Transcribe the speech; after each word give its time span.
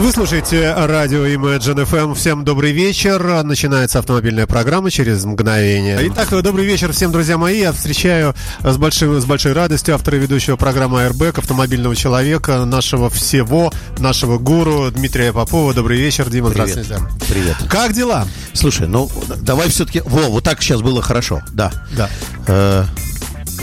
Вы 0.00 0.12
слушаете 0.12 0.72
радио 0.72 1.26
Imagine 1.26 1.84
FM. 1.84 2.14
Всем 2.14 2.42
добрый 2.42 2.72
вечер. 2.72 3.42
Начинается 3.42 3.98
автомобильная 3.98 4.46
программа 4.46 4.90
через 4.90 5.26
мгновение. 5.26 5.98
Итак, 6.04 6.30
добрый 6.42 6.64
вечер 6.64 6.90
всем, 6.92 7.12
друзья 7.12 7.36
мои. 7.36 7.60
Я 7.60 7.72
встречаю 7.72 8.34
с, 8.64 8.78
большим, 8.78 9.20
с 9.20 9.26
большой 9.26 9.52
радостью 9.52 9.94
автора 9.94 10.16
ведущего 10.16 10.56
программы 10.56 11.00
Airbag, 11.00 11.38
автомобильного 11.38 11.94
человека, 11.94 12.64
нашего 12.64 13.10
всего, 13.10 13.70
нашего 13.98 14.38
гуру 14.38 14.90
Дмитрия 14.90 15.34
Попова. 15.34 15.74
Добрый 15.74 15.98
вечер, 15.98 16.30
Дима. 16.30 16.48
Привет. 16.48 16.70
Здравствуйте. 16.70 17.04
Привет. 17.28 17.56
Как 17.68 17.92
дела? 17.92 18.26
Слушай, 18.54 18.88
ну 18.88 19.10
давай 19.42 19.68
все-таки. 19.68 20.00
Во, 20.06 20.30
вот 20.30 20.42
так 20.42 20.62
сейчас 20.62 20.80
было 20.80 21.02
хорошо. 21.02 21.42
Да. 21.52 21.70
Да. 21.94 22.08
Э, 22.46 22.84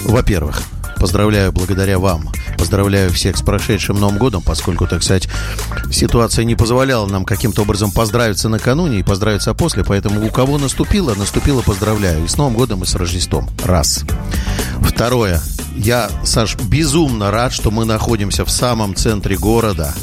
во-первых, 0.06 0.62
поздравляю 1.00 1.52
благодаря 1.52 2.00
вам. 2.00 2.30
Поздравляю 2.58 3.12
всех 3.12 3.38
с 3.38 3.42
прошедшим 3.42 4.00
Новым 4.00 4.18
годом, 4.18 4.42
поскольку, 4.42 4.88
так 4.88 5.04
сказать, 5.04 5.28
ситуация 5.92 6.46
не 6.46 6.56
позволяла 6.56 7.08
нам 7.08 7.26
каким-то 7.26 7.62
образом 7.62 7.92
поздравиться 7.92 8.50
накануне 8.50 9.00
и 9.00 9.04
поздравиться 9.04 9.54
после. 9.54 9.84
Поэтому 9.84 10.26
у 10.26 10.30
кого 10.30 10.58
наступило, 10.58 11.14
наступило, 11.16 11.62
поздравляю. 11.62 12.26
И 12.26 12.28
с 12.28 12.38
Новым 12.38 12.56
годом, 12.56 12.84
и 12.84 12.86
с 12.86 12.96
Рождеством. 12.96 13.50
Раз. 13.64 14.04
Второе. 14.82 15.42
Я, 15.76 16.10
Саш, 16.24 16.56
безумно 16.56 17.30
рад, 17.32 17.54
что 17.54 17.72
мы 17.72 17.86
находимся 17.86 18.46
в 18.46 18.50
самом 18.50 18.96
центре 18.96 19.38
города 19.38 19.94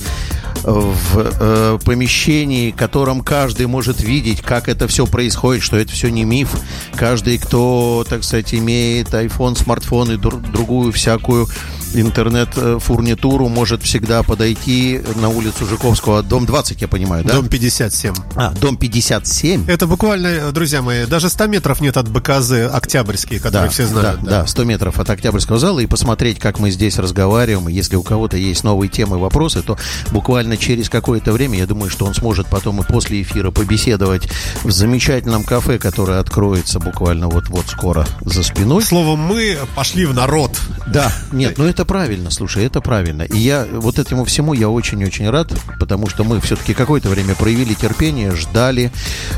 в 0.64 1.18
э, 1.18 1.78
помещении, 1.84 2.72
в 2.72 2.76
котором 2.76 3.20
каждый 3.20 3.66
может 3.66 4.00
видеть, 4.00 4.40
как 4.40 4.68
это 4.68 4.88
все 4.88 5.06
происходит, 5.06 5.62
что 5.62 5.76
это 5.76 5.92
все 5.92 6.10
не 6.10 6.24
миф. 6.24 6.50
Каждый, 6.96 7.38
кто, 7.38 8.04
так 8.08 8.24
сказать, 8.24 8.54
имеет 8.54 9.08
iPhone, 9.08 9.56
смартфон 9.56 10.12
и 10.12 10.16
дру- 10.16 10.40
другую 10.50 10.92
всякую 10.92 11.48
интернет-фурнитуру, 11.94 13.48
может 13.48 13.82
всегда 13.82 14.22
подойти 14.22 15.00
на 15.16 15.28
улицу 15.28 15.66
Жуковского, 15.66 16.22
дом 16.22 16.46
20, 16.46 16.80
я 16.80 16.88
понимаю, 16.88 17.24
да? 17.24 17.34
Дом 17.34 17.48
57. 17.48 18.14
А, 18.36 18.50
дом 18.52 18.76
57. 18.76 19.64
Это 19.68 19.86
буквально, 19.86 20.52
друзья 20.52 20.82
мои, 20.82 21.06
даже 21.06 21.28
100 21.28 21.46
метров 21.46 21.80
нет 21.80 21.96
от 21.96 22.08
БКЗ 22.08 22.52
Октябрьский, 22.72 23.38
который 23.38 23.64
Да, 23.64 23.68
все 23.68 23.86
знают. 23.86 24.20
да, 24.22 24.30
да, 24.42 24.46
100 24.46 24.64
метров 24.64 24.98
от 24.98 25.10
Октябрьского 25.10 25.58
зала 25.58 25.80
и 25.80 25.86
посмотреть, 25.86 26.38
как 26.38 26.58
мы 26.58 26.70
здесь 26.70 26.98
разговариваем. 26.98 27.68
Если 27.68 27.96
у 27.96 28.02
кого-то 28.02 28.36
есть 28.36 28.64
новые 28.64 28.88
темы, 28.88 29.18
вопросы, 29.18 29.62
то 29.62 29.76
буквально 30.10 30.56
через 30.56 30.88
какое-то 30.88 31.32
время, 31.32 31.58
я 31.58 31.66
думаю, 31.66 31.90
что 31.90 32.04
он 32.06 32.14
сможет 32.14 32.46
потом 32.46 32.80
и 32.80 32.84
после 32.84 33.22
эфира 33.22 33.50
побеседовать 33.50 34.28
в 34.62 34.70
замечательном 34.70 35.44
кафе, 35.44 35.78
которое 35.78 36.20
откроется 36.20 36.78
буквально 36.80 37.28
вот-вот 37.28 37.66
скоро 37.68 38.06
за 38.22 38.42
спиной. 38.42 38.82
Словом, 38.82 39.20
мы 39.20 39.58
пошли 39.74 40.06
в 40.06 40.14
народ. 40.14 40.58
Да, 40.86 41.12
нет, 41.32 41.58
ну 41.58 41.64
это 41.64 41.83
правильно, 41.84 42.30
слушай, 42.30 42.64
это 42.64 42.80
правильно. 42.80 43.22
И 43.22 43.36
я 43.36 43.66
вот 43.70 43.98
этому 43.98 44.24
всему 44.24 44.54
я 44.54 44.68
очень-очень 44.68 45.30
рад, 45.30 45.52
потому 45.78 46.08
что 46.08 46.24
мы 46.24 46.40
все-таки 46.40 46.74
какое-то 46.74 47.08
время 47.08 47.34
проявили 47.34 47.74
терпение, 47.74 48.34
ждали, 48.34 48.92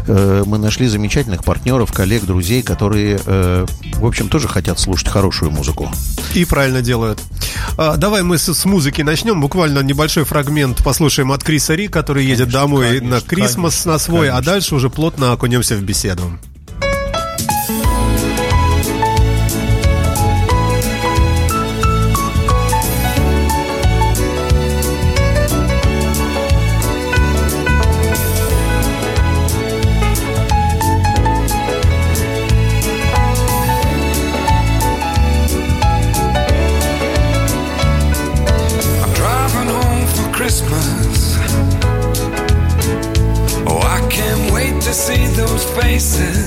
э, 0.06 0.42
мы 0.46 0.58
нашли 0.58 0.86
замечательных 0.86 1.44
партнеров, 1.44 1.92
коллег, 1.92 2.24
друзей, 2.24 2.62
которые, 2.62 3.20
э, 3.24 3.66
в 3.94 4.06
общем, 4.06 4.28
тоже 4.28 4.48
хотят 4.48 4.78
слушать 4.78 5.08
хорошую 5.08 5.50
музыку. 5.50 5.90
И 6.34 6.44
правильно 6.44 6.82
делают. 6.82 7.20
А, 7.76 7.96
давай 7.96 8.22
мы 8.22 8.38
с, 8.38 8.52
с 8.52 8.64
музыки 8.64 9.02
начнем. 9.02 9.40
Буквально 9.40 9.80
небольшой 9.80 10.24
фрагмент 10.24 10.82
послушаем 10.82 11.32
от 11.32 11.42
Криса 11.42 11.74
Ри, 11.74 11.88
который 11.88 12.24
едет 12.24 12.50
домой 12.50 12.86
конечно, 12.86 13.08
на 13.08 13.20
Крисмас 13.20 13.74
конечно, 13.74 13.92
на 13.92 13.98
свой, 13.98 14.28
а 14.28 14.32
конечно. 14.32 14.52
дальше 14.52 14.74
уже 14.74 14.90
плотно 14.90 15.32
окунемся 15.32 15.76
в 15.76 15.82
беседу. 15.82 16.22
思。 45.98 46.45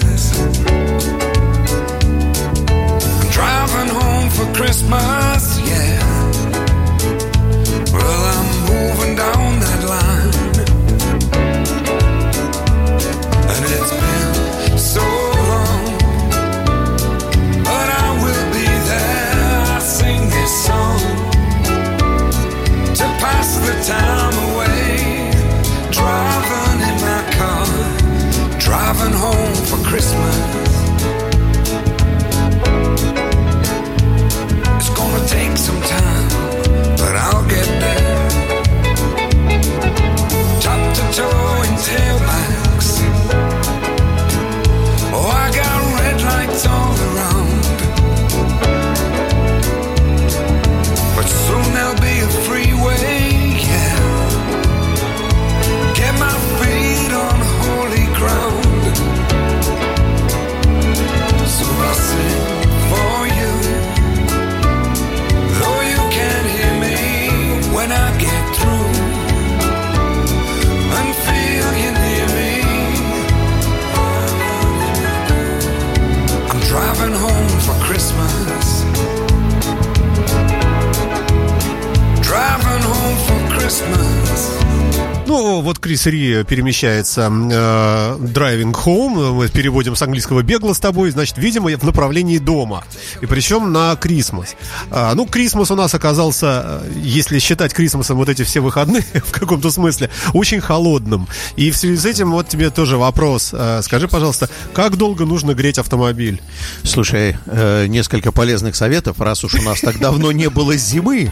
Ну, 85.41 85.61
вот 85.61 85.79
Крис 85.79 86.05
Ри 86.05 86.44
перемещается 86.44 87.31
э, 87.31 88.17
driving 88.19 88.73
home, 88.73 89.31
мы 89.31 89.47
переводим 89.47 89.95
с 89.95 90.01
английского 90.01 90.41
бегло 90.41 90.73
с 90.73 90.79
тобой, 90.79 91.11
значит, 91.11 91.38
видимо, 91.38 91.69
в 91.77 91.83
направлении 91.85 92.39
дома. 92.39 92.83
И 93.22 93.25
причем 93.25 93.72
на 93.72 93.95
Крисмас. 93.95 94.57
А, 94.91 95.16
ну, 95.16 95.25
Крисмас 95.25 95.72
у 95.72 95.75
нас 95.75 95.94
оказался, 95.94 96.81
э, 96.83 96.91
если 96.97 97.39
считать 97.39 97.73
Крисмасом 97.73 98.17
вот 98.17 98.28
эти 98.28 98.44
все 98.44 98.59
выходные, 98.59 99.05
в 99.13 99.31
каком-то 99.31 99.72
смысле, 99.72 100.09
очень 100.33 100.59
холодным. 100.59 101.25
И 101.55 101.72
в 101.72 101.78
связи 101.78 101.95
с 101.95 102.05
этим 102.05 102.31
вот 102.31 102.49
тебе 102.49 102.69
тоже 102.69 102.97
вопрос. 102.97 103.51
Э, 103.53 103.79
скажи, 103.81 104.09
пожалуйста, 104.09 104.49
как 104.73 104.97
долго 104.97 105.23
нужно 105.23 105.53
греть 105.53 105.79
автомобиль? 105.79 106.41
Слушай, 106.83 107.38
э, 107.45 107.85
несколько 107.88 108.33
полезных 108.33 108.75
советов, 108.75 109.22
раз 109.22 109.45
уж 109.45 109.53
у 109.53 109.61
нас 109.61 109.79
так 109.79 109.99
давно 109.99 110.33
не 110.33 110.49
было 110.49 110.75
зимы, 110.75 111.31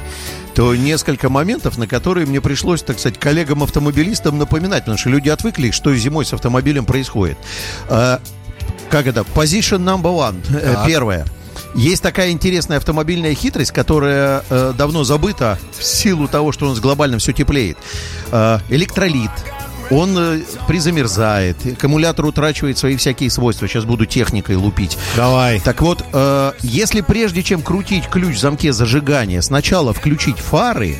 то 0.58 0.74
несколько 0.76 1.30
моментов, 1.30 1.78
на 1.78 1.86
которые 1.86 2.26
мне 2.26 2.42
пришлось, 2.42 2.82
так 2.82 2.98
сказать, 2.98 3.20
коллегам-автомобилистам 3.20 4.40
напоминать, 4.40 4.86
потому 4.86 4.98
что 4.98 5.10
люди 5.10 5.30
отвыкли, 5.30 5.70
что 5.70 5.96
зимой 5.96 6.26
с 6.26 6.34
автомобилем 6.34 6.84
происходит. 6.84 7.38
Э, 7.90 8.18
как 8.90 9.06
это? 9.06 9.22
Position 9.36 9.84
number 9.84 10.12
one. 10.18 10.42
Э, 10.50 10.74
Так. 10.74 10.88
Первое. 10.88 11.28
Есть 11.76 12.02
такая 12.02 12.32
интересная 12.32 12.78
автомобильная 12.78 13.36
хитрость, 13.36 13.70
которая 13.72 14.44
э, 14.50 14.74
давно 14.76 15.04
забыта 15.04 15.60
в 15.78 15.84
силу 15.84 16.28
того, 16.28 16.52
что 16.52 16.66
у 16.66 16.70
нас 16.70 16.80
глобально 16.80 17.20
все 17.20 17.34
теплеет. 17.34 17.78
Э, 18.32 18.58
электролит. 18.70 19.30
Он 19.90 20.18
э, 20.18 20.40
призамерзает, 20.68 21.58
аккумулятор 21.66 22.26
утрачивает 22.26 22.78
свои 22.78 22.98
всякие 22.98 23.30
свойства. 23.30 23.68
Сейчас 23.68 23.86
буду 23.86 24.06
техникой 24.06 24.56
лупить. 24.56 24.98
Давай. 25.16 25.60
Так 25.62 25.82
вот, 25.82 26.04
э, 26.12 26.52
если 26.62 27.02
прежде 27.02 27.42
чем 27.44 27.62
крутить 27.62 28.08
ключ 28.08 28.36
в 28.36 28.40
замке 28.40 28.74
зажигания, 28.74 29.42
сначала 29.42 29.94
включить 29.94 30.40
фары, 30.40 30.98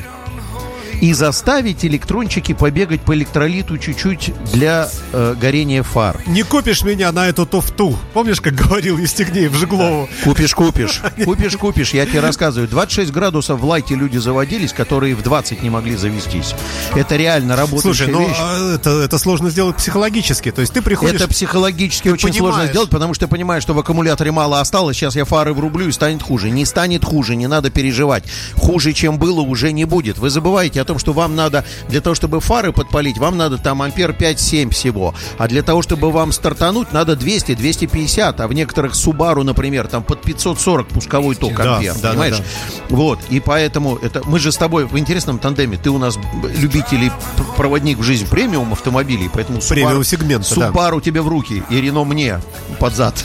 и 1.00 1.12
заставить 1.12 1.84
электрончики 1.84 2.52
побегать 2.52 3.00
по 3.02 3.14
электролиту 3.14 3.78
чуть-чуть 3.78 4.32
для 4.52 4.88
э, 5.12 5.34
горения 5.40 5.82
фар. 5.82 6.20
Не 6.26 6.42
купишь 6.42 6.82
меня 6.82 7.12
на 7.12 7.28
эту 7.28 7.46
туфту. 7.46 7.96
Помнишь, 8.12 8.40
как 8.40 8.54
говорил 8.54 8.98
Евстигнеев 8.98 9.54
Жиглову? 9.54 10.08
Купишь, 10.24 10.54
купишь. 10.54 11.02
Купишь, 11.24 11.56
купишь. 11.56 11.94
Я 11.94 12.06
тебе 12.06 12.20
рассказываю. 12.20 12.68
26 12.68 13.12
градусов 13.12 13.60
в 13.60 13.64
лайте 13.64 13.94
люди 13.94 14.18
заводились, 14.18 14.72
которые 14.72 15.14
в 15.14 15.22
20 15.22 15.62
не 15.62 15.70
могли 15.70 15.96
завестись. 15.96 16.54
Это 16.94 17.16
реально 17.16 17.56
работающая 17.56 18.06
Слушай, 18.06 18.12
ну 18.12 18.26
вещь. 18.28 18.36
а 18.38 18.74
это, 18.74 18.90
это 18.90 19.18
сложно 19.18 19.50
сделать 19.50 19.76
психологически. 19.76 20.50
То 20.50 20.60
есть 20.60 20.72
ты 20.72 20.82
приходишь... 20.82 21.16
Это 21.20 21.28
психологически 21.28 22.08
очень 22.08 22.30
понимаешь. 22.30 22.54
сложно 22.54 22.70
сделать, 22.70 22.90
потому 22.90 23.14
что 23.14 23.26
ты 23.26 23.30
понимаешь, 23.30 23.62
что 23.62 23.74
в 23.74 23.78
аккумуляторе 23.78 24.32
мало 24.32 24.60
осталось, 24.60 24.96
сейчас 24.96 25.16
я 25.16 25.24
фары 25.24 25.54
врублю 25.54 25.88
и 25.88 25.92
станет 25.92 26.22
хуже. 26.22 26.50
Не 26.50 26.64
станет 26.64 27.04
хуже, 27.04 27.36
не 27.36 27.46
надо 27.46 27.70
переживать. 27.70 28.24
Хуже, 28.56 28.92
чем 28.92 29.18
было, 29.18 29.40
уже 29.40 29.72
не 29.72 29.84
будет. 29.84 30.18
Вы 30.18 30.30
забываете 30.30 30.80
о 30.80 30.84
том, 30.88 30.98
что 30.98 31.12
вам 31.12 31.36
надо, 31.36 31.64
для 31.88 32.00
того, 32.00 32.14
чтобы 32.16 32.40
фары 32.40 32.72
подпалить, 32.72 33.18
вам 33.18 33.36
надо 33.36 33.58
там 33.58 33.80
ампер 33.82 34.10
5-7 34.10 34.70
всего. 34.70 35.14
А 35.38 35.46
для 35.46 35.62
того, 35.62 35.82
чтобы 35.82 36.10
вам 36.10 36.32
стартануть, 36.32 36.92
надо 36.92 37.12
200-250. 37.12 38.34
А 38.40 38.48
в 38.48 38.52
некоторых 38.52 38.94
Subaru, 38.94 39.42
например, 39.44 39.86
там 39.88 40.02
под 40.02 40.22
540 40.22 40.88
пусковой 40.88 41.34
ток 41.36 41.54
Да, 41.56 41.76
ампер. 41.76 41.94
да, 41.94 42.00
да, 42.00 42.08
понимаешь? 42.10 42.38
да. 42.38 42.44
Вот, 42.88 43.18
и 43.30 43.40
поэтому 43.40 43.96
это 43.96 44.22
мы 44.26 44.38
же 44.38 44.50
с 44.52 44.56
тобой 44.56 44.86
в 44.86 44.98
интересном 44.98 45.38
тандеме. 45.38 45.78
Ты 45.82 45.90
у 45.90 45.98
нас 45.98 46.18
любитель 46.56 47.04
и 47.04 47.12
проводник 47.56 47.98
в 47.98 48.02
жизнь 48.02 48.26
премиум 48.28 48.72
автомобилей, 48.72 49.30
поэтому 49.32 49.58
Subaru- 49.58 49.68
Премиум 49.68 50.04
сегмента, 50.04 50.54
да. 50.58 50.68
Subaru 50.70 51.00
тебе 51.00 51.20
в 51.22 51.28
руки 51.28 51.62
и 51.70 51.80
Рено 51.80 52.04
мне 52.04 52.40
под 52.78 52.94
зад. 52.94 53.24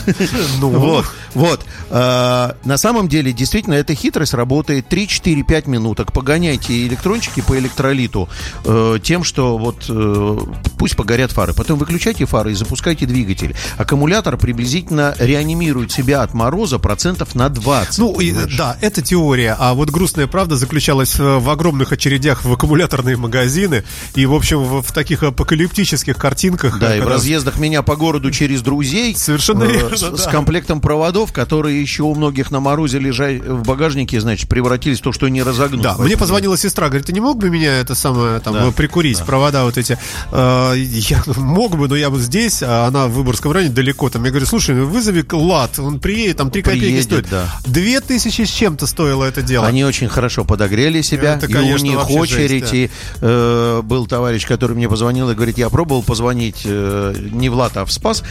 Ну. 0.60 0.70
Вот, 0.84 1.06
вот. 1.34 1.64
Э, 1.90 2.52
На 2.64 2.76
самом 2.76 3.08
деле, 3.08 3.32
действительно, 3.32 3.74
эта 3.74 3.94
хитрость 3.94 4.34
работает 4.34 4.92
3-4-5 4.92 5.68
минуток. 5.68 6.12
Погоняйте 6.12 6.86
электрончики 6.86 7.40
по 7.40 7.58
электролиту 7.58 8.28
э, 8.64 8.98
тем, 9.02 9.24
что 9.24 9.58
вот 9.58 9.86
э, 9.88 10.38
пусть 10.78 10.96
погорят 10.96 11.32
фары. 11.32 11.52
Потом 11.54 11.78
выключайте 11.78 12.24
фары 12.26 12.52
и 12.52 12.54
запускайте 12.54 13.06
двигатель. 13.06 13.54
Аккумулятор 13.76 14.36
приблизительно 14.36 15.14
реанимирует 15.18 15.92
себя 15.92 16.22
от 16.22 16.34
мороза 16.34 16.78
процентов 16.78 17.34
на 17.34 17.48
20. 17.48 17.98
Ну, 17.98 18.20
и, 18.20 18.32
да, 18.56 18.76
это 18.80 19.02
теория. 19.02 19.56
А 19.58 19.74
вот 19.74 19.90
грустная 19.90 20.26
правда 20.26 20.56
заключалась 20.56 21.18
э, 21.18 21.38
в 21.38 21.48
огромных 21.50 21.92
очередях 21.92 22.44
в 22.44 22.52
аккумуляторные 22.52 23.16
магазины 23.16 23.84
и, 24.14 24.26
в 24.26 24.34
общем, 24.34 24.62
в, 24.62 24.82
в 24.82 24.92
таких 24.92 25.22
апокалиптических 25.22 26.16
картинках. 26.16 26.78
Да, 26.78 26.96
и 26.96 27.00
в 27.00 27.06
разъездах 27.06 27.58
меня 27.58 27.82
по 27.82 27.96
городу 27.96 28.30
через 28.30 28.62
друзей. 28.62 29.14
Совершенно 29.16 29.64
э, 29.64 29.72
верно, 29.72 29.96
с, 29.96 30.00
да. 30.00 30.16
с 30.16 30.26
комплектом 30.26 30.80
проводов, 30.80 31.23
которые 31.32 31.80
еще 31.80 32.02
у 32.04 32.14
многих 32.14 32.50
на 32.50 32.60
морозе 32.60 32.98
лежали 32.98 33.38
в 33.38 33.62
багажнике, 33.62 34.20
значит, 34.20 34.48
превратились 34.48 34.98
в 35.00 35.02
то, 35.02 35.12
что 35.12 35.28
не 35.28 35.42
разогнуть. 35.42 35.82
Да, 35.82 35.96
мне 35.98 36.16
позвонила 36.16 36.56
сестра, 36.56 36.88
говорит, 36.88 37.06
ты 37.06 37.12
не 37.12 37.20
мог 37.20 37.38
бы 37.38 37.50
меня 37.50 37.78
это 37.78 37.94
самое 37.94 38.40
там 38.40 38.54
Да, 38.54 38.70
прикурить, 38.72 39.20
провода 39.24 39.64
вот 39.64 39.78
эти? 39.78 39.98
Э, 40.32 40.74
я 40.76 41.22
мог 41.36 41.76
бы, 41.76 41.88
но 41.88 41.96
я 41.96 42.10
вот 42.10 42.20
здесь, 42.20 42.62
а 42.62 42.86
она 42.86 43.06
в 43.06 43.12
Выборгском 43.12 43.52
районе 43.52 43.72
далеко. 43.72 44.08
Там 44.10 44.24
я 44.24 44.30
говорю, 44.30 44.46
слушай, 44.46 44.74
ну, 44.74 44.86
вызови 44.86 45.24
лад, 45.32 45.78
он 45.78 46.00
приедет, 46.00 46.36
там 46.38 46.50
3 46.50 46.62
копейки 46.62 46.80
Приедет, 46.84 47.04
стоит. 47.04 47.28
да. 47.30 47.48
Две 47.66 48.00
тысячи 48.00 48.42
с 48.42 48.50
чем-то 48.50 48.86
стоило 48.86 49.24
это 49.24 49.42
дело. 49.42 49.66
Они 49.66 49.84
очень 49.84 50.08
хорошо 50.08 50.44
подогрели 50.44 51.02
себя, 51.02 51.34
Это, 51.34 51.46
и 51.46 51.52
конечно, 51.52 51.86
у 51.86 51.90
них 51.90 52.10
очередь. 52.10 52.64
жесть, 52.64 52.74
И 52.74 52.90
э, 53.20 53.80
был 53.84 54.06
товарищ, 54.06 54.46
который 54.46 54.74
мне 54.76 54.88
позвонил 54.88 55.30
и 55.30 55.34
говорит, 55.34 55.58
я 55.58 55.68
пробовал 55.70 56.02
позвонить 56.02 56.62
э, 56.64 57.14
не 57.32 57.48
в 57.48 57.54
ЛАТ, 57.54 57.76
а 57.76 57.84
в 57.84 57.92
СПАС, 57.92 58.22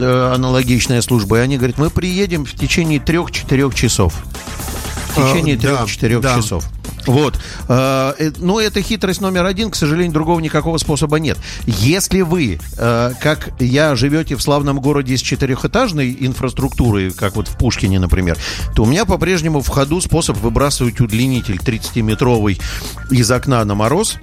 э, 0.00 0.32
аналогичная 0.34 1.00
служба. 1.02 1.38
И 1.38 1.40
они 1.40 1.56
говорят, 1.56 1.78
мы 1.78 1.90
приедем 1.90 2.33
в 2.38 2.54
течение 2.54 3.00
трех-четырех 3.00 3.74
часов. 3.74 4.14
В 5.14 5.18
А, 5.18 5.32
течение 5.32 5.56
да, 5.56 5.76
трех-четырех 5.76 6.20
да. 6.20 6.36
часов. 6.36 6.64
Вот. 7.06 7.38
Э, 7.68 8.14
э, 8.18 8.32
Но 8.38 8.60
это 8.60 8.82
хитрость 8.82 9.20
номер 9.20 9.44
один. 9.44 9.70
К 9.70 9.76
сожалению, 9.76 10.12
другого 10.12 10.40
никакого 10.40 10.78
способа 10.78 11.18
нет. 11.18 11.38
Если 11.66 12.22
вы, 12.22 12.58
э, 12.78 13.12
как 13.20 13.50
я, 13.60 13.94
живете 13.94 14.36
в 14.36 14.42
славном 14.42 14.80
городе 14.80 15.16
с 15.16 15.20
четырехэтажной 15.20 16.16
инфраструктурой, 16.20 17.10
как 17.10 17.36
вот 17.36 17.48
в 17.48 17.56
Пушкине, 17.56 17.98
например, 17.98 18.38
то 18.74 18.84
у 18.84 18.86
меня 18.86 19.04
по-прежнему 19.04 19.60
в 19.60 19.68
ходу 19.68 20.00
способ 20.00 20.36
выбрасывать 20.38 21.00
удлинитель 21.00 21.56
30-метровый 21.56 22.60
из 23.10 23.30
окна 23.30 23.64
на 23.64 23.74
мороз 23.74 24.16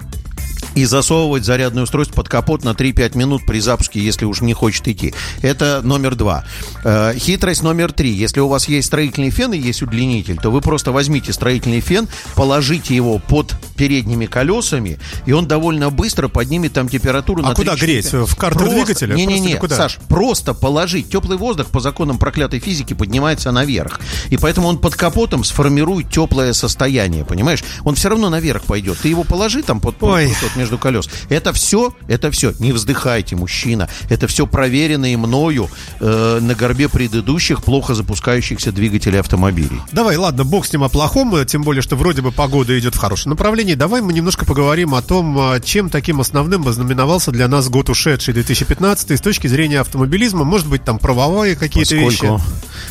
и 0.74 0.84
засовывать 0.84 1.44
зарядное 1.44 1.82
устройство 1.84 2.16
под 2.16 2.28
капот 2.28 2.64
на 2.64 2.70
3-5 2.70 3.16
минут 3.18 3.42
при 3.46 3.60
запуске, 3.60 4.00
если 4.00 4.24
уж 4.24 4.40
не 4.40 4.54
хочет 4.54 4.86
идти. 4.88 5.14
Это 5.42 5.80
номер 5.82 6.14
два. 6.14 6.44
Э, 6.84 7.14
хитрость 7.16 7.62
номер 7.62 7.92
три. 7.92 8.10
Если 8.12 8.40
у 8.40 8.48
вас 8.48 8.68
есть 8.68 8.86
строительный 8.88 9.30
фен 9.30 9.52
и 9.52 9.58
есть 9.58 9.82
удлинитель, 9.82 10.38
то 10.38 10.50
вы 10.50 10.60
просто 10.60 10.92
возьмите 10.92 11.32
строительный 11.32 11.80
фен, 11.80 12.08
положите 12.34 12.94
его 12.94 13.18
под 13.18 13.54
передними 13.76 14.26
колесами, 14.26 14.98
и 15.26 15.32
он 15.32 15.46
довольно 15.46 15.90
быстро 15.90 16.28
поднимет 16.28 16.72
там 16.72 16.88
температуру 16.88 17.42
А 17.44 17.50
на 17.50 17.54
куда 17.54 17.74
3-4. 17.74 17.78
греть? 17.78 18.12
В 18.12 18.36
картер 18.36 18.68
двигателя? 18.68 19.14
Не-не-не? 19.14 19.60
Саш, 19.68 19.98
просто 20.08 20.54
положить. 20.54 21.08
Теплый 21.10 21.36
воздух 21.38 21.68
по 21.68 21.80
законам 21.80 22.18
проклятой 22.18 22.60
физики 22.60 22.94
поднимается 22.94 23.50
наверх. 23.52 24.00
И 24.30 24.36
поэтому 24.36 24.68
он 24.68 24.78
под 24.78 24.94
капотом 24.94 25.44
сформирует 25.44 26.10
теплое 26.10 26.52
состояние, 26.52 27.24
понимаешь? 27.24 27.62
Он 27.84 27.94
все 27.94 28.08
равно 28.08 28.28
наверх 28.30 28.62
пойдет. 28.62 28.98
Ты 28.98 29.08
его 29.08 29.24
положи 29.24 29.62
там 29.62 29.80
под, 29.80 29.96
под- 29.96 30.10
Ой. 30.10 30.34
вот 30.42 30.56
между 30.62 30.78
колес. 30.78 31.08
Это 31.28 31.52
все, 31.52 31.92
это 32.06 32.30
все. 32.30 32.52
Не 32.60 32.70
вздыхайте, 32.72 33.34
мужчина. 33.34 33.88
Это 34.08 34.28
все 34.28 34.46
проверенное 34.46 35.16
мною 35.18 35.68
э, 36.00 36.38
на 36.40 36.54
горбе 36.54 36.88
предыдущих 36.88 37.64
плохо 37.64 37.94
запускающихся 37.94 38.70
двигателей 38.70 39.18
автомобилей. 39.18 39.80
Давай, 39.90 40.16
ладно, 40.16 40.44
бог 40.44 40.64
с 40.66 40.72
ним 40.72 40.84
о 40.84 40.88
плохом, 40.88 41.34
э, 41.34 41.44
тем 41.44 41.62
более, 41.62 41.82
что 41.82 41.96
вроде 41.96 42.22
бы 42.22 42.30
погода 42.30 42.78
идет 42.78 42.94
в 42.94 42.98
хорошем 42.98 43.30
направлении. 43.30 43.74
Давай 43.74 44.02
мы 44.02 44.12
немножко 44.12 44.44
поговорим 44.46 44.94
о 44.94 45.02
том, 45.02 45.36
а, 45.38 45.58
чем 45.60 45.90
таким 45.90 46.20
основным 46.20 46.68
ознаменовался 46.68 47.32
для 47.32 47.48
нас 47.48 47.68
год 47.68 47.90
ушедший, 47.90 48.34
2015, 48.34 49.18
с 49.18 49.20
точки 49.20 49.48
зрения 49.48 49.80
автомобилизма. 49.80 50.44
Может 50.44 50.68
быть, 50.68 50.84
там 50.84 51.00
правовые 51.00 51.56
какие-то 51.56 51.96
вещи. 51.96 52.30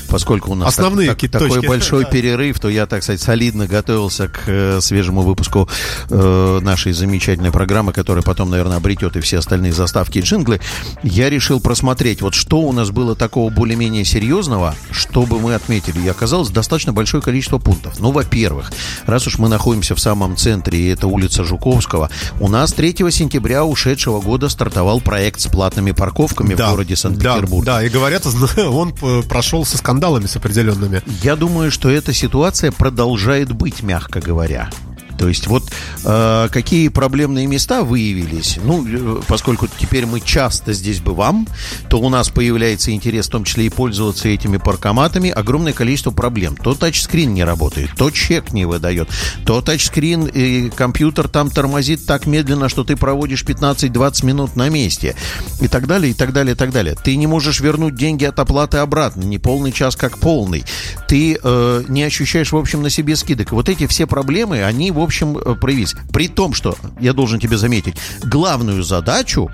Поскольку, 0.10 0.52
у 0.52 0.56
нас 0.56 0.70
Основные 0.74 1.08
так- 1.08 1.16
какие-то 1.16 1.40
такой 1.40 1.56
точки. 1.56 1.68
большой 1.68 2.06
перерыв, 2.12 2.60
то 2.60 2.68
я, 2.68 2.86
так 2.86 3.02
сказать, 3.04 3.22
солидно 3.22 3.66
готовился 3.68 4.28
к 4.28 4.42
э, 4.48 4.82
свежему 4.82 5.22
выпуску 5.22 5.70
э, 6.10 6.60
нашей 6.62 6.92
замечательной 6.92 7.52
программы, 7.62 7.94
которая 7.94 8.24
потом, 8.24 8.50
наверное, 8.50 8.78
обретет 8.78 9.16
и 9.18 9.20
все 9.20 9.38
остальные 9.38 9.74
заставки 9.74 10.18
и 10.18 10.22
джинглы. 10.22 10.60
Я 11.04 11.30
решил 11.30 11.60
просмотреть, 11.60 12.24
вот 12.24 12.34
что 12.34 12.62
у 12.62 12.72
нас 12.72 12.90
было 12.90 13.16
такого 13.16 13.52
более-менее 13.52 14.04
серьезного, 14.04 14.74
чтобы 14.90 15.40
мы 15.40 15.54
отметили. 15.54 16.00
И 16.00 16.08
оказалось 16.08 16.50
достаточно 16.50 16.92
большое 16.92 17.22
количество 17.22 17.60
пунктов. 17.60 18.00
Ну, 18.00 18.10
во-первых, 18.10 18.72
раз 19.06 19.28
уж 19.28 19.38
мы 19.38 19.48
находимся 19.48 19.94
в 19.94 20.00
самом 20.00 20.38
центре, 20.38 20.80
и 20.80 20.88
это 20.88 21.06
улица 21.06 21.44
Жуковского, 21.44 22.10
у 22.40 22.48
нас 22.48 22.74
3 22.74 22.96
сентября 23.12 23.64
ушедшего 23.64 24.22
года 24.22 24.50
стартовал 24.50 25.00
проект 25.00 25.40
с 25.40 25.46
платными 25.46 25.92
парковками 25.92 26.56
в 26.56 26.58
городе 26.58 26.96
Санкт-Петербург. 26.96 27.64
Да, 27.64 27.76
да, 27.76 27.86
и 27.86 27.90
говорят, 27.90 28.26
он 28.58 28.92
прошел 29.30 29.66
со 29.66 29.78
скандалами 29.78 30.26
с 30.26 30.36
определенными. 30.36 31.04
Я 31.22 31.36
думаю, 31.36 31.70
что 31.70 31.92
эта 31.92 32.12
ситуация 32.12 32.72
продолжает 32.72 33.52
быть, 33.52 33.84
мягко 33.84 34.20
говоря. 34.20 34.72
То 35.22 35.28
есть 35.28 35.46
вот 35.46 35.72
э, 36.04 36.48
какие 36.52 36.88
проблемные 36.88 37.46
места 37.46 37.84
выявились, 37.84 38.58
ну, 38.64 38.84
э, 38.88 39.22
поскольку 39.28 39.68
теперь 39.68 40.08
мы 40.08 40.20
часто 40.20 40.74
здесь 40.74 41.00
бываем, 41.00 41.48
то 41.90 42.02
у 42.02 42.10
нас 42.10 42.30
появляется 42.30 42.92
интерес 42.92 43.28
в 43.28 43.30
том 43.30 43.44
числе 43.44 43.68
и 43.68 43.70
пользоваться 43.70 44.30
этими 44.30 44.58
паркоматами, 44.58 45.30
огромное 45.30 45.74
количество 45.74 46.10
проблем. 46.10 46.58
То 46.58 46.74
тачскрин 46.74 47.36
не 47.36 47.44
работает, 47.44 47.92
то 47.96 48.10
чек 48.10 48.52
не 48.52 48.66
выдает, 48.66 49.10
то 49.46 49.62
тачскрин 49.62 50.26
и 50.26 50.72
компьютер 50.72 51.28
там 51.28 51.52
тормозит 51.52 52.08
так 52.08 52.26
медленно, 52.26 52.68
что 52.68 52.84
ты 52.84 52.96
проводишь 52.96 53.44
15-20 53.44 54.26
минут 54.26 54.56
на 54.56 54.70
месте 54.70 55.16
и 55.62 55.68
так 55.68 55.86
далее, 55.86 56.12
и 56.12 56.14
так 56.16 56.34
далее, 56.34 56.56
и 56.56 56.58
так 56.58 56.72
далее. 56.72 56.96
Ты 56.96 57.16
не 57.16 57.28
можешь 57.28 57.60
вернуть 57.60 57.94
деньги 57.94 58.26
от 58.26 58.40
оплаты 58.40 58.80
обратно, 58.80 59.22
не 59.22 59.38
полный 59.38 59.72
час 59.72 59.96
как 59.96 60.18
полный. 60.18 60.64
Ты 61.08 61.38
э, 61.40 61.84
не 61.90 62.02
ощущаешь, 62.02 62.52
в 62.52 62.58
общем, 62.58 62.82
на 62.82 62.90
себе 62.90 63.16
скидок. 63.16 63.52
Вот 63.52 63.70
эти 63.70 63.86
все 63.86 64.08
проблемы, 64.08 64.64
они, 64.64 64.90
в 64.90 64.98
общем, 64.98 65.11
э, 65.12 65.56
проявились. 65.56 65.96
При 66.12 66.28
том, 66.28 66.54
что, 66.54 66.76
я 67.00 67.14
должен 67.14 67.40
тебе 67.40 67.58
заметить, 67.58 67.96
главную 68.24 68.84
задачу 68.84 69.52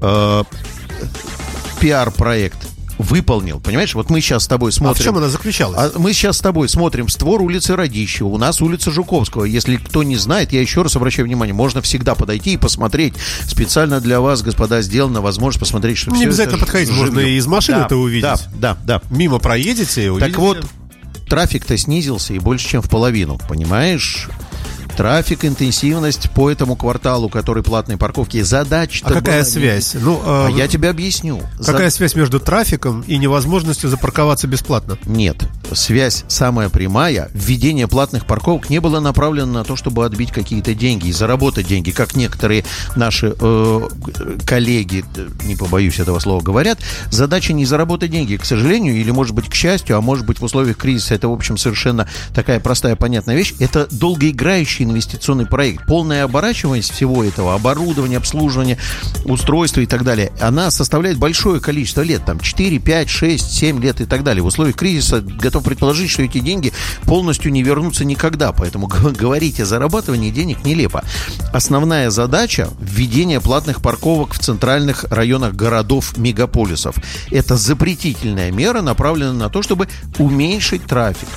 э, 0.00 0.44
пиар-проект 1.80 2.58
выполнил. 2.98 3.60
Понимаешь, 3.60 3.94
вот 3.94 4.10
мы 4.10 4.20
сейчас 4.20 4.44
с 4.44 4.46
тобой 4.46 4.70
А 4.70 4.72
в 4.72 4.74
смотрим... 4.74 5.04
чем 5.04 5.16
она 5.16 5.28
заключалась? 5.28 5.78
А 5.78 5.98
мы 5.98 6.12
сейчас 6.12 6.38
с 6.38 6.40
тобой 6.40 6.68
смотрим 6.68 7.08
створ 7.08 7.42
улицы 7.42 7.76
Радищева, 7.76 8.28
у 8.28 8.38
нас 8.38 8.60
улица 8.60 8.90
Жуковского. 8.90 9.44
Если 9.44 9.76
кто 9.76 10.02
не 10.02 10.16
знает, 10.16 10.52
я 10.52 10.60
еще 10.60 10.82
раз 10.82 10.96
обращаю 10.96 11.26
внимание, 11.26 11.54
можно 11.54 11.82
всегда 11.82 12.14
подойти 12.14 12.54
и 12.54 12.56
посмотреть. 12.56 13.14
Специально 13.46 14.00
для 14.00 14.20
вас, 14.20 14.42
господа, 14.42 14.82
сделана 14.82 15.20
возможность 15.20 15.60
посмотреть, 15.60 15.98
что 15.98 16.10
Не 16.10 16.24
обязательно 16.24 16.58
подходить, 16.58 16.88
живьем. 16.88 17.06
можно 17.06 17.20
и 17.20 17.36
из 17.36 17.46
машины 17.46 17.78
Да, 17.78 17.86
это 17.86 17.96
увидеть. 17.96 18.22
Да, 18.22 18.38
да, 18.54 18.76
да. 18.84 19.02
Мимо 19.10 19.38
проедете 19.38 20.10
увидите. 20.10 20.30
Так 20.30 20.38
вот, 20.38 20.64
трафик-то 21.28 21.76
снизился 21.76 22.34
и 22.34 22.38
больше, 22.38 22.68
чем 22.68 22.82
в 22.82 22.88
половину, 22.88 23.38
понимаешь? 23.48 24.28
Трафик, 24.96 25.44
интенсивность 25.44 26.30
по 26.30 26.50
этому 26.50 26.76
кварталу, 26.76 27.28
который 27.28 27.62
платной 27.62 27.96
парковки. 27.96 28.40
Задача. 28.42 29.04
А 29.04 29.12
какая 29.12 29.44
связь? 29.44 29.94
Ну, 29.94 30.20
А 30.24 30.48
э, 30.50 30.52
я 30.56 30.68
тебе 30.68 30.88
объясню. 30.88 31.40
какая 31.64 31.90
За- 31.90 31.96
связь 31.96 32.14
между 32.14 32.38
трафиком 32.40 33.02
и 33.06 33.16
невозможностью 33.18 33.90
запарковаться 33.90 34.46
бесплатно? 34.46 34.96
Нет. 35.06 35.44
Связь 35.72 36.24
самая 36.28 36.68
прямая. 36.68 37.28
Введение 37.34 37.88
платных 37.88 38.26
парковок 38.26 38.70
не 38.70 38.80
было 38.80 39.00
направлено 39.00 39.52
на 39.52 39.64
то, 39.64 39.74
чтобы 39.76 40.04
отбить 40.04 40.30
какие-то 40.30 40.74
деньги 40.74 41.08
и 41.08 41.12
заработать 41.12 41.66
деньги, 41.66 41.90
как 41.90 42.14
некоторые 42.14 42.64
наши 42.94 43.34
э, 43.38 43.88
коллеги, 44.46 45.04
э, 45.16 45.28
не 45.44 45.56
побоюсь 45.56 45.98
этого 45.98 46.18
слова, 46.20 46.40
говорят. 46.42 46.78
Задача 47.10 47.52
не 47.52 47.64
заработать 47.64 48.10
деньги, 48.10 48.36
к 48.36 48.44
сожалению, 48.44 48.94
или, 48.96 49.10
может 49.10 49.34
быть, 49.34 49.48
к 49.48 49.54
счастью, 49.54 49.96
а 49.96 50.00
может 50.00 50.24
быть, 50.26 50.38
в 50.40 50.44
условиях 50.44 50.76
кризиса 50.76 51.14
это, 51.14 51.28
в 51.28 51.32
общем, 51.32 51.56
совершенно 51.56 52.08
такая 52.34 52.60
простая, 52.60 52.96
понятная 52.96 53.36
вещь. 53.36 53.54
Это 53.58 53.86
долгоиграющий 54.84 54.94
инвестиционный 54.94 55.46
проект. 55.46 55.86
Полная 55.86 56.24
оборачиваемость 56.24 56.92
всего 56.92 57.24
этого, 57.24 57.54
оборудования, 57.54 58.18
обслуживания, 58.18 58.78
устройства 59.24 59.80
и 59.80 59.86
так 59.86 60.04
далее, 60.04 60.32
она 60.40 60.70
составляет 60.70 61.18
большое 61.18 61.60
количество 61.60 62.02
лет, 62.02 62.24
там 62.24 62.40
4, 62.40 62.78
5, 62.78 63.08
6, 63.08 63.52
7 63.52 63.80
лет 63.80 64.00
и 64.00 64.04
так 64.04 64.22
далее. 64.22 64.42
В 64.42 64.46
условиях 64.46 64.76
кризиса 64.76 65.20
готов 65.20 65.64
предположить, 65.64 66.10
что 66.10 66.22
эти 66.22 66.38
деньги 66.38 66.72
полностью 67.04 67.52
не 67.52 67.62
вернутся 67.62 68.04
никогда, 68.04 68.52
поэтому 68.52 68.86
говорить 68.86 69.60
о 69.60 69.64
зарабатывании 69.64 70.30
денег 70.30 70.64
нелепо. 70.64 71.02
Основная 71.52 72.10
задача– 72.10 72.68
введение 72.80 73.40
платных 73.40 73.80
парковок 73.80 74.34
в 74.34 74.38
центральных 74.38 75.04
районах 75.10 75.54
городов 75.54 76.16
мегаполисов. 76.16 76.96
Это 77.30 77.56
запретительная 77.56 78.50
мера, 78.50 78.82
направленная 78.82 79.32
на 79.32 79.48
то, 79.48 79.62
чтобы 79.62 79.88
уменьшить 80.18 80.84
трафик. 80.84 81.28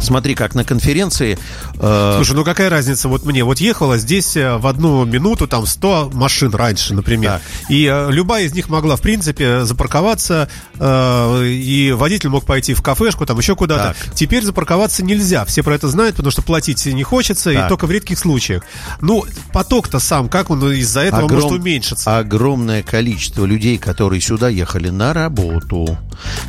Смотри, 0.00 0.34
как 0.34 0.54
на 0.54 0.64
конференции 0.64 1.38
э, 1.78 2.12
Слушай, 2.16 2.36
ну 2.36 2.44
какая 2.44 2.68
разница? 2.70 3.08
Вот 3.08 3.24
мне, 3.24 3.44
вот 3.44 3.58
ехала 3.58 3.98
здесь 3.98 4.36
э, 4.36 4.56
в 4.56 4.66
одну 4.66 5.04
минуту 5.04 5.46
там 5.48 5.66
100 5.66 6.10
машин 6.12 6.54
раньше, 6.54 6.94
например. 6.94 7.32
Так. 7.32 7.42
И 7.70 7.86
э, 7.90 8.10
любая 8.10 8.44
из 8.44 8.52
них 8.54 8.68
могла, 8.68 8.96
в 8.96 9.00
принципе, 9.00 9.64
запарковаться, 9.64 10.48
э, 10.78 11.46
и 11.46 11.92
водитель 11.92 12.28
мог 12.28 12.44
пойти 12.44 12.74
в 12.74 12.82
кафешку, 12.82 13.26
там 13.26 13.38
еще 13.38 13.56
куда-то. 13.56 13.96
Так. 13.98 14.14
Теперь 14.14 14.44
запарковаться 14.44 15.02
нельзя. 15.02 15.44
Все 15.44 15.62
про 15.62 15.74
это 15.74 15.88
знают, 15.88 16.16
потому 16.16 16.30
что 16.30 16.42
платить 16.42 16.84
не 16.86 17.02
хочется, 17.02 17.52
Так. 17.52 17.66
и 17.66 17.68
только 17.68 17.86
в 17.86 17.90
редких 17.90 18.18
случаях. 18.18 18.62
Ну, 19.00 19.24
поток-то 19.52 19.98
сам, 19.98 20.28
как 20.28 20.50
он 20.50 20.72
из-за 20.72 21.00
этого 21.00 21.22
Огром- 21.22 21.34
может 21.34 21.50
уменьшиться? 21.52 22.18
Огромное 22.18 22.82
количество 22.82 23.44
людей, 23.44 23.78
которые 23.78 24.20
сюда 24.20 24.48
ехали 24.48 24.90
на 24.90 25.12
работу, 25.12 25.98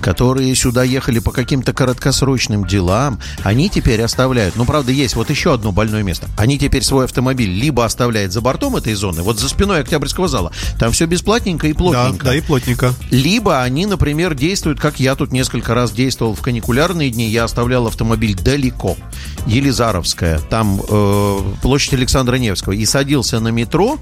которые 0.02 0.54
сюда 0.56 0.84
ехали 0.84 1.20
по 1.20 1.32
каким-то 1.32 1.74
краткосрочным 1.74 2.66
делам, 2.66 3.20
они 3.48 3.70
теперь 3.70 4.02
оставляют, 4.02 4.58
ну, 4.58 4.66
правда, 4.66 4.92
есть 4.92 5.16
вот 5.16 5.30
еще 5.30 5.54
одно 5.54 5.72
больное 5.72 6.04
место. 6.04 6.28
Они 6.38 6.60
теперь 6.60 6.84
свой 6.84 7.06
автомобиль 7.06 7.50
либо 7.50 7.86
оставляют 7.86 8.34
за 8.34 8.42
бортом 8.42 8.76
этой 8.76 8.94
зоны, 8.94 9.22
вот 9.22 9.40
за 9.40 9.48
спиной 9.48 9.80
Октябрьского 9.80 10.28
зала, 10.28 10.52
там 10.80 10.92
все 10.92 11.06
бесплатненько 11.06 11.68
и 11.68 11.72
Да, 11.72 11.78
плотненько. 11.78 12.26
да, 12.26 12.36
и 12.36 12.42
плотненько. 12.42 12.94
Либо 13.10 13.62
они, 13.62 13.86
например, 13.86 14.34
действуют, 14.36 14.80
как 14.82 15.00
я 15.00 15.16
тут 15.16 15.32
несколько 15.32 15.74
раз 15.74 15.92
действовал 15.92 16.36
в 16.36 16.42
каникулярные 16.42 17.10
дни, 17.10 17.30
я 17.30 17.46
оставлял 17.46 17.88
автомобиль 17.88 18.36
далеко, 18.36 18.98
Елизаровская, 19.46 20.40
там 20.50 20.82
э, 20.88 21.40
площадь 21.62 21.94
Александра 21.94 22.36
Невского, 22.36 22.74
и 22.74 22.86
садился 22.86 23.40
на 23.40 23.48
метро, 23.48 23.98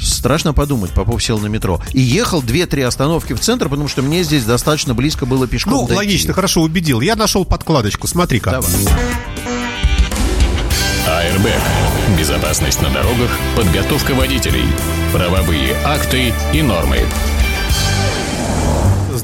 страшно 0.00 0.52
подумать, 0.54 0.90
Попов 0.92 1.22
сел 1.22 1.38
на 1.38 1.46
метро, 1.46 1.80
и 1.92 2.00
ехал 2.00 2.42
2-3 2.42 2.82
остановки 2.84 3.34
в 3.34 3.40
центр, 3.40 3.68
потому 3.68 3.88
что 3.88 4.02
мне 4.02 4.22
здесь 4.24 4.44
достаточно 4.44 4.94
близко 4.94 5.26
было 5.26 5.46
пешком 5.46 5.74
Ну, 5.74 5.80
дойти. 5.82 5.94
логично, 5.96 6.32
хорошо 6.32 6.62
убедил. 6.62 7.00
Я 7.02 7.14
нашел 7.14 7.44
подкладочку, 7.44 8.06
смотри-ка. 8.06 8.50
Давай. 8.52 8.70
АРБ. 11.06 11.46
Безопасность 12.18 12.82
на 12.82 12.90
дорогах, 12.90 13.30
подготовка 13.56 14.14
водителей, 14.14 14.66
правовые 15.12 15.74
акты 15.84 16.32
и 16.52 16.62
нормы. 16.62 17.00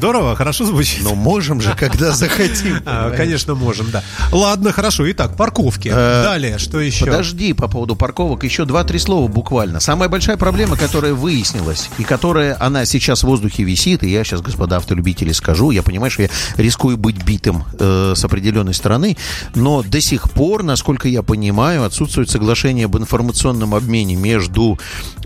Здорово, 0.02 0.34
хорошо 0.34 0.64
звучит. 0.64 1.04
Но 1.04 1.14
можем 1.14 1.60
же, 1.60 1.76
когда 1.78 2.10
захотим. 2.12 2.82
А, 2.84 3.12
конечно, 3.12 3.54
можем, 3.54 3.88
да. 3.92 4.02
Ладно, 4.32 4.72
хорошо. 4.72 5.08
Итак, 5.12 5.36
парковки. 5.36 5.92
Э, 5.94 6.24
Далее, 6.24 6.58
что 6.58 6.80
еще? 6.80 7.04
Подожди 7.04 7.52
по 7.52 7.68
поводу 7.68 7.94
парковок, 7.94 8.42
еще 8.42 8.64
два-три 8.64 8.98
слова 8.98 9.28
буквально. 9.28 9.78
Самая 9.78 10.08
большая 10.08 10.36
проблема, 10.36 10.76
которая 10.76 11.14
выяснилась, 11.14 11.88
и 11.98 12.02
которая, 12.02 12.56
она 12.58 12.84
сейчас 12.84 13.20
в 13.20 13.28
воздухе 13.28 13.62
висит, 13.62 14.02
и 14.02 14.10
я 14.10 14.24
сейчас, 14.24 14.40
господа 14.40 14.78
автолюбители, 14.78 15.30
скажу, 15.30 15.70
я 15.70 15.84
понимаю, 15.84 16.10
что 16.10 16.22
я 16.22 16.30
рискую 16.56 16.96
быть 16.96 17.22
битым 17.22 17.62
э, 17.78 18.14
с 18.16 18.24
определенной 18.24 18.74
стороны, 18.74 19.16
но 19.54 19.84
до 19.84 20.00
сих 20.00 20.32
пор, 20.32 20.64
насколько 20.64 21.06
я 21.06 21.22
понимаю, 21.22 21.84
отсутствует 21.84 22.28
соглашение 22.28 22.86
об 22.86 22.98
информационном 22.98 23.72
обмене 23.72 24.16
между 24.16 24.80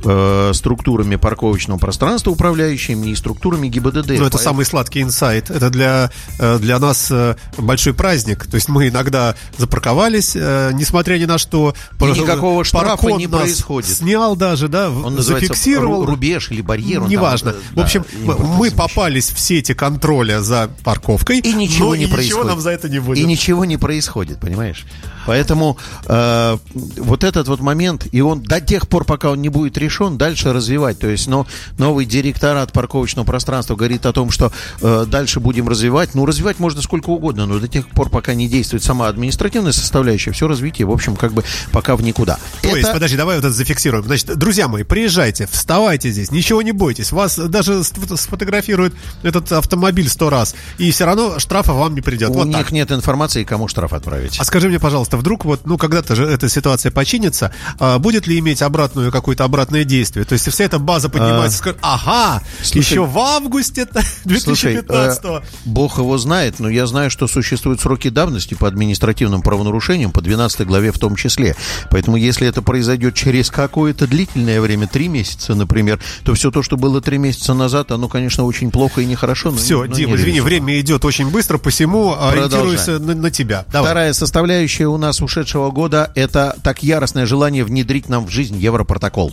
э, 0.04 0.50
структурами 0.52 1.16
парковочного 1.16 1.78
пространства, 1.78 2.30
управляющими, 2.30 3.09
и 3.09 3.14
структурами 3.14 3.68
ГИБДД. 3.68 4.18
Ну, 4.18 4.26
это 4.26 4.37
самый 4.37 4.66
сладкий 4.67 5.03
инсайт. 5.03 5.51
Это 5.51 5.71
для, 5.71 6.11
э, 6.39 6.59
для 6.59 6.79
нас 6.79 7.09
э, 7.11 7.37
большой 7.59 7.95
праздник. 7.95 8.47
То 8.47 8.57
есть 8.57 8.69
мы 8.69 8.89
иногда 8.89 9.35
запарковались, 9.59 10.33
э, 10.35 10.71
несмотря 10.75 11.17
ни 11.19 11.25
на 11.25 11.39
что. 11.39 11.75
И 12.01 12.05
никакого 12.05 12.65
штрафа 12.65 13.09
не 13.13 13.27
происходит. 13.27 13.97
Снял 13.97 14.37
даже, 14.37 14.69
да, 14.69 14.91
Он 14.91 15.21
зафиксировал. 15.21 16.03
ру- 16.05 16.07
рубеж 16.07 16.51
или 16.51 16.61
барьер. 16.61 17.01
там, 17.01 17.11
Неважно. 17.11 17.51
э, 17.51 17.55
в 17.73 17.75
да, 17.77 17.83
общем, 17.83 18.05
не 18.21 18.27
мы, 18.27 18.71
попались 18.71 19.31
в 19.31 19.39
сети 19.39 19.75
контроля 19.75 20.41
за 20.43 20.71
парковкой. 20.85 21.39
И 21.39 21.53
ничего 21.53 21.97
не 21.97 22.05
и 22.05 22.07
происходит. 22.07 22.27
Ничего 22.37 22.45
нам 22.45 22.61
за 22.61 22.71
это 22.71 22.89
не 22.89 22.99
будет. 22.99 23.19
И 23.19 23.25
ничего 23.27 23.65
не 23.65 23.77
происходит, 23.77 24.41
понимаешь? 24.41 24.85
Поэтому 25.27 25.77
э, 26.07 26.59
вот 26.97 27.25
этот 27.25 27.49
вот 27.49 27.61
момент, 27.61 28.07
и 28.13 28.21
он 28.21 28.43
до 28.43 28.61
тех 28.61 28.89
пор, 28.89 29.05
пока 29.05 29.31
он 29.31 29.43
не 29.43 29.49
будет 29.49 29.77
решен, 29.77 30.17
дальше 30.19 30.53
развивать. 30.53 30.99
То 31.01 31.09
есть, 31.09 31.27
но 31.27 31.47
новый 31.79 32.05
директорат 32.07 32.73
парковочного 32.73 33.27
пространства 33.27 33.75
говорит 33.75 34.07
о 34.07 34.13
том, 34.13 34.31
что 34.31 34.53
э, 34.81 35.05
дальше 35.07 35.41
будем 35.41 35.69
развивать. 35.69 36.15
Ну, 36.15 36.27
развивать 36.27 36.59
можно 36.59 36.83
сколько 36.83 37.11
угодно, 37.11 37.47
но 37.47 37.59
до 37.59 37.69
тех 37.69 37.89
пор, 37.89 38.11
пока 38.11 38.35
не 38.35 38.49
действует 38.49 38.83
сама 38.83 39.09
административная 39.09 39.73
составляющая, 39.73 40.33
все 40.33 40.49
развитие, 40.49 40.87
в 40.87 40.91
общем, 40.91 41.17
как 41.17 41.33
бы 41.33 41.45
пока 41.73 41.97
в 41.97 42.03
никуда. 42.03 42.39
То 42.63 42.69
есть, 42.69 42.81
Это- 42.81 42.93
подожди, 42.93 43.17
давай 43.17 43.37
вот 43.37 43.45
это 43.45 43.55
зафиксируем. 43.55 44.05
Значит, 44.05 44.37
друзья 44.37 44.69
мои, 44.69 44.83
приезжайте, 44.83 45.47
вставайте 45.51 46.11
здесь, 46.11 46.31
ничего 46.31 46.63
не 46.63 46.73
бойтесь. 46.73 47.13
Вас 47.13 47.39
даже 47.39 47.81
сфото- 47.81 48.17
сфотографируют 48.17 48.95
этот 49.23 49.53
автомобиль 49.53 50.09
сто 50.09 50.31
раз, 50.31 50.55
и 50.79 50.91
все 50.91 51.05
равно 51.05 51.39
штрафа 51.39 51.73
вам 51.73 51.95
не 51.95 52.01
придет. 52.01 52.31
у 52.31 52.35
вот 52.35 52.47
них 52.47 52.57
так. 52.57 52.73
нет 52.73 52.93
информации, 52.93 53.45
кому 53.45 53.69
штраф 53.69 53.93
отправить. 53.93 54.39
А 54.39 54.45
скажи 54.45 54.69
мне, 54.69 54.79
пожалуйста, 54.81 55.17
вдруг 55.17 55.45
вот, 55.45 55.67
ну, 55.67 55.79
когда-то 55.79 56.15
же 56.15 56.25
эта 56.25 56.49
ситуация 56.49 56.91
починится, 56.93 57.53
а, 57.79 57.99
будет 57.99 58.27
ли 58.27 58.39
иметь 58.39 58.63
обратную 58.63 59.13
какое-то 59.13 59.45
обратное 59.45 59.85
действие? 59.85 60.25
То 60.25 60.33
есть 60.35 60.51
вся 60.51 60.65
эта 60.65 60.79
база 60.79 61.09
поднимается, 61.09 61.59
скажет, 61.59 61.79
ага, 61.83 62.43
слушай, 62.63 62.79
еще 62.79 63.05
в 63.05 63.19
августе 63.19 63.87
Слушай, 64.23 64.46
2015 64.47 65.25
э, 65.25 65.41
Бог 65.65 65.99
его 65.99 66.17
знает, 66.19 66.59
но 66.59 66.69
я 66.69 66.87
знаю, 66.87 67.11
что 67.11 67.26
существуют 67.26 67.81
сроки 67.81 68.09
давности 68.09 68.55
по 68.55 68.69
административным 68.69 69.43
правонарушениям, 69.43 70.12
по 70.12 70.21
12 70.21 70.67
главе 70.67 70.93
в 70.93 70.99
том 70.99 71.17
числе. 71.17 71.57
Поэтому, 71.91 72.17
если 72.17 72.47
это 72.47 72.62
произойдет 72.62 73.15
через 73.15 73.50
какое-то 73.50 74.07
длительное 74.07 74.61
время, 74.61 74.87
три 74.87 75.09
месяца, 75.09 75.55
например, 75.55 76.00
то 76.25 76.35
все 76.35 76.50
то, 76.50 76.62
что 76.62 76.76
было 76.76 77.00
три 77.00 77.19
месяца 77.19 77.55
назад, 77.55 77.93
оно, 77.93 78.09
конечно, 78.09 78.45
очень 78.45 78.71
плохо 78.71 79.00
и 79.00 79.07
нехорошо. 79.07 79.50
но 79.50 79.57
Все, 79.57 79.85
но 79.85 79.95
Дим, 79.95 80.11
не 80.11 80.17
извини, 80.17 80.41
время 80.41 80.81
идет 80.81 81.05
очень 81.05 81.31
быстро, 81.31 81.59
посему 81.59 82.17
ориентируюсь 82.19 82.87
на, 82.87 83.15
на 83.15 83.31
тебя. 83.31 83.65
Давай. 83.73 83.91
Вторая 83.91 84.12
составляющая 84.12 84.87
у 84.87 84.97
нас 84.97 85.21
ушедшего 85.21 85.71
года– 85.71 86.11
это 86.15 86.57
так 86.62 86.83
яростное 86.83 87.26
желание 87.26 87.65
внедрить 87.65 88.09
нам 88.09 88.26
в 88.26 88.31
жизнь 88.31 88.57
Европротокол. 88.57 89.33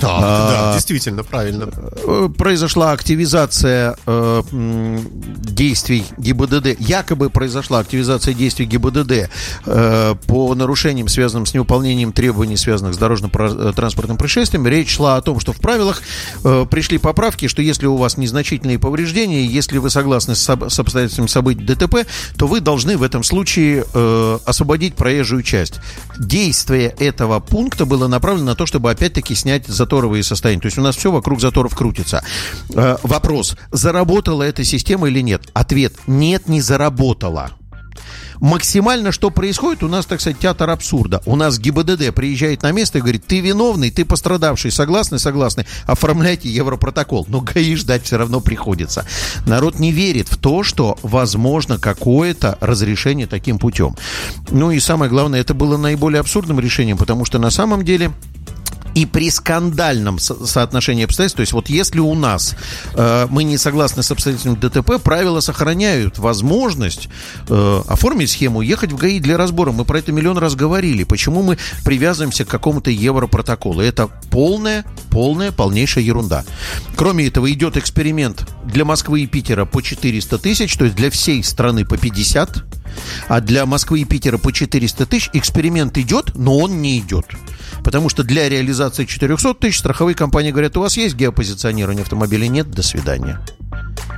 Так, 0.00 0.10
А, 0.10 0.50
да, 0.50 0.74
действительно, 0.74 1.22
правильно. 1.22 1.68
Э, 2.04 2.28
произошла 2.36 2.92
активизация 2.92 3.96
э, 4.06 4.42
действий 4.50 6.04
ГИБДД, 6.16 6.80
якобы 6.80 7.28
произошла 7.28 7.80
активизация 7.80 8.32
действий 8.32 8.64
ГИБДД 8.66 9.30
э, 9.66 10.14
по 10.26 10.54
нарушениям, 10.54 11.08
связанным 11.08 11.44
с 11.44 11.52
невыполнением 11.52 12.12
требований, 12.12 12.56
связанных 12.56 12.94
с 12.94 12.98
дорожно-транспортным 12.98 14.16
происшествием. 14.16 14.66
Речь 14.66 14.90
шла 14.90 15.16
о 15.16 15.22
том, 15.22 15.38
что 15.38 15.52
в 15.52 15.60
правилах 15.60 16.00
э, 16.44 16.66
пришли 16.70 16.96
поправки, 16.98 17.46
что 17.46 17.60
если 17.60 17.86
у 17.86 17.96
вас 17.96 18.16
незначительные 18.16 18.78
повреждения, 18.78 19.44
если 19.44 19.78
вы 19.78 19.90
согласны 19.90 20.34
с, 20.34 20.40
с 20.48 20.78
обстоятельствами 20.78 21.26
событий 21.26 21.62
ДТП, 21.62 22.06
то 22.38 22.46
вы 22.46 22.60
должны 22.60 22.96
в 22.96 23.02
этом 23.02 23.22
случае 23.22 23.84
э, 23.92 24.38
освободить 24.46 24.94
проезжую 24.94 25.42
часть. 25.42 25.74
Действие 26.18 26.94
этого 26.98 27.40
пункта 27.40 27.84
было 27.84 28.06
направлено 28.08 28.46
на 28.46 28.54
то, 28.54 28.64
чтобы 28.66 28.90
опять-таки 28.90 29.34
снять 29.34 29.66
заторовые 29.90 30.22
состояния. 30.22 30.60
То 30.60 30.66
есть 30.66 30.78
у 30.78 30.82
нас 30.82 30.96
все 30.96 31.10
вокруг 31.10 31.40
заторов 31.40 31.74
крутится. 31.74 32.22
Э, 32.74 32.96
вопрос, 33.02 33.56
заработала 33.72 34.44
эта 34.44 34.62
система 34.62 35.08
или 35.08 35.20
нет? 35.20 35.42
Ответ, 35.52 35.94
нет, 36.06 36.48
не 36.48 36.60
заработала. 36.60 37.50
максимально 38.38 39.12
что 39.12 39.30
происходит, 39.30 39.82
у 39.82 39.88
нас, 39.88 40.06
так 40.06 40.20
сказать, 40.20 40.38
театр 40.38 40.70
абсурда. 40.70 41.20
У 41.26 41.36
нас 41.36 41.58
ГИБДД 41.58 42.14
приезжает 42.14 42.62
на 42.62 42.72
место 42.72 42.98
и 42.98 43.00
говорит, 43.02 43.26
ты 43.26 43.40
виновный, 43.40 43.90
ты 43.90 44.04
пострадавший, 44.04 44.70
согласны, 44.70 45.18
согласны, 45.18 45.66
оформляйте 45.86 46.48
европротокол. 46.48 47.26
Но 47.28 47.40
ГАИ 47.40 47.74
ждать 47.74 48.04
все 48.04 48.16
равно 48.16 48.40
приходится. 48.40 49.04
Народ 49.44 49.78
не 49.78 49.92
верит 49.92 50.28
в 50.28 50.36
то, 50.36 50.62
что 50.62 50.98
возможно 51.02 51.78
какое-то 51.78 52.56
разрешение 52.60 53.26
таким 53.26 53.58
путем. 53.58 53.96
Ну 54.50 54.70
и 54.70 54.80
самое 54.80 55.10
главное, 55.10 55.40
это 55.40 55.52
было 55.52 55.76
наиболее 55.76 56.20
абсурдным 56.20 56.60
решением, 56.60 56.96
потому 56.96 57.24
что 57.24 57.38
на 57.38 57.50
самом 57.50 57.84
деле 57.84 58.12
и 58.94 59.06
при 59.06 59.30
скандальном 59.30 60.18
со- 60.18 60.46
соотношении 60.46 61.04
обстоятельств, 61.04 61.36
то 61.36 61.40
есть 61.42 61.52
вот 61.52 61.68
если 61.68 62.00
у 62.00 62.14
нас 62.14 62.56
э, 62.94 63.26
мы 63.30 63.44
не 63.44 63.58
согласны 63.58 64.02
с 64.02 64.10
обстоятельствами 64.10 64.56
ДТП, 64.56 65.02
правила 65.02 65.40
сохраняют 65.40 66.18
возможность 66.18 67.08
э, 67.48 67.82
оформить 67.88 68.30
схему, 68.30 68.60
ехать 68.60 68.92
в 68.92 68.96
ГАИ 68.96 69.20
для 69.20 69.36
разбора. 69.36 69.72
Мы 69.72 69.84
про 69.84 69.98
это 69.98 70.12
миллион 70.12 70.38
раз 70.38 70.54
говорили. 70.54 71.04
Почему 71.04 71.42
мы 71.42 71.58
привязываемся 71.84 72.44
к 72.44 72.48
какому-то 72.48 72.90
европротоколу? 72.90 73.80
Это 73.80 74.08
полная, 74.30 74.84
полная, 75.10 75.52
полнейшая 75.52 76.04
ерунда. 76.04 76.44
Кроме 76.96 77.26
этого, 77.26 77.50
идет 77.50 77.76
эксперимент 77.76 78.48
для 78.64 78.84
Москвы 78.84 79.22
и 79.22 79.26
Питера 79.26 79.64
по 79.64 79.82
400 79.82 80.38
тысяч, 80.38 80.76
то 80.76 80.84
есть 80.84 80.96
для 80.96 81.10
всей 81.10 81.42
страны 81.44 81.84
по 81.84 81.96
50, 81.96 82.64
а 83.28 83.40
для 83.40 83.66
Москвы 83.66 84.00
и 84.00 84.04
Питера 84.04 84.38
по 84.38 84.52
400 84.52 85.06
тысяч 85.06 85.30
эксперимент 85.32 85.96
идет, 85.98 86.32
но 86.34 86.58
он 86.58 86.80
не 86.82 86.98
идет. 86.98 87.26
Потому 87.84 88.08
что 88.08 88.22
для 88.24 88.48
реализации 88.48 89.04
400 89.04 89.54
тысяч 89.54 89.78
страховые 89.78 90.14
компании 90.14 90.50
говорят, 90.50 90.76
у 90.76 90.80
вас 90.80 90.96
есть 90.96 91.14
геопозиционирование 91.14 92.02
автомобиля? 92.02 92.48
Нет, 92.48 92.70
до 92.70 92.82
свидания. 92.82 93.40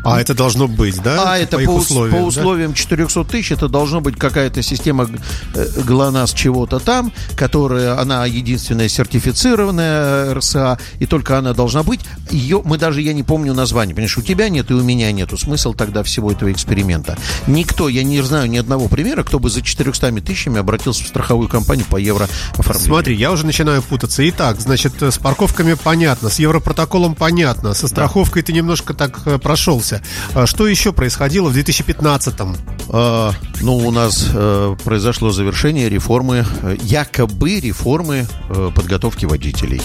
А 0.05 0.21
это 0.21 0.35
должно 0.35 0.69
быть, 0.69 1.01
да? 1.03 1.33
А 1.33 1.39
это 1.39 1.59
по, 1.59 1.71
ус- 1.71 1.85
условиям, 1.91 2.13
по 2.13 2.21
да? 2.21 2.27
условиям 2.27 2.75
400 2.75 3.25
тысяч, 3.25 3.53
это 3.53 3.69
должно 3.69 4.01
быть 4.01 4.17
какая-то 4.17 4.63
система 4.63 5.09
э, 5.55 5.67
ГЛОНАСС 5.85 6.33
чего-то 6.35 6.79
там, 6.79 7.13
которая, 7.37 8.01
она 8.01 8.27
единственная 8.27 8.89
сертифицированная 8.89 10.35
РСА, 10.35 10.79
и 10.99 11.07
только 11.07 11.39
она 11.39 11.53
должна 11.53 11.83
быть. 11.83 12.01
Ее, 12.31 12.63
мы 12.65 12.79
даже, 12.79 13.01
я 13.03 13.13
не 13.13 13.23
помню 13.23 13.55
название, 13.55 13.95
понимаешь, 13.95 14.19
у 14.19 14.23
тебя 14.23 14.49
нет 14.49 14.71
и 14.71 14.75
у 14.75 14.83
меня 14.83 15.11
нету. 15.13 15.37
Смысл 15.37 15.75
тогда 15.75 16.03
всего 16.03 16.33
этого 16.33 16.51
эксперимента. 16.51 17.17
Никто, 17.47 17.89
я 17.89 18.03
не 18.03 18.21
знаю 18.23 18.49
ни 18.49 18.57
одного 18.59 18.89
примера, 18.89 19.23
кто 19.23 19.39
бы 19.39 19.51
за 19.51 19.63
400 19.63 20.13
тысячами 20.23 20.59
обратился 20.59 21.05
в 21.05 21.09
страховую 21.09 21.49
компанию 21.49 21.87
по 21.89 21.97
евро 21.97 22.29
оформлению. 22.57 22.87
Смотри, 22.87 23.17
я 23.17 23.33
уже 23.33 23.47
начинаю 23.47 23.83
путаться. 23.83 24.29
Итак, 24.29 24.61
значит, 24.61 25.01
э, 25.03 25.11
с 25.11 25.19
парковками 25.19 25.75
понятно, 25.75 26.29
с 26.29 26.39
европротоколом 26.39 27.15
понятно, 27.15 27.75
со 27.75 27.89
страховкой 27.89 28.43
ты 28.43 28.53
немножко 28.53 28.95
так 28.95 29.21
э, 29.27 29.39
прошелся. 29.83 30.03
А 30.35 30.47
Что 30.47 30.67
еще 30.67 30.93
происходило 30.93 31.49
в 31.49 31.57
2015-м? 31.57 32.57
А, 32.89 33.33
ну, 33.61 33.77
у 33.77 33.91
нас 33.91 34.29
э, 34.33 34.77
произошло 34.85 35.31
завершение 35.31 35.89
реформы, 35.89 36.45
э, 36.63 36.77
якобы 36.83 37.61
реформы 37.61 38.27
э, 38.51 38.71
подготовки 38.75 39.25
водителей. 39.25 39.83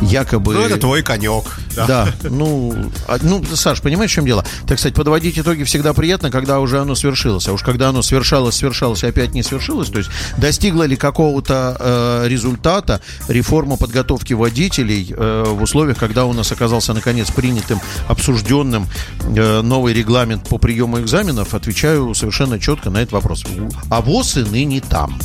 Якобы... 0.00 0.54
Ну, 0.54 0.60
это 0.60 0.76
твой 0.78 1.02
конек. 1.02 1.44
Да, 1.76 2.08
ну, 2.22 2.74
а, 3.06 3.18
ну, 3.22 3.44
Саш, 3.54 3.80
понимаешь, 3.80 4.10
в 4.10 4.14
чем 4.14 4.26
дело? 4.26 4.44
Так 4.66 4.78
сказать, 4.78 4.94
подводить 4.94 5.38
итоги 5.38 5.62
всегда 5.62 5.92
приятно, 5.92 6.30
когда 6.30 6.58
уже 6.58 6.80
оно 6.80 6.94
свершилось. 6.94 7.46
А 7.48 7.52
уж 7.52 7.62
когда 7.62 7.90
оно 7.90 8.02
свершалось, 8.02 8.56
свершалось 8.56 9.04
и 9.04 9.06
опять 9.06 9.34
не 9.34 9.42
свершилось, 9.42 9.88
то 9.88 9.98
есть 9.98 10.10
достигла 10.36 10.84
ли 10.84 10.96
какого-то 10.96 11.76
э, 11.78 12.28
результата 12.28 13.00
реформа 13.28 13.76
подготовки 13.76 14.32
водителей 14.32 15.14
э, 15.16 15.44
в 15.46 15.62
условиях, 15.62 15.98
когда 15.98 16.24
у 16.24 16.32
нас 16.32 16.50
оказался 16.50 16.94
наконец 16.94 17.30
принятым, 17.30 17.80
обсужденным 18.08 18.88
новый 19.62 19.92
регламент 19.94 20.48
по 20.48 20.58
приему 20.58 21.00
экзаменов, 21.00 21.54
отвечаю 21.54 22.14
совершенно 22.14 22.58
четко 22.58 22.90
на 22.90 22.98
этот 22.98 23.12
вопрос. 23.12 23.44
А 23.90 24.00
ВОЗ 24.00 24.38
и 24.38 24.42
ныне 24.44 24.80
там. 24.80 25.18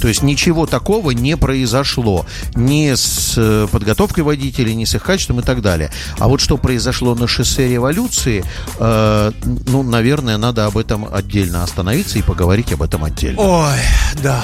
То 0.00 0.08
есть 0.08 0.22
ничего 0.22 0.66
такого 0.66 1.10
не 1.10 1.36
произошло 1.36 2.24
ни 2.54 2.94
с 2.94 3.34
э, 3.36 3.68
подготовкой 3.70 4.24
водителей, 4.24 4.74
ни 4.74 4.84
с 4.84 4.94
их 4.94 5.02
качеством 5.02 5.40
и 5.40 5.42
так 5.42 5.60
далее. 5.60 5.90
А 6.18 6.28
вот 6.28 6.40
что 6.40 6.56
произошло 6.56 7.14
на 7.14 7.26
шоссе 7.26 7.68
революции, 7.68 8.44
э, 8.78 9.32
ну, 9.66 9.82
наверное, 9.82 10.38
надо 10.38 10.64
об 10.64 10.78
этом 10.78 11.06
отдельно 11.12 11.62
остановиться 11.62 12.18
и 12.18 12.22
поговорить 12.22 12.72
об 12.72 12.82
этом 12.82 13.04
отдельно. 13.04 13.40
Ой, 13.40 13.78
да. 14.22 14.42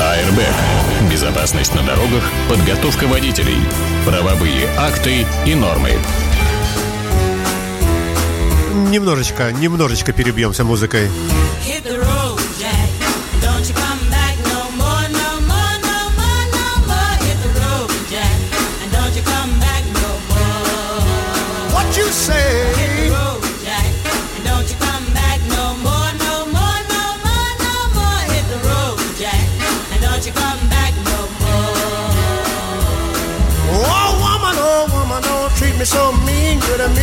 АРБ. 0.00 0.91
Безопасность 1.32 1.74
на 1.74 1.82
дорогах, 1.82 2.22
подготовка 2.46 3.06
водителей, 3.06 3.56
правовые 4.04 4.68
акты 4.76 5.26
и 5.46 5.54
нормы. 5.54 5.92
Немножечко, 8.90 9.50
немножечко 9.50 10.12
перебьемся 10.12 10.62
музыкой. 10.62 11.08
Hit 11.66 11.84
the 11.84 11.98
road, 11.98 12.41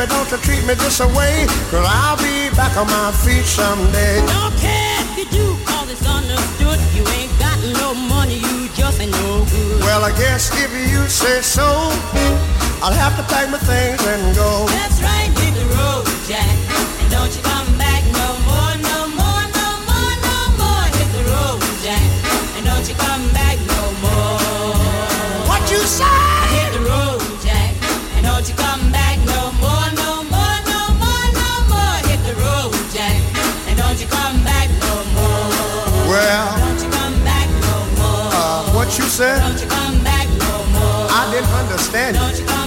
Baby, 0.00 0.12
don't 0.12 0.30
you 0.30 0.38
treat 0.38 0.64
me 0.64 0.74
this 0.74 1.00
way. 1.00 1.46
Cause 1.70 1.84
I'll 1.84 2.16
be 2.16 2.48
back 2.56 2.76
on 2.76 2.86
my 2.86 3.12
feet 3.20 3.44
someday. 3.44 4.24
Don't 4.26 4.56
care 4.56 4.96
if 5.04 5.18
you 5.18 5.26
do, 5.28 5.46
cause 5.64 5.90
it's 5.90 6.06
understood. 6.06 6.78
You 6.96 7.04
ain't 7.20 7.32
got 7.38 7.58
no 7.80 7.94
money, 7.94 8.36
you 8.40 8.68
just 8.72 9.00
ain't 9.00 9.12
no 9.12 9.44
good. 9.44 9.80
Well, 9.80 10.04
I 10.04 10.12
guess 10.16 10.48
if 10.56 10.70
you 10.72 11.02
say 11.08 11.42
so, 11.42 11.68
I'll 12.82 12.96
have 12.96 13.16
to 13.16 13.24
pack 13.28 13.50
my 13.50 13.58
things 13.58 14.00
and 14.06 14.34
go. 14.34 14.66
That's 14.68 15.00
right, 15.02 15.28
hit 15.40 15.54
the 15.54 15.66
road, 15.76 16.04
Jack. 16.28 16.48
And 17.00 17.10
don't 17.10 17.32
you 17.36 17.42
said? 39.20 39.38
No 39.38 41.08
I 41.10 41.28
didn't 41.30 41.52
understand. 41.52 42.59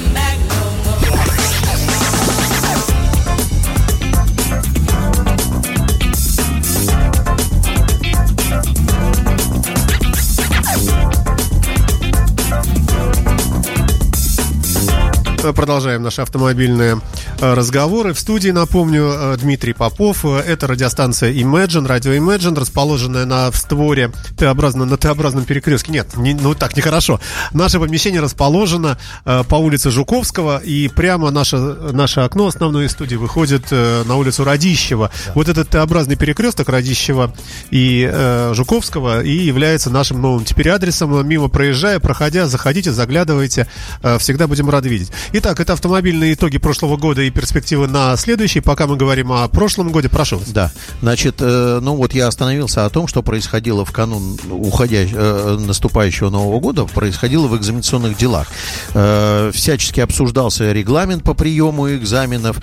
Продолжаем 15.52 16.02
наши 16.04 16.22
автомобильные 16.22 17.02
э, 17.42 17.54
разговоры. 17.54 18.14
В 18.14 18.20
студии, 18.20 18.50
напомню, 18.52 19.12
э, 19.14 19.38
Дмитрий 19.38 19.74
Попов. 19.74 20.24
Э, 20.24 20.38
Это 20.40 20.68
радиостанция 20.68 21.34
Imagine, 21.34 21.86
радио 21.86 22.14
Imagine, 22.14 22.58
расположенная 22.58 23.26
на 23.26 23.52
в 23.52 23.58
створе 23.58 24.12
Т-образно, 24.38 24.86
на 24.86 24.96
Т-образном 24.96 25.44
перекрестке. 25.44 25.92
Нет, 25.92 26.16
не- 26.16 26.34
ну 26.34 26.56
так 26.56 26.78
нехорошо. 26.78 27.20
Наше 27.52 27.78
помещение 27.80 28.22
расположено 28.22 28.98
э, 29.26 29.44
по 29.50 29.56
улице 29.56 29.92
Жуковского, 29.92 30.60
и 30.60 30.88
прямо 30.88 31.30
наше, 31.30 31.58
наше 31.58 32.22
окно 32.22 32.48
основной 32.48 32.88
студии 32.88 33.16
выходит 33.16 33.66
э, 33.72 34.04
на 34.06 34.16
улицу 34.16 34.46
Радищева. 34.46 35.12
Вот 35.36 35.50
этот 35.50 35.68
Т-образный 35.70 36.16
перекресток 36.16 36.70
Радищева 36.70 37.34
и 37.70 38.10
э, 38.10 38.54
Жуковского 38.56 39.22
и 39.24 39.32
является 39.32 39.90
нашим 39.90 40.22
новым 40.22 40.46
теперь 40.46 40.70
адресом. 40.70 41.28
Мимо 41.28 41.50
проезжая, 41.50 42.00
проходя, 42.00 42.48
заходите, 42.48 42.94
заглядывайте. 42.94 43.68
Э, 44.02 44.18
всегда 44.20 44.48
будем 44.48 44.70
рады 44.70 44.88
видеть. 44.88 45.12
Итак, 45.36 45.60
это 45.60 45.74
автомобильные 45.74 46.36
итоги 46.36 46.60
прошлого 46.60 46.96
года 46.96 47.24
и 47.24 47.32
перспективы 47.32 47.88
на 47.88 48.16
следующий. 48.18 48.60
Пока 48.60 48.86
мы 48.86 48.98
говорим 48.98 49.32
о 49.32 49.48
прошлом 49.48 49.92
годе, 49.92 50.08
прошу 50.08 50.38
вас. 50.38 50.50
Да, 50.50 50.72
значит, 51.02 51.38
э, 51.40 51.80
ну 51.82 51.96
вот 51.96 52.14
я 52.14 52.28
остановился 52.28 52.86
о 52.86 52.90
том, 52.92 53.08
что 53.08 53.24
происходило 53.24 53.84
в 53.84 53.92
канун 53.92 54.38
уходящего, 54.52 55.20
э, 55.20 55.58
наступающего 55.58 56.30
Нового 56.30 56.60
года, 56.60 56.86
происходило 56.86 57.48
в 57.48 57.58
экзаменационных 57.58 58.16
делах. 58.16 58.48
Э, 58.94 59.50
всячески 59.52 60.02
обсуждался 60.02 60.72
регламент 60.72 61.24
по 61.24 61.34
приему 61.34 61.92
экзаменов, 61.92 62.58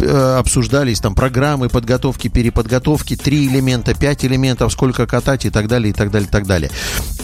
обсуждались 0.00 1.00
там 1.00 1.14
программы 1.14 1.68
подготовки, 1.68 2.28
переподготовки, 2.28 3.16
три 3.16 3.46
элемента, 3.46 3.94
пять 3.94 4.24
элементов, 4.24 4.72
сколько 4.72 5.06
катать 5.06 5.44
и 5.44 5.50
так 5.50 5.68
далее, 5.68 5.90
и 5.90 5.92
так 5.92 6.10
далее, 6.10 6.28
и 6.28 6.30
так 6.30 6.46
далее. 6.46 6.70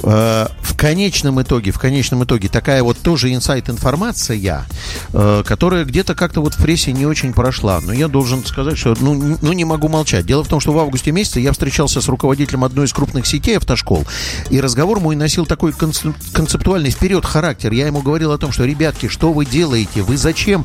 Э, 0.02 0.46
В 0.62 0.76
конечном 0.76 1.42
итоге, 1.42 1.72
в 1.72 1.78
конечном 1.78 2.24
итоге 2.24 2.48
такая 2.48 2.82
вот 2.82 2.98
тоже 2.98 3.34
инсайт-информация, 3.34 4.64
э, 5.12 5.42
которая 5.46 5.84
где-то 5.84 6.14
как-то 6.14 6.40
вот 6.40 6.54
в 6.54 6.62
прессе 6.62 6.92
не 6.92 7.06
очень 7.06 7.32
прошла. 7.32 7.80
Но 7.80 7.92
я 7.92 8.08
должен 8.08 8.44
сказать, 8.44 8.78
что 8.78 8.96
ну, 9.00 9.36
ну 9.40 9.52
не 9.52 9.64
могу 9.64 9.88
молчать. 9.88 10.24
Дело 10.26 10.42
в 10.44 10.48
том, 10.48 10.60
что 10.60 10.72
в 10.72 10.78
августе 10.78 11.12
месяце 11.12 11.40
я 11.40 11.52
встречался 11.52 12.00
с 12.00 12.08
руководителем 12.08 12.64
одной 12.64 12.86
из 12.86 12.92
крупных 12.92 13.26
сетей 13.26 13.56
автошкол, 13.58 14.06
и 14.48 14.60
разговор 14.60 15.00
мой 15.00 15.16
носил 15.16 15.44
такой 15.46 15.72
концеп- 15.72 16.14
концептуальный 16.32 16.90
вперед 16.90 17.24
характер. 17.24 17.72
Я 17.72 17.86
ему 17.86 18.00
говорил 18.00 18.32
о 18.32 18.38
том, 18.38 18.52
что, 18.52 18.64
ребятки, 18.64 19.08
что 19.08 19.32
вы 19.32 19.44
делаете? 19.44 20.02
Вы 20.02 20.16
зачем, 20.16 20.64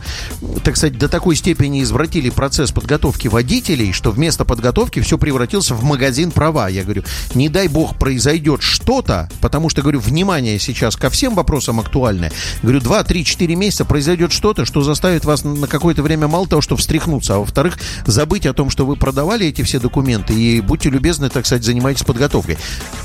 так 0.63 0.78
сказать, 0.78 0.98
до 0.98 1.10
такой 1.10 1.36
степени 1.36 1.84
извратили 1.96 2.30
процесс 2.30 2.72
подготовки 2.72 3.28
водителей, 3.28 3.92
что 3.92 4.12
вместо 4.12 4.46
подготовки 4.46 5.00
все 5.00 5.18
превратился 5.18 5.74
в 5.74 5.84
магазин 5.84 6.32
права? 6.32 6.68
Я 6.68 6.84
говорю, 6.84 7.04
не 7.34 7.50
дай 7.50 7.68
бог 7.68 7.98
произойдет 7.98 8.62
что-то, 8.62 9.30
потому 9.42 9.70
что, 9.70 9.82
говорю, 9.82 10.00
внимание 10.00 10.60
сейчас 10.60 10.96
ко 10.96 11.10
всем 11.10 11.36
вопросам 11.36 11.80
актуальное. 11.80 12.32
Говорю, 12.62 12.82
2, 12.82 13.04
3, 13.04 13.26
4 13.26 13.56
месяца 13.56 13.86
произойдет 13.86 14.32
что-то, 14.32 14.66
что 14.66 14.82
заставит 14.82 15.26
вас 15.26 15.44
на 15.44 15.68
какое-то 15.68 16.04
время 16.04 16.28
мало 16.28 16.48
того, 16.48 16.62
что 16.62 16.76
встряхнуться, 16.76 17.36
а 17.36 17.40
во-вторых, 17.40 17.78
забыть 18.06 18.46
о 18.46 18.54
том, 18.54 18.70
что 18.70 18.86
вы 18.86 18.96
продавали 18.96 19.48
эти 19.48 19.64
все 19.64 19.80
документы 19.80 20.34
и 20.34 20.62
будьте 20.62 20.90
любезны, 20.90 21.30
так 21.30 21.46
сказать, 21.46 21.64
занимайтесь 21.64 22.04
подготовкой. 22.04 22.58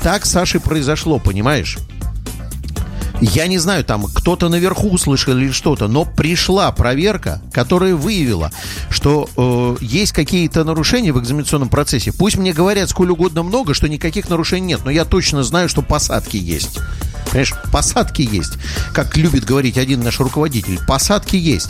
Так, 0.03 0.25
Саше, 0.25 0.59
произошло, 0.59 1.17
понимаешь? 1.17 1.77
Я 3.21 3.45
не 3.45 3.59
знаю, 3.59 3.85
там 3.85 4.07
кто-то 4.07 4.49
наверху 4.49 4.89
услышал 4.89 5.37
или 5.37 5.51
что-то, 5.51 5.87
но 5.87 6.05
пришла 6.05 6.71
проверка, 6.71 7.39
которая 7.53 7.95
выявила, 7.95 8.51
что 8.89 9.29
э, 9.37 9.83
есть 9.83 10.11
какие-то 10.11 10.63
нарушения 10.63 11.13
в 11.13 11.19
экзаменационном 11.19 11.69
процессе. 11.69 12.11
Пусть 12.11 12.37
мне 12.37 12.51
говорят 12.51 12.89
сколь 12.89 13.11
угодно 13.11 13.43
много, 13.43 13.75
что 13.75 13.87
никаких 13.87 14.27
нарушений 14.27 14.67
нет, 14.67 14.81
но 14.83 14.89
я 14.89 15.05
точно 15.05 15.43
знаю, 15.43 15.69
что 15.69 15.83
посадки 15.83 16.37
есть. 16.37 16.79
Понимаешь, 17.25 17.53
посадки 17.71 18.23
есть. 18.23 18.53
Как 18.91 19.15
любит 19.15 19.45
говорить 19.45 19.77
один 19.77 20.01
наш 20.01 20.19
руководитель, 20.19 20.79
посадки 20.87 21.35
есть. 21.35 21.69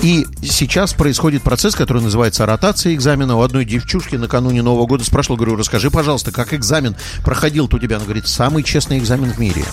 И 0.00 0.26
сейчас 0.42 0.92
происходит 0.92 1.42
процесс, 1.42 1.74
который 1.74 2.02
называется 2.02 2.46
ротация 2.46 2.94
экзамена. 2.94 3.36
У 3.36 3.42
одной 3.42 3.64
девчушки 3.64 4.14
накануне 4.14 4.62
Нового 4.62 4.86
года 4.86 5.04
спрашивал, 5.04 5.36
говорю, 5.36 5.56
расскажи, 5.56 5.90
пожалуйста, 5.90 6.30
как 6.30 6.54
экзамен 6.54 6.94
проходил 7.24 7.64
у 7.64 7.78
тебя? 7.78 7.96
Она 7.96 8.04
говорит, 8.04 8.28
самый 8.28 8.62
честный 8.62 8.98
экзамен 8.98 9.32
в 9.32 9.38
мире. 9.38 9.64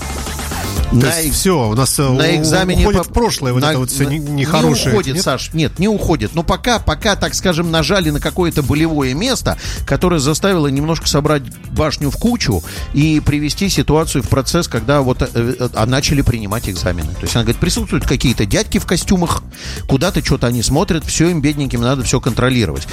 То 0.92 0.98
На 0.98 1.20
есть 1.20 1.36
все, 1.36 1.70
у 1.70 1.74
нас 1.74 1.98
э, 2.00 2.04
на 2.10 2.36
экзамене 2.36 2.82
уходит 2.84 3.04
по- 3.04 3.10
в 3.10 3.14
прошлое 3.14 3.54
вот 3.54 3.62
на- 3.62 3.70
это 3.70 3.80
вот 3.80 3.90
все 3.92 4.06
нехорошее. 4.06 4.88
Не 4.88 4.92
уходит, 4.92 5.16
нет? 5.16 5.24
Саш, 5.24 5.54
нет, 5.54 5.80
не 5.80 5.88
уходит. 5.88 6.36
Но 6.36 6.44
пока, 6.44 6.80
пока, 6.80 7.16
так 7.16 7.34
скажем, 7.34 7.72
нажали 7.72 8.10
на 8.10 8.20
какое-то 8.20 8.62
болевое 8.62 9.14
место, 9.14 9.58
которое 9.86 10.20
заставило 10.20 10.68
немножко 10.68 11.08
собрать 11.08 11.44
башню 11.72 12.10
в 12.10 12.18
кучу 12.18 12.62
и 12.94 13.22
привести 13.22 13.70
ситуацию 13.70 14.22
в 14.22 14.28
процесс, 14.28 14.68
когда 14.68 15.02
вот 15.02 15.22
э, 15.22 15.28
э, 15.34 15.70
а 15.74 15.86
начали 15.86 16.22
принимать 16.22 16.68
экзамены. 16.68 17.14
То 17.14 17.22
есть 17.22 17.36
она 17.36 17.46
говорит, 17.46 17.62
присутствуют 17.62 18.06
какие-то 18.06 18.46
дядьки 18.46 18.78
в 18.78 18.86
костюмах, 18.86 19.44
куда-то 19.88 20.24
что-то 20.26 20.48
они 20.48 20.62
смотрят, 20.62 21.06
все 21.06 21.30
им 21.30 21.40
бедненьким 21.42 21.80
надо 21.80 22.04
все 22.04 22.20
контролировать. 22.20 22.86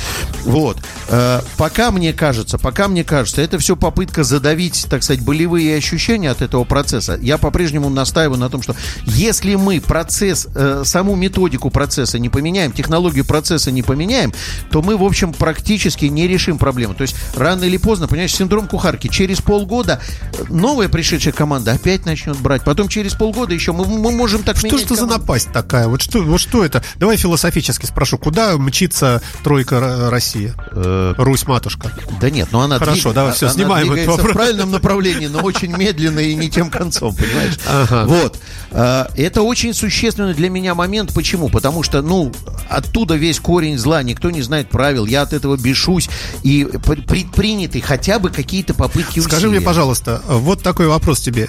Вот. 0.44 0.76
Э, 1.08 1.40
пока 1.56 1.90
мне 1.90 2.12
кажется, 2.12 2.58
пока 2.58 2.86
мне 2.86 3.02
кажется, 3.02 3.42
это 3.42 3.58
все 3.58 3.74
попытка 3.74 4.22
задавить, 4.22 4.86
так 4.88 5.02
сказать, 5.02 5.24
болевые 5.24 5.76
ощущения 5.76 6.30
от 6.30 6.42
этого 6.42 6.62
процесса. 6.62 7.18
Я 7.20 7.38
по-прежнему 7.38 7.87
настаиваю 7.94 8.38
на 8.38 8.48
том, 8.48 8.62
что 8.62 8.74
если 9.04 9.54
мы 9.54 9.80
процесс, 9.80 10.46
э, 10.54 10.82
саму 10.84 11.16
методику 11.16 11.70
процесса 11.70 12.18
не 12.18 12.28
поменяем, 12.28 12.72
технологию 12.72 13.24
процесса 13.24 13.70
не 13.70 13.82
поменяем, 13.82 14.32
то 14.70 14.82
мы, 14.82 14.96
в 14.96 15.02
общем, 15.04 15.32
практически 15.32 16.06
не 16.06 16.26
решим 16.28 16.58
проблему. 16.58 16.94
То 16.94 17.02
есть 17.02 17.16
рано 17.34 17.64
или 17.64 17.76
поздно, 17.76 18.08
понимаешь, 18.08 18.34
синдром 18.34 18.68
кухарки. 18.68 19.08
Через 19.08 19.40
полгода 19.40 20.00
новая 20.48 20.88
пришедшая 20.88 21.32
команда 21.32 21.72
опять 21.72 22.06
начнет 22.06 22.36
брать. 22.38 22.62
Потом 22.64 22.88
через 22.88 23.14
полгода 23.14 23.54
еще 23.54 23.72
мы, 23.72 23.84
мы 23.84 24.12
можем 24.12 24.42
так 24.42 24.56
Что 24.56 24.66
менять 24.66 24.80
ж 24.80 24.84
это 24.84 24.94
за 24.96 25.06
напасть 25.06 25.52
такая? 25.52 25.88
Вот 25.88 26.02
что, 26.02 26.22
вот 26.22 26.40
что 26.40 26.64
это? 26.64 26.82
Давай 26.96 27.16
философически 27.16 27.86
спрошу. 27.86 28.18
Куда 28.18 28.56
мчится 28.56 29.22
тройка 29.42 30.08
России? 30.10 30.52
Э, 30.72 31.14
Русь 31.16 31.46
матушка. 31.46 31.90
Да 32.20 32.30
нет, 32.30 32.48
но 32.52 32.60
она 32.62 32.78
Хорошо, 32.78 33.10
двиг- 33.10 33.14
давай, 33.14 33.32
всё, 33.34 33.46
она 33.46 33.54
снимаем 33.54 33.86
этот 33.86 33.94
двигается 33.94 34.12
в 34.12 34.16
вопрос. 34.18 34.34
правильном 34.36 34.70
направлении, 34.70 35.26
но 35.26 35.40
очень 35.40 35.76
медленно 35.76 36.20
и 36.20 36.34
не 36.34 36.50
тем 36.50 36.70
концом, 36.70 37.14
понимаешь? 37.14 37.58
Ага. 37.82 38.04
Вот. 38.06 38.38
А, 38.70 39.08
Это 39.16 39.42
очень 39.42 39.74
существенный 39.74 40.34
для 40.34 40.50
меня 40.50 40.74
момент. 40.74 41.12
Почему? 41.14 41.48
Потому 41.48 41.82
что, 41.82 42.02
ну, 42.02 42.32
оттуда 42.68 43.14
весь 43.14 43.40
корень 43.40 43.78
зла, 43.78 44.02
никто 44.02 44.30
не 44.30 44.42
знает 44.42 44.68
правил, 44.70 45.06
я 45.06 45.22
от 45.22 45.32
этого 45.32 45.56
бешусь, 45.56 46.08
и 46.42 46.64
пр- 46.84 47.02
предприняты 47.02 47.80
хотя 47.80 48.18
бы 48.18 48.30
какие-то 48.30 48.74
попытки 48.74 49.20
Скажи 49.20 49.46
мне, 49.48 49.56
усилия. 49.58 49.66
пожалуйста, 49.66 50.22
вот 50.28 50.62
такой 50.62 50.86
вопрос 50.88 51.20
тебе. 51.20 51.48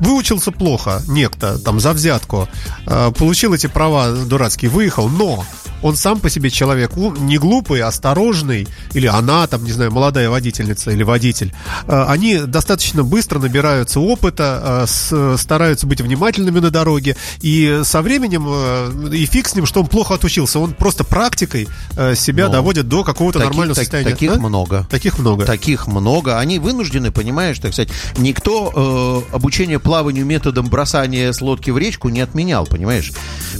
Выучился 0.00 0.50
плохо 0.52 1.02
некто, 1.08 1.58
там, 1.58 1.80
за 1.80 1.92
взятку, 1.92 2.48
э, 2.86 3.12
получил 3.16 3.54
эти 3.54 3.66
права 3.66 4.10
дурацкие, 4.12 4.70
выехал, 4.70 5.08
но 5.08 5.44
он 5.82 5.96
сам 5.96 6.20
по 6.20 6.28
себе 6.28 6.50
человек 6.50 6.96
не 6.96 7.38
глупый, 7.38 7.80
осторожный, 7.82 8.68
или 8.92 9.06
она, 9.06 9.46
там, 9.46 9.64
не 9.64 9.72
знаю, 9.72 9.90
молодая 9.92 10.28
водительница 10.28 10.90
или 10.90 11.02
водитель, 11.02 11.52
э, 11.86 12.04
они 12.08 12.38
достаточно 12.38 13.02
быстро 13.02 13.38
набираются 13.38 14.00
опыта, 14.00 14.84
э, 14.84 14.86
с- 14.86 15.38
стараются 15.50 15.84
быть 15.88 16.00
внимательными 16.00 16.60
на 16.60 16.70
дороге, 16.70 17.16
и 17.40 17.80
со 17.82 18.02
временем, 18.02 18.46
э, 18.48 19.10
и 19.16 19.26
фиг 19.26 19.48
с 19.48 19.56
ним, 19.56 19.66
что 19.66 19.80
он 19.80 19.88
плохо 19.88 20.14
отучился, 20.14 20.60
он 20.60 20.74
просто 20.74 21.02
практикой 21.02 21.66
э, 21.96 22.14
себя 22.14 22.46
Ну, 22.46 22.52
доводит 22.52 22.86
до 22.86 23.02
какого-то 23.02 23.40
Таких- 23.40 23.50
нормального 23.50 23.74
так- 23.74 23.82
состояния. 23.84 24.10
Таких 24.12 24.34
Да? 24.34 24.38
много. 24.38 24.86
Таких 24.88 25.18
много. 25.18 25.44
Таких 25.46 25.88
много. 25.88 26.38
Они 26.38 26.60
вынуждены, 26.60 27.10
понимаешь, 27.10 27.58
так 27.58 27.72
сказать, 27.72 27.88
никто 28.16 29.24
э, 29.32 29.34
обучение 29.34 29.80
плаванию 29.80 30.24
методом 30.24 30.68
бросания 30.68 31.32
с 31.32 31.40
лодки 31.40 31.70
в 31.72 31.78
речку 31.78 32.10
не 32.10 32.20
отменял, 32.20 32.64
понимаешь? 32.64 33.10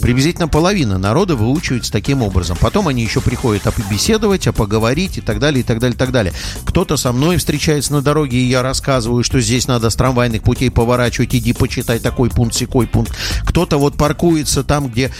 Приблизительно 0.00 0.46
половина 0.46 0.96
народа 0.96 1.34
выучивается 1.34 1.90
таким 1.90 2.22
образом. 2.22 2.56
Потом 2.60 2.86
они 2.86 3.02
еще 3.02 3.20
приходят 3.20 3.66
а 3.66 3.72
побеседовать, 3.72 4.46
а 4.46 4.52
поговорить 4.52 5.18
и 5.18 5.20
так 5.20 5.40
далее, 5.40 5.62
и 5.62 5.64
так 5.64 5.80
далее, 5.80 5.96
и 5.96 5.98
так 5.98 6.12
далее. 6.12 6.32
Кто-то 6.66 6.96
со 6.96 7.10
мной 7.10 7.38
встречается 7.38 7.92
на 7.94 8.00
дороге, 8.00 8.38
и 8.38 8.46
я 8.48 8.62
рассказываю, 8.62 9.24
что 9.24 9.40
здесь 9.40 9.66
надо 9.66 9.90
с 9.90 9.96
трамвайных 9.96 10.42
путей 10.44 10.70
поворачивать, 10.70 11.34
иди 11.34 11.52
почитай 11.52 11.79
такой 11.82 12.30
пункт, 12.30 12.54
секой 12.54 12.86
пункт. 12.86 13.12
Кто-то 13.44 13.78
вот 13.78 13.96
паркуется 13.96 14.62
там, 14.64 14.88
где, 14.88 15.10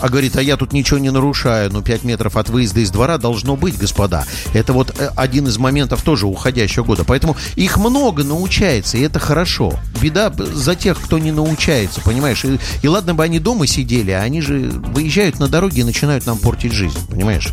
а 0.00 0.08
говорит, 0.08 0.36
а 0.36 0.42
я 0.42 0.56
тут 0.56 0.72
ничего 0.72 0.98
не 0.98 1.10
нарушаю, 1.10 1.72
ну 1.72 1.82
5 1.82 2.04
метров 2.04 2.36
от 2.36 2.48
выезда 2.48 2.80
из 2.80 2.90
двора 2.90 3.18
должно 3.18 3.56
быть, 3.56 3.78
господа. 3.78 4.24
Это 4.52 4.72
вот 4.72 4.94
э, 4.98 5.10
один 5.16 5.48
из 5.48 5.58
моментов 5.58 6.02
тоже 6.02 6.26
уходящего 6.26 6.84
года. 6.84 7.04
Поэтому 7.04 7.36
их 7.56 7.76
много 7.76 8.24
научается, 8.24 8.96
и 8.96 9.02
это 9.02 9.18
хорошо. 9.18 9.72
Беда 10.00 10.32
за 10.32 10.74
тех, 10.74 11.00
кто 11.00 11.18
не 11.18 11.32
научается, 11.32 12.00
понимаешь? 12.00 12.44
И, 12.44 12.58
и 12.82 12.88
ладно 12.88 13.14
бы 13.14 13.24
они 13.24 13.38
дома 13.38 13.66
сидели, 13.66 14.10
а 14.10 14.22
они 14.22 14.40
же 14.40 14.70
выезжают 14.70 15.38
на 15.38 15.48
дороге 15.48 15.82
и 15.82 15.84
начинают 15.84 16.26
нам 16.26 16.38
портить 16.38 16.72
жизнь, 16.72 16.98
понимаешь? 17.08 17.52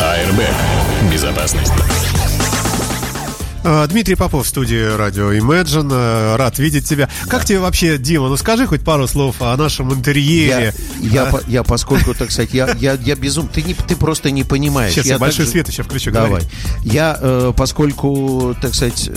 АРБ. 0.00 0.40
Безопасность. 1.12 1.72
А, 3.64 3.86
Дмитрий 3.86 4.16
Попов 4.16 4.44
в 4.44 4.48
студии 4.48 4.96
радио 4.96 5.32
Imagine. 5.32 5.88
А, 5.92 6.36
Рад 6.36 6.58
видеть 6.58 6.88
тебя. 6.88 7.08
Как 7.28 7.44
тебе 7.44 7.60
вообще, 7.60 7.96
Дима? 7.96 8.28
Ну 8.28 8.36
скажи 8.36 8.66
хоть 8.66 8.82
пару 8.82 9.06
слов 9.06 9.36
о 9.40 9.56
нашем 9.56 9.88
Я, 9.90 9.94
интерьере. 9.94 10.74
я, 11.00 11.22
А, 11.24 11.26
по- 11.30 11.42
я 11.46 11.62
поскольку, 11.62 12.12
так 12.14 12.32
сказать, 12.32 12.52
я, 12.54 12.74
я, 12.80 12.94
я 12.94 13.14
безум... 13.14 13.46
Ты, 13.48 13.62
не, 13.62 13.74
ты 13.74 13.94
просто 13.94 14.30
не 14.32 14.42
понимаешь. 14.42 14.92
Сейчас 14.94 15.06
я 15.06 15.18
большой 15.18 15.44
также- 15.44 15.50
свет 15.52 15.68
еще 15.68 15.82
включу. 15.84 16.10
Давай. 16.10 16.28
говори. 16.30 16.46
Я, 16.82 17.16
э, 17.20 17.52
поскольку, 17.56 18.56
так 18.60 18.74
сказать, 18.74 19.08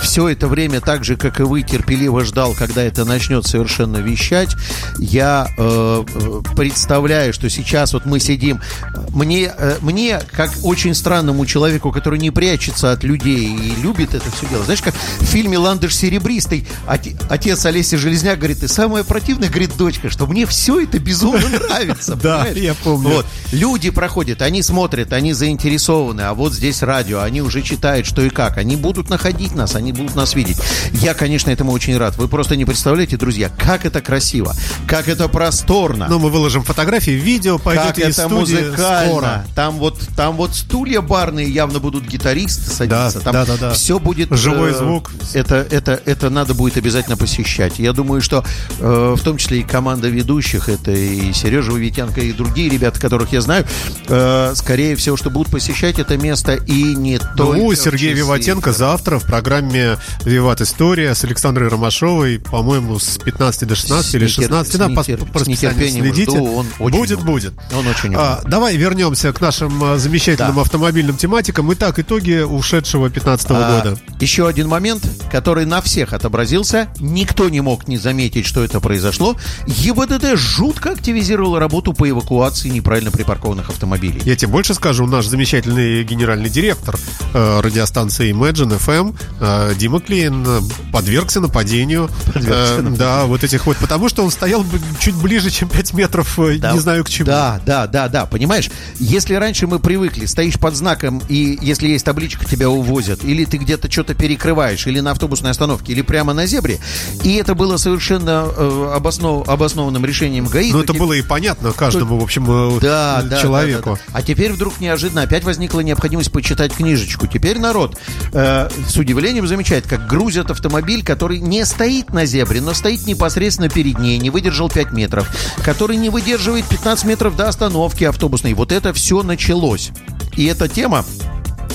все 0.00 0.28
это 0.28 0.46
время, 0.46 0.80
так 0.80 1.04
же, 1.04 1.16
как 1.16 1.40
и 1.40 1.42
вы, 1.42 1.62
терпеливо 1.62 2.24
ждал, 2.24 2.54
когда 2.54 2.82
это 2.84 3.04
начнет 3.04 3.44
совершенно 3.44 3.96
вещать, 3.96 4.50
я 4.98 5.48
э, 5.58 6.04
э, 6.14 6.40
представляю, 6.54 7.32
что 7.32 7.50
сейчас 7.50 7.92
вот 7.92 8.06
мы 8.06 8.20
сидим, 8.20 8.60
мне, 9.08 9.52
э, 9.56 9.78
мне, 9.80 10.20
как 10.30 10.50
очень 10.62 10.94
странному 10.94 11.44
человеку, 11.44 11.90
который 11.90 12.20
не 12.20 12.30
прячется 12.30 12.92
от 12.92 13.02
людей 13.02 13.31
и 13.34 13.74
любит 13.80 14.14
это 14.14 14.30
все 14.30 14.46
дело, 14.46 14.64
знаешь, 14.64 14.82
как 14.82 14.94
в 14.94 15.24
фильме 15.24 15.58
«Ландыш 15.58 15.94
серебристый» 15.96 16.66
оте- 16.86 17.16
отец 17.28 17.64
Олеся 17.66 17.98
Железняк 17.98 18.38
говорит, 18.38 18.62
и 18.62 18.68
самое 18.68 19.04
противное, 19.04 19.48
говорит 19.48 19.76
дочка, 19.76 20.10
что 20.10 20.26
мне 20.26 20.46
все 20.46 20.80
это 20.80 20.98
безумно 20.98 21.48
нравится. 21.68 22.14
Да, 22.16 22.46
я 22.48 22.74
помню. 22.74 23.08
Вот. 23.08 23.26
Люди 23.52 23.90
проходят, 23.90 24.42
они 24.42 24.62
смотрят, 24.62 25.12
они 25.12 25.32
заинтересованы, 25.32 26.22
а 26.22 26.34
вот 26.34 26.52
здесь 26.52 26.82
радио, 26.82 27.20
они 27.20 27.42
уже 27.42 27.62
читают, 27.62 28.06
что 28.06 28.22
и 28.22 28.30
как. 28.30 28.58
Они 28.58 28.76
будут 28.76 29.08
находить 29.10 29.54
нас, 29.54 29.74
они 29.76 29.92
будут 29.92 30.14
нас 30.14 30.34
видеть. 30.34 30.58
Я, 30.92 31.14
конечно, 31.14 31.50
этому 31.50 31.72
очень 31.72 31.96
рад. 31.96 32.16
Вы 32.16 32.28
просто 32.28 32.56
не 32.56 32.64
представляете, 32.64 33.16
друзья, 33.16 33.50
как 33.58 33.84
это 33.84 34.00
красиво, 34.00 34.54
как 34.86 35.08
это 35.08 35.28
просторно. 35.28 36.06
Но 36.08 36.18
мы 36.18 36.30
выложим 36.30 36.62
фотографии, 36.62 37.12
видео 37.12 37.58
пойдет 37.58 37.86
как 37.86 37.98
из 37.98 38.18
это 38.18 38.28
музыкально. 38.28 39.06
скоро. 39.08 39.44
Там 39.54 39.78
вот, 39.78 40.00
там 40.16 40.36
вот 40.36 40.54
стулья 40.54 41.00
барные 41.00 41.48
явно 41.50 41.78
будут 41.78 42.04
гитаристы 42.06 42.70
садиться. 42.70 43.20
Да, 43.20 43.20
там 43.22 43.32
да, 43.32 43.44
да, 43.44 43.56
да. 43.56 43.70
Все 43.72 43.98
будет... 43.98 44.30
Живой 44.36 44.70
э, 44.72 44.74
звук. 44.74 45.10
Это, 45.34 45.66
это, 45.70 46.00
это 46.04 46.30
надо 46.30 46.54
будет 46.54 46.76
обязательно 46.76 47.16
посещать. 47.16 47.78
Я 47.78 47.92
думаю, 47.92 48.20
что 48.22 48.44
э, 48.78 49.14
в 49.16 49.22
том 49.22 49.36
числе 49.36 49.60
и 49.60 49.62
команда 49.62 50.08
ведущих, 50.08 50.68
это 50.68 50.90
и 50.92 51.32
Сережа 51.32 51.72
Витенко, 51.72 52.20
и 52.20 52.32
другие 52.32 52.68
ребята, 52.68 53.00
которых 53.00 53.32
я 53.32 53.40
знаю, 53.40 53.66
э, 54.08 54.52
скорее 54.54 54.96
всего, 54.96 55.16
что 55.16 55.30
будут 55.30 55.50
посещать 55.52 55.98
это 55.98 56.16
место 56.16 56.54
и 56.54 56.82
не 56.94 57.18
только... 57.18 57.58
Ну, 57.58 57.74
Сергей 57.74 58.12
Виватенко 58.12 58.72
завтра 58.72 59.18
в 59.18 59.24
программе 59.24 59.96
«Виват 60.24 60.60
История» 60.60 61.14
с 61.14 61.24
Александрой 61.24 61.68
Ромашовой, 61.68 62.38
по-моему, 62.38 62.98
с 62.98 63.18
15 63.18 63.68
до 63.68 63.74
16 63.74 64.10
С 64.10 64.14
или 64.14 64.24
нетер- 64.26 64.42
16. 64.42 64.72
с 64.72 64.76
Да, 64.76 64.88
по, 64.88 65.00
нетер- 65.00 65.24
по 65.30 65.38
с 65.38 65.42
расписанию 65.42 65.90
следите. 65.90 66.30
жду, 66.32 66.44
он 66.54 66.66
очень 66.78 66.98
будет, 66.98 67.18
умный. 67.18 67.32
будет. 67.32 67.52
Он 67.76 67.86
очень 67.86 68.14
А, 68.16 68.40
давай 68.46 68.76
вернемся 68.76 69.32
к 69.32 69.40
нашим 69.40 69.82
а, 69.84 69.98
замечательным 69.98 70.54
Да. 70.56 70.60
автомобильным 70.62 71.16
тематикам. 71.16 71.72
Итак, 71.72 71.98
итоги 71.98 72.40
ушедшего 72.42 73.10
15 73.12 73.46
А, 73.50 73.80
года. 73.82 73.98
Еще 74.20 74.46
один 74.48 74.68
момент, 74.68 75.04
который 75.30 75.64
на 75.66 75.80
всех 75.80 76.12
отобразился. 76.12 76.88
Никто 77.00 77.48
не 77.48 77.60
мог 77.60 77.88
не 77.88 77.98
заметить, 77.98 78.46
что 78.46 78.64
это 78.64 78.80
произошло. 78.80 79.36
ГИБДД 79.66 80.36
жутко 80.36 80.90
активизировала 80.90 81.58
работу 81.60 81.92
по 81.92 82.08
эвакуации 82.08 82.68
неправильно 82.68 83.10
припаркованных 83.10 83.68
автомобилей. 83.70 84.20
Я 84.24 84.36
тебе 84.36 84.50
больше 84.52 84.74
скажу, 84.74 85.06
наш 85.06 85.26
замечательный 85.26 86.04
генеральный 86.04 86.50
директор 86.50 86.96
э, 87.34 87.60
радиостанции 87.60 88.32
Imagine 88.32 88.78
FM 88.78 89.14
э, 89.40 89.74
Дима 89.76 90.00
Клейн 90.00 90.44
э, 90.46 90.60
подвергся 90.92 91.40
нападению. 91.40 92.08
Подвергся 92.32 92.74
Э, 92.78 92.82
Да, 92.96 93.24
вот 93.24 93.44
этих 93.44 93.66
вот, 93.66 93.76
потому 93.78 94.08
что 94.08 94.22
он 94.24 94.30
стоял 94.30 94.64
чуть 95.00 95.14
ближе, 95.16 95.50
чем 95.50 95.68
5 95.68 95.94
метров, 95.94 96.38
э, 96.38 96.58
Да, 96.58 96.72
не 96.72 96.78
знаю 96.78 97.04
к 97.04 97.08
чему. 97.10 97.26
Да, 97.26 97.60
да, 97.66 97.86
да, 97.86 98.08
да. 98.08 98.26
Понимаешь, 98.26 98.70
если 98.98 99.34
раньше 99.34 99.66
мы 99.66 99.78
привыкли, 99.78 100.26
стоишь 100.26 100.58
под 100.58 100.74
знаком, 100.76 101.22
и 101.28 101.58
если 101.60 101.88
есть 101.88 102.04
табличка, 102.04 102.44
тебя 102.44 102.68
увозят, 102.70 103.01
или 103.24 103.44
ты 103.44 103.56
где-то 103.56 103.90
что-то 103.90 104.14
перекрываешь, 104.14 104.86
или 104.86 105.00
на 105.00 105.10
автобусной 105.12 105.50
остановке, 105.50 105.92
или 105.92 106.02
прямо 106.02 106.32
на 106.32 106.46
зебре, 106.46 106.78
и 107.24 107.34
это 107.36 107.54
было 107.54 107.76
совершенно 107.76 108.46
э, 108.56 108.92
обоснов- 108.96 109.48
обоснованным 109.48 110.04
решением 110.04 110.46
ГАИ. 110.46 110.70
Но 110.72 110.78
Ну, 110.78 110.84
это 110.84 110.94
было 110.94 111.12
и 111.12 111.22
понятно 111.22 111.72
каждому, 111.72 112.18
в 112.18 112.22
общем, 112.22 112.44
э, 112.76 112.80
Да, 112.80 113.22
да, 113.22 113.40
человеку. 113.40 113.90
да, 113.90 113.96
да, 113.96 114.00
да. 114.12 114.18
А 114.18 114.22
теперь 114.22 114.52
вдруг 114.52 114.80
неожиданно 114.80 115.22
опять 115.22 115.44
возникла 115.44 115.80
необходимость 115.80 116.32
почитать 116.32 116.72
книжечку. 116.72 117.26
Теперь 117.26 117.58
народ 117.58 117.98
э, 118.32 118.68
с 118.88 118.96
удивлением 118.96 119.46
замечает, 119.46 119.86
как 119.86 120.06
грузят 120.06 120.50
автомобиль, 120.50 121.04
который 121.04 121.38
не 121.40 121.64
стоит 121.64 122.12
на 122.12 122.26
зебре, 122.26 122.60
но 122.60 122.74
стоит 122.74 123.06
непосредственно 123.06 123.68
перед 123.68 123.98
ней, 123.98 124.18
не 124.18 124.30
выдержал 124.30 124.68
5 124.70 124.92
метров, 124.92 125.28
который 125.64 125.96
не 125.96 126.08
выдерживает 126.10 126.64
15 126.66 127.04
метров 127.04 127.36
до 127.36 127.48
остановки 127.48 128.04
автобусной. 128.04 128.54
Вот 128.54 128.72
это 128.72 128.92
все 128.92 129.22
началось. 129.22 129.90
И 130.36 130.44
эта 130.46 130.68
тема 130.68 131.04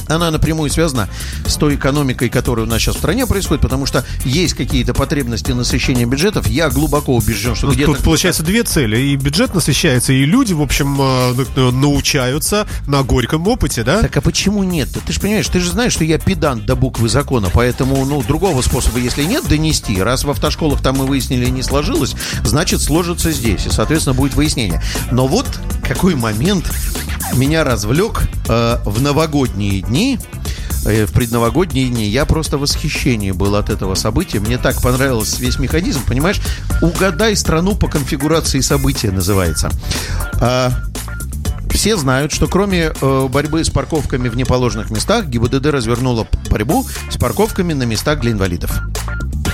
она 0.08 0.32
напрямую 0.32 0.70
связана 0.70 1.10
с 1.46 1.56
той 1.56 1.76
экономикой, 1.76 2.30
которая 2.30 2.66
у 2.66 2.70
нас 2.70 2.82
сейчас 2.82 2.96
в 2.96 3.00
стране 3.00 3.26
происходит, 3.26 3.62
потому 3.62 3.86
что 3.86 4.06
есть 4.24 4.54
какие-то 4.54 4.94
потребности 4.94 5.52
насыщения 5.52 6.06
бюджетов. 6.06 6.48
Я 6.48 6.70
глубоко 6.70 7.16
убежден, 7.16 7.56
что 7.56 7.68
Ну, 7.68 7.74
где-то... 7.74 7.94
Тут 7.94 8.04
получается 8.04 8.44
две 8.44 8.64
цели. 8.64 8.98
И 8.98 9.16
бюджет 9.16 9.54
насыщается, 9.54 10.14
и 10.14 10.26
люди, 10.26 10.54
в 10.54 10.62
общем, 10.62 10.98
э, 11.00 11.46
ну, 11.56 11.72
научаются 11.72 12.68
на 12.88 13.04
горьком 13.04 13.48
опыте, 13.48 13.84
да? 13.84 14.02
Так 14.02 14.18
а 14.18 14.22
почему 14.22 14.64
нет? 14.64 14.90
Ты 15.06 15.14
же 15.14 15.20
понимаешь, 15.20 15.48
ты 15.48 15.60
же 15.60 15.72
знаешь, 15.72 15.94
что 15.94 16.04
я 16.04 16.18
педант 16.18 16.66
до 16.66 16.76
буквы 16.76 17.10
закона, 17.10 17.50
поэтому, 17.54 18.06
ну, 18.06 18.22
другого 18.22 18.62
способа, 18.62 19.00
если 19.00 19.24
нет, 19.24 19.48
донести. 19.48 20.02
Раз 20.02 20.24
в 20.24 20.30
автошколах 20.30 20.82
там 20.82 20.98
мы 20.98 21.06
выяснили 21.06 21.50
не 21.50 21.64
сложилось, 21.64 22.16
значит, 22.44 22.82
сложится 22.82 23.32
здесь, 23.32 23.66
и, 23.66 23.70
соответственно, 23.70 24.14
будет 24.14 24.36
выяснение. 24.36 24.82
Но 25.12 25.28
вот 25.28 25.48
какой 25.88 26.16
момент 26.16 26.72
меня 27.36 27.64
развлек 27.64 28.24
э, 28.48 28.78
в 28.84 29.02
новогодние 29.02 29.82
дни, 29.82 30.20
э, 30.86 31.06
в 31.06 31.14
предновогодние 31.14 31.90
дни, 31.90 32.08
я 32.08 32.26
просто 32.26 32.58
в 32.58 32.62
восхищении 32.62 33.32
был 33.32 33.56
от 33.56 33.70
этого 33.70 33.96
события. 33.96 34.40
Мне 34.40 34.58
так 34.58 34.82
понравился 34.82 35.40
весь 35.42 35.60
механизм, 35.60 36.02
понимаешь? 36.06 36.42
Угадай 36.82 37.36
страну 37.36 37.76
по 37.76 37.88
конфигурации 37.88 38.60
события 38.62 39.12
называется. 39.12 39.70
А, 40.40 40.72
все 41.72 41.96
знают, 41.96 42.32
что 42.32 42.48
кроме 42.48 42.92
э, 43.00 43.28
борьбы 43.30 43.64
с 43.64 43.70
парковками 43.70 44.30
в 44.30 44.36
неположенных 44.36 44.90
местах, 44.90 45.28
ГИБДД 45.28 45.68
развернула 45.68 46.28
борьбу 46.50 46.86
с 47.10 47.18
парковками 47.18 47.74
на 47.74 47.84
местах 47.84 48.20
для 48.20 48.32
инвалидов. 48.32 48.82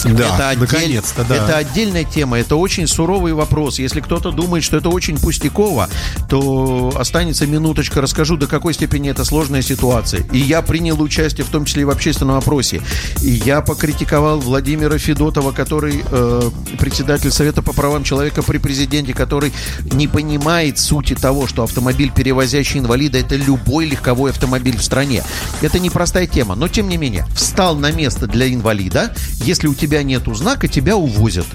Да, 0.03 0.35
это, 0.35 0.49
отдель- 0.49 0.59
наконец-то, 0.59 1.23
да. 1.23 1.35
это 1.35 1.57
отдельная 1.57 2.03
тема, 2.03 2.39
это 2.39 2.55
очень 2.55 2.87
суровый 2.87 3.33
вопрос. 3.33 3.79
Если 3.79 4.01
кто-то 4.01 4.31
думает, 4.31 4.63
что 4.63 4.77
это 4.77 4.89
очень 4.89 5.17
пустяково, 5.17 5.89
то 6.29 6.93
останется 6.97 7.45
минуточка, 7.47 8.01
расскажу, 8.01 8.37
до 8.37 8.47
какой 8.47 8.73
степени 8.73 9.09
это 9.09 9.23
сложная 9.25 9.61
ситуация. 9.61 10.23
И 10.31 10.37
я 10.37 10.61
принял 10.61 11.01
участие 11.01 11.45
в 11.45 11.49
том 11.49 11.65
числе 11.65 11.83
и 11.83 11.85
в 11.85 11.89
общественном 11.89 12.37
опросе. 12.37 12.81
И 13.21 13.29
я 13.29 13.61
покритиковал 13.61 14.39
Владимира 14.39 14.97
Федотова, 14.97 15.51
который 15.51 16.03
э, 16.09 16.49
председатель 16.79 17.31
Совета 17.31 17.61
по 17.61 17.73
правам 17.73 18.03
человека 18.03 18.43
при 18.43 18.57
президенте, 18.57 19.13
который 19.13 19.53
не 19.91 20.07
понимает 20.07 20.79
сути 20.79 21.15
того, 21.15 21.47
что 21.47 21.63
автомобиль, 21.63 22.11
перевозящий 22.11 22.79
инвалида, 22.79 23.19
это 23.19 23.35
любой 23.35 23.85
легковой 23.85 24.31
автомобиль 24.31 24.77
в 24.77 24.83
стране. 24.83 25.23
Это 25.61 25.79
непростая 25.79 26.27
тема, 26.27 26.55
но 26.55 26.67
тем 26.67 26.89
не 26.89 26.97
менее, 26.97 27.25
встал 27.35 27.75
на 27.75 27.91
место 27.91 28.27
для 28.27 28.51
инвалида, 28.53 29.13
если 29.39 29.67
у 29.67 29.73
тебя 29.73 29.92
нету 30.01 30.33
знака, 30.33 30.67
тебя 30.67 30.95
увозят. 30.95 31.45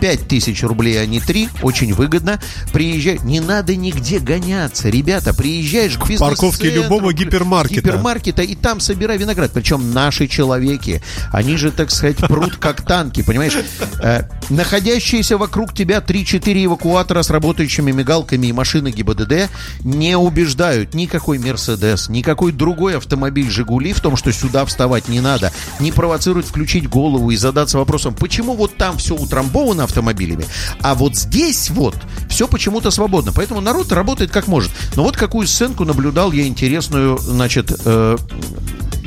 5 0.00 0.28
тысяч 0.28 0.62
рублей, 0.62 1.00
а 1.00 1.06
не 1.06 1.20
3, 1.20 1.48
очень 1.62 1.94
выгодно. 1.94 2.40
Приезжай, 2.72 3.18
не 3.24 3.40
надо 3.40 3.76
нигде 3.76 4.18
гоняться, 4.18 4.88
ребята, 4.88 5.34
приезжаешь 5.34 5.96
к 5.96 6.18
парковке 6.18 6.68
бизнес-центру, 6.68 6.82
любого 6.82 7.12
гипермаркета. 7.12 7.80
гипермаркета, 7.80 8.42
и 8.42 8.54
там 8.54 8.80
собирай 8.80 9.18
виноград. 9.18 9.50
Причем 9.52 9.92
наши 9.92 10.28
человеки, 10.28 11.02
они 11.32 11.56
же, 11.56 11.70
так 11.70 11.90
сказать, 11.90 12.16
прут 12.16 12.56
как 12.56 12.82
танки, 12.82 13.22
понимаешь? 13.22 13.56
Э, 14.02 14.22
находящиеся 14.50 15.38
вокруг 15.38 15.74
тебя 15.74 15.98
3-4 15.98 16.64
эвакуатора 16.66 17.22
с 17.22 17.30
работающими 17.30 17.92
мигалками 17.92 18.46
и 18.48 18.52
машины 18.52 18.90
ГИБДД 18.90 19.50
не 19.80 20.16
убеждают 20.16 20.94
никакой 20.94 21.38
Мерседес, 21.38 22.08
никакой 22.08 22.52
другой 22.52 22.96
автомобиль 22.96 23.50
Жигули 23.50 23.92
в 23.92 24.00
том, 24.00 24.16
что 24.16 24.32
сюда 24.32 24.64
вставать 24.64 25.08
не 25.08 25.20
надо, 25.20 25.52
не 25.80 25.92
провоцируют 25.92 26.46
включить 26.46 26.88
голову 26.88 27.30
и 27.30 27.36
задаться 27.36 27.78
вопросом, 27.78 28.14
почему 28.14 28.54
вот 28.54 28.76
там 28.76 28.98
все 28.98 29.14
утрамбовано 29.14 29.83
автомобилями, 29.84 30.46
а 30.80 30.94
вот 30.94 31.16
здесь 31.16 31.70
вот 31.70 31.96
все 32.28 32.48
почему-то 32.48 32.90
свободно. 32.90 33.32
Поэтому 33.32 33.60
народ 33.60 33.92
работает 33.92 34.30
как 34.30 34.48
может. 34.48 34.70
Но 34.96 35.04
вот 35.04 35.16
какую 35.16 35.46
сценку 35.46 35.84
наблюдал 35.84 36.32
я 36.32 36.46
интересную, 36.46 37.18
значит, 37.18 37.72
э, 37.84 38.16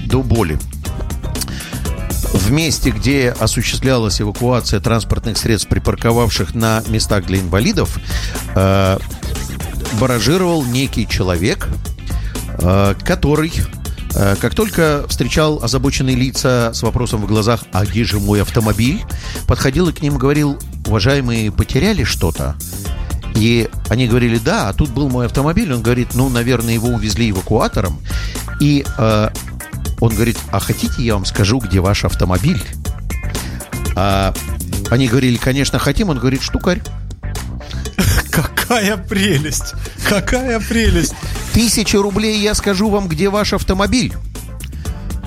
до 0.05 0.23
боли. 0.23 0.57
В 2.33 2.51
месте, 2.51 2.91
где 2.91 3.29
осуществлялась 3.29 4.21
эвакуация 4.21 4.79
транспортных 4.79 5.37
средств, 5.37 5.69
припарковавших 5.69 6.55
на 6.55 6.83
местах 6.87 7.25
для 7.25 7.39
инвалидов, 7.39 7.97
э, 8.55 8.97
баражировал 9.99 10.63
некий 10.65 11.07
человек, 11.07 11.67
э, 12.59 12.95
который, 13.03 13.51
э, 14.13 14.35
как 14.39 14.55
только 14.55 15.05
встречал 15.07 15.63
озабоченные 15.63 16.15
лица 16.15 16.71
с 16.73 16.83
вопросом 16.83 17.21
в 17.21 17.27
глазах 17.27 17.63
«А 17.71 17.85
где 17.85 18.03
же 18.03 18.19
мой 18.19 18.41
автомобиль?», 18.41 19.03
подходил 19.47 19.89
и 19.89 19.93
к 19.93 20.01
ним 20.01 20.17
говорил 20.17 20.57
«Уважаемые, 20.87 21.51
потеряли 21.51 22.03
что-то?» 22.03 22.55
И 23.35 23.69
они 23.89 24.07
говорили, 24.07 24.39
да, 24.39 24.69
а 24.69 24.73
тут 24.73 24.89
был 24.89 25.09
мой 25.09 25.27
автомобиль. 25.27 25.71
Он 25.71 25.83
говорит, 25.83 26.15
ну, 26.15 26.27
наверное, 26.27 26.73
его 26.73 26.87
увезли 26.87 27.29
эвакуатором. 27.29 27.99
И 28.59 28.83
э, 28.97 29.29
он 29.99 30.15
говорит, 30.15 30.37
а 30.51 30.59
хотите, 30.59 31.03
я 31.03 31.13
вам 31.13 31.25
скажу, 31.25 31.59
где 31.59 31.79
ваш 31.79 32.03
автомобиль? 32.03 32.61
А 33.95 34.33
они 34.89 35.07
говорили, 35.07 35.37
конечно, 35.37 35.77
хотим. 35.77 36.09
Он 36.09 36.17
говорит, 36.17 36.41
штукарь. 36.41 36.81
Какая 38.31 38.97
прелесть! 38.97 39.73
Какая 40.07 40.59
прелесть! 40.59 41.13
Тысяча 41.53 42.01
рублей, 42.01 42.39
я 42.39 42.53
скажу 42.55 42.89
вам, 42.89 43.07
где 43.07 43.29
ваш 43.29 43.53
автомобиль. 43.53 44.13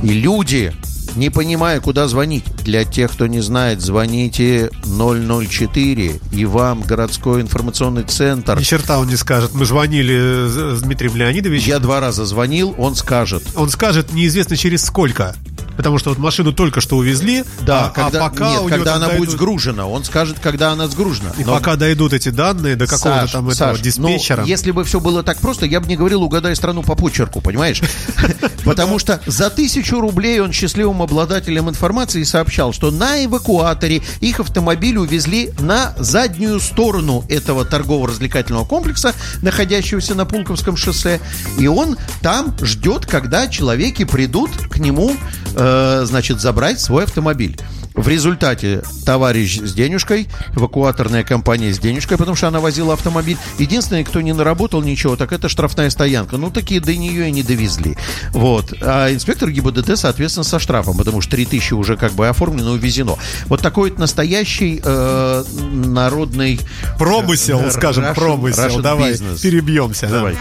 И 0.02 0.08
люди, 0.08 0.72
не 1.16 1.30
понимая, 1.30 1.80
куда 1.80 2.08
звонить, 2.08 2.44
для 2.64 2.84
тех, 2.84 3.12
кто 3.12 3.26
не 3.26 3.40
знает, 3.40 3.80
звоните 3.80 4.70
004, 4.84 6.20
и 6.32 6.44
вам 6.44 6.82
городской 6.82 7.40
информационный 7.40 8.02
центр. 8.04 8.58
Ни 8.58 8.62
черта 8.62 8.98
он 8.98 9.08
не 9.08 9.16
скажет. 9.16 9.52
Мы 9.54 9.64
звонили 9.64 10.48
с 10.48 10.80
с 10.80 10.82
Дмитрием 10.82 11.16
Леонидовичем. 11.16 11.68
Я 11.68 11.78
два 11.78 12.00
раза 12.00 12.24
звонил, 12.24 12.74
он 12.78 12.94
скажет. 12.94 13.42
Он 13.54 13.68
скажет 13.70 14.12
неизвестно 14.12 14.56
через 14.56 14.84
сколько. 14.84 15.36
Потому 15.80 15.96
что 15.98 16.10
вот 16.10 16.18
машину 16.18 16.52
только 16.52 16.82
что 16.82 16.98
увезли, 16.98 17.42
Да, 17.62 17.86
а, 17.86 17.88
когда, 17.88 18.26
а 18.26 18.28
пока 18.28 18.50
нет, 18.50 18.68
когда 18.68 18.96
она 18.96 19.06
будет 19.06 19.20
дойдут- 19.20 19.30
сгружена. 19.30 19.86
Он 19.86 20.04
скажет, 20.04 20.36
когда 20.38 20.72
она 20.72 20.88
сгружена. 20.88 21.30
И 21.38 21.42
Но- 21.44 21.54
пока 21.54 21.76
дойдут 21.76 22.12
эти 22.12 22.28
данные 22.28 22.76
до 22.76 22.86
какого-то 22.86 23.22
Саш, 23.22 23.32
там 23.32 23.48
этого 23.48 23.72
Саш, 23.72 23.80
диспетчера. 23.80 24.42
ну, 24.42 24.46
если 24.46 24.72
бы 24.72 24.84
все 24.84 25.00
было 25.00 25.22
так 25.22 25.38
просто, 25.38 25.64
я 25.64 25.80
бы 25.80 25.88
не 25.88 25.96
говорил 25.96 26.22
«угадай 26.22 26.54
страну 26.54 26.82
по 26.82 26.96
почерку», 26.96 27.40
понимаешь? 27.40 27.80
Потому 28.66 28.98
что 28.98 29.20
за 29.24 29.48
тысячу 29.48 30.02
рублей 30.02 30.38
он 30.40 30.52
счастливым 30.52 31.00
обладателем 31.00 31.70
информации 31.70 32.24
сообщал, 32.24 32.74
что 32.74 32.90
на 32.90 33.24
эвакуаторе 33.24 34.02
их 34.20 34.40
автомобиль 34.40 34.98
увезли 34.98 35.54
на 35.60 35.94
заднюю 35.98 36.60
сторону 36.60 37.24
этого 37.30 37.64
торгово-развлекательного 37.64 38.66
комплекса, 38.66 39.14
находящегося 39.40 40.14
на 40.14 40.26
Пулковском 40.26 40.76
шоссе, 40.76 41.20
и 41.58 41.66
он 41.68 41.96
там 42.20 42.54
ждет, 42.60 43.06
когда 43.06 43.48
человеки 43.48 44.04
придут 44.04 44.50
к 44.68 44.76
нему, 44.76 45.16
э, 45.56 45.69
значит, 46.04 46.40
забрать 46.40 46.80
свой 46.80 47.04
автомобиль. 47.04 47.56
В 47.94 48.06
результате 48.08 48.82
товарищ 49.04 49.58
с 49.60 49.72
денежкой, 49.74 50.28
эвакуаторная 50.56 51.24
компания 51.24 51.74
с 51.74 51.78
денежкой, 51.78 52.16
потому 52.18 52.36
что 52.36 52.46
она 52.48 52.60
возила 52.60 52.94
автомобиль. 52.94 53.36
Единственное, 53.58 54.04
кто 54.04 54.20
не 54.20 54.32
наработал 54.32 54.80
ничего, 54.80 55.16
так 55.16 55.32
это 55.32 55.48
штрафная 55.48 55.90
стоянка. 55.90 56.36
Ну, 56.36 56.50
такие 56.50 56.80
до 56.80 56.94
нее 56.96 57.28
и 57.28 57.32
не 57.32 57.42
довезли. 57.42 57.96
Вот. 58.32 58.72
А 58.80 59.12
инспектор 59.12 59.50
ГИБДД, 59.50 59.96
соответственно, 59.98 60.44
со 60.44 60.58
штрафом, 60.60 60.96
потому 60.96 61.20
что 61.20 61.32
3000 61.32 61.74
уже 61.74 61.96
как 61.96 62.12
бы 62.12 62.28
оформлено 62.28 62.70
и 62.70 62.78
увезено. 62.78 63.16
Вот 63.46 63.60
такой 63.60 63.90
вот 63.90 63.98
настоящий 63.98 64.80
э, 64.82 65.44
народный... 65.84 66.60
Промысел, 66.96 67.60
Э, 67.60 67.70
скажем, 67.72 68.04
Russian- 68.04 68.14
промысел. 68.14 68.62
Russian 68.64 68.82
Давай, 68.82 69.12
business. 69.12 69.42
перебьемся. 69.42 70.06
да. 70.06 70.12
Давай. 70.18 70.36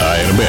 АРБ. 0.00 0.40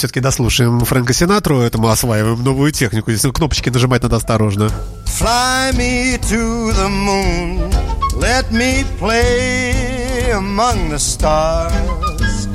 Все-таки 0.00 0.20
дослушаем 0.20 0.80
Фрэнка 0.80 1.12
Синатру, 1.12 1.60
это 1.60 1.76
мы 1.76 1.92
осваиваем 1.92 2.42
новую 2.42 2.72
технику. 2.72 3.12
Здесь 3.12 3.30
кнопочки 3.34 3.68
нажимать 3.68 4.02
надо 4.02 4.16
осторожно. 4.16 4.70
Fly 5.04 5.74
me 5.76 6.18
to 6.22 6.72
the 6.72 6.88
moon. 6.88 7.70
Let 8.14 8.50
me 8.50 8.86
play 8.98 10.32
among 10.32 10.88
the 10.88 10.98
stars. 10.98 12.48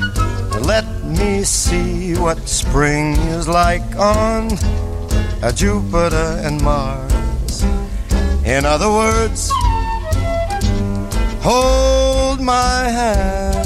Let 0.66 0.86
me 1.04 1.44
see 1.44 2.16
what 2.18 2.48
spring 2.48 3.14
is 3.38 3.46
like 3.46 3.94
on 3.96 4.50
uh, 5.40 5.52
Jupiter 5.52 6.40
and 6.42 6.60
Mars. 6.60 7.62
In 8.44 8.66
other 8.66 8.90
words, 8.90 9.52
hold 11.44 12.40
my 12.40 12.88
hand. 12.90 13.65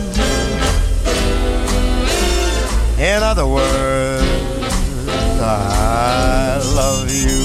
In 3.01 3.23
other 3.23 3.47
words, 3.47 4.27
I 5.41 6.61
love 6.75 7.11
you. 7.11 7.40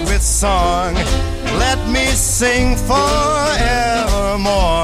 With 0.00 0.22
song. 0.22 0.94
Let 1.58 1.78
me 1.88 2.06
sing 2.06 2.76
forevermore. 2.76 4.81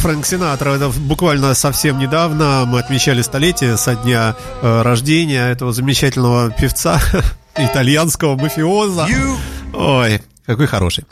Фрэнк 0.00 0.24
Синатра, 0.24 0.70
это 0.70 0.88
буквально 0.88 1.52
совсем 1.52 1.98
недавно 1.98 2.64
мы 2.66 2.78
отмечали 2.78 3.20
столетие 3.20 3.76
со 3.76 3.96
дня 3.96 4.34
э, 4.62 4.80
рождения 4.80 5.50
этого 5.50 5.74
замечательного 5.74 6.50
певца, 6.50 6.98
итальянского 7.56 8.34
мафиоза. 8.34 9.06
You 9.06 9.36
Ой, 9.74 10.22
какой 10.46 10.66
хороший. 10.66 11.04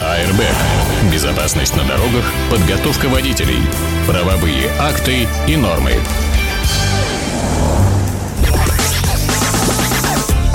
АРБ. 0.00 0.40
Безопасность 1.12 1.76
на 1.76 1.84
дорогах, 1.84 2.24
подготовка 2.50 3.06
водителей, 3.10 3.60
правовые 4.06 4.70
акты 4.78 5.28
и 5.46 5.56
нормы. 5.56 5.92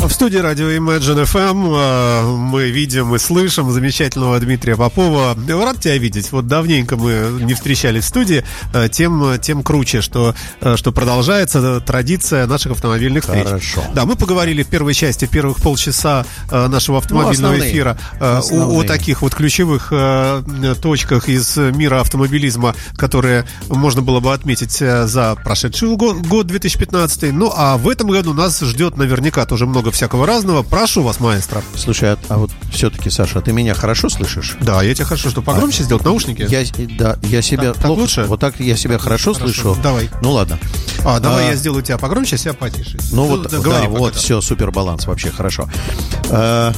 В 0.07 0.13
студии 0.13 0.37
радио 0.37 0.69
Imagine 0.69 1.25
FM 1.25 1.75
э, 1.75 2.25
мы 2.37 2.69
видим 2.69 3.13
и 3.13 3.19
слышим 3.19 3.69
замечательного 3.71 4.39
Дмитрия 4.39 4.77
Попова. 4.77 5.35
Рад 5.49 5.81
тебя 5.81 5.97
видеть. 5.97 6.31
Вот 6.31 6.47
давненько 6.47 6.95
мы 6.95 7.39
не 7.41 7.53
встречались 7.53 8.05
в 8.05 8.07
студии, 8.07 8.45
э, 8.73 8.87
тем, 8.89 9.37
тем 9.41 9.63
круче, 9.63 9.99
что, 9.99 10.33
э, 10.61 10.77
что 10.77 10.93
продолжается 10.93 11.81
традиция 11.81 12.47
наших 12.47 12.71
автомобильных 12.71 13.25
встреч. 13.25 13.47
Хорошо. 13.47 13.83
Да, 13.93 14.05
мы 14.05 14.15
поговорили 14.15 14.63
в 14.63 14.67
первой 14.67 14.93
части, 14.93 15.25
первых 15.25 15.57
полчаса 15.57 16.25
нашего 16.49 16.99
автомобильного 16.99 17.55
основные. 17.55 17.69
эфира 17.69 17.97
э, 18.13 18.23
о, 18.23 18.35
о 18.35 18.37
Основные. 18.37 18.87
таких 18.87 19.21
вот 19.21 19.35
ключевых 19.35 19.91
точках 20.81 21.27
из 21.27 21.57
мира 21.57 21.99
автомобилизма, 21.99 22.75
которые 22.95 23.45
можно 23.67 24.01
было 24.01 24.21
бы 24.21 24.33
отметить 24.33 24.77
за 24.77 25.35
прошедший 25.43 25.95
год, 25.97 26.25
год 26.25 26.47
2015. 26.47 27.33
Ну, 27.33 27.51
а 27.53 27.75
в 27.75 27.89
этом 27.89 28.07
году 28.09 28.33
нас 28.33 28.61
ждет 28.61 28.95
наверняка 28.95 29.45
тоже 29.45 29.65
много 29.65 29.91
всякого 29.97 30.27
разного. 30.27 30.61
Прошу 30.61 31.01
вас, 31.01 31.19
маэстро. 31.19 31.63
Слушай, 31.75 32.13
а, 32.13 32.17
а 32.29 32.37
вот 32.37 32.51
все-таки, 32.71 33.09
Саша, 33.09 33.39
а 33.39 33.41
ты 33.41 33.51
меня 33.51 33.73
хорошо 33.73 34.09
слышишь? 34.09 34.55
Да, 34.61 34.83
я 34.83 34.93
тебе 34.93 35.05
хочу, 35.05 35.29
что 35.31 35.41
погромче 35.41 35.81
сделать 35.83 36.05
наушники. 36.05 36.45
Я, 36.47 36.63
да, 36.99 37.17
я 37.23 37.41
себя 37.41 37.63
Так- 37.73 37.75
так 37.77 37.85
плохо... 37.87 37.99
лучше? 38.01 38.23
Вот 38.25 38.39
так 38.39 38.59
я 38.59 38.77
себя 38.77 38.99
хорошо, 38.99 39.33
Хорошо, 39.33 39.53
слышу. 39.63 39.77
давай. 39.81 40.09
Ну 40.21 40.33
ладно. 40.33 40.59
А, 41.03 41.19
давай 41.19 41.47
А, 41.47 41.49
я 41.49 41.55
сделаю 41.55 41.81
тебя 41.81 41.97
погромче, 41.97 42.35
а 42.35 42.37
себя 42.37 42.53
потише. 42.53 42.99
Ну 43.11 43.25
вот, 43.25 43.43
да, 43.43 43.49
да, 43.49 43.57
говори 43.57 43.87
вот, 43.87 44.11
пока. 44.11 44.19
все, 44.19 44.39
супер 44.39 44.69
баланс, 44.69 45.07
вообще 45.07 45.31
хорошо. 45.31 45.67
Э, 46.29 46.71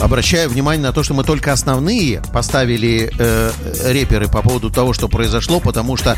Обращаю 0.00 0.48
внимание 0.48 0.82
на 0.86 0.92
то, 0.92 1.02
что 1.02 1.14
мы 1.14 1.24
только 1.24 1.52
основные 1.52 2.22
поставили 2.32 3.10
э, 3.18 3.50
реперы 3.86 4.28
по 4.28 4.42
поводу 4.42 4.70
того, 4.70 4.92
что 4.92 5.08
произошло, 5.08 5.58
потому 5.60 5.96
что 5.96 6.16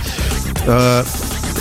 э, 0.66 1.04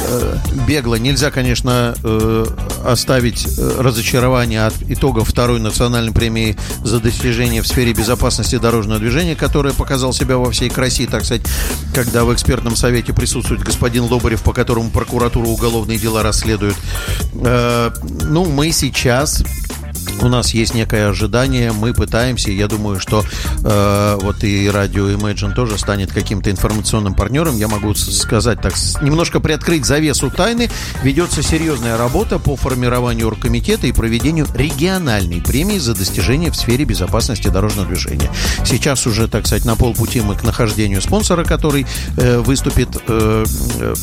э, 0.10 0.38
бегло 0.67 0.95
нельзя, 0.95 1.32
конечно, 1.32 1.95
э, 2.03 2.45
оставить 2.85 3.45
э, 3.45 3.75
разочарование 3.79 4.65
от 4.65 4.73
итогов 4.87 5.29
второй 5.29 5.59
национальной 5.59 6.13
премии 6.13 6.57
за 6.83 6.99
достижение 6.99 7.61
в 7.61 7.67
сфере 7.67 7.93
безопасности 7.93 8.57
дорожного 8.57 8.99
движения, 8.99 9.35
которая 9.35 9.73
показал 9.73 10.13
себя 10.13 10.37
во 10.37 10.51
всей 10.51 10.69
красе, 10.69 11.07
так 11.07 11.25
сказать, 11.25 11.43
когда 11.93 12.23
в 12.25 12.33
экспертном 12.33 12.75
совете 12.75 13.13
присутствует 13.13 13.61
господин 13.61 14.03
Лобарев, 14.03 14.43
по 14.43 14.53
которому 14.53 14.89
прокуратура 14.89 15.47
уголовные 15.47 15.97
дела 15.97 16.23
расследует. 16.23 16.75
Э, 17.33 17.91
ну, 18.03 18.45
мы 18.45 18.71
сейчас 18.71 19.43
у 20.21 20.27
нас 20.27 20.53
есть 20.53 20.73
некое 20.73 21.09
ожидание, 21.09 21.71
мы 21.71 21.93
пытаемся, 21.93 22.51
я 22.51 22.67
думаю, 22.67 22.99
что 22.99 23.23
э, 23.63 24.17
вот 24.21 24.43
и 24.43 24.69
радио 24.69 25.09
Imagine 25.09 25.53
тоже 25.53 25.77
станет 25.77 26.11
каким-то 26.11 26.49
информационным 26.51 27.13
партнером. 27.13 27.57
Я 27.57 27.67
могу 27.67 27.93
сказать 27.95 28.61
так, 28.61 28.73
немножко 29.01 29.39
приоткрыть 29.39 29.85
завесу 29.85 30.29
тайны. 30.29 30.69
Ведется 31.03 31.43
серьезная 31.43 31.97
работа 31.97 32.39
по 32.39 32.55
формированию 32.55 33.27
оргкомитета 33.27 33.87
и 33.87 33.91
проведению 33.91 34.47
региональной 34.53 35.41
премии 35.41 35.77
за 35.77 35.95
достижения 35.95 36.51
в 36.51 36.55
сфере 36.55 36.85
безопасности 36.85 37.47
дорожного 37.47 37.87
движения. 37.87 38.29
Сейчас 38.65 39.05
уже, 39.07 39.27
так 39.27 39.45
сказать, 39.47 39.65
на 39.65 39.75
полпути 39.75 40.21
мы 40.21 40.35
к 40.35 40.43
нахождению 40.43 41.01
спонсора, 41.01 41.43
который 41.43 41.85
э, 42.17 42.39
выступит 42.39 42.89
э, 43.07 43.45
э, 43.79 43.95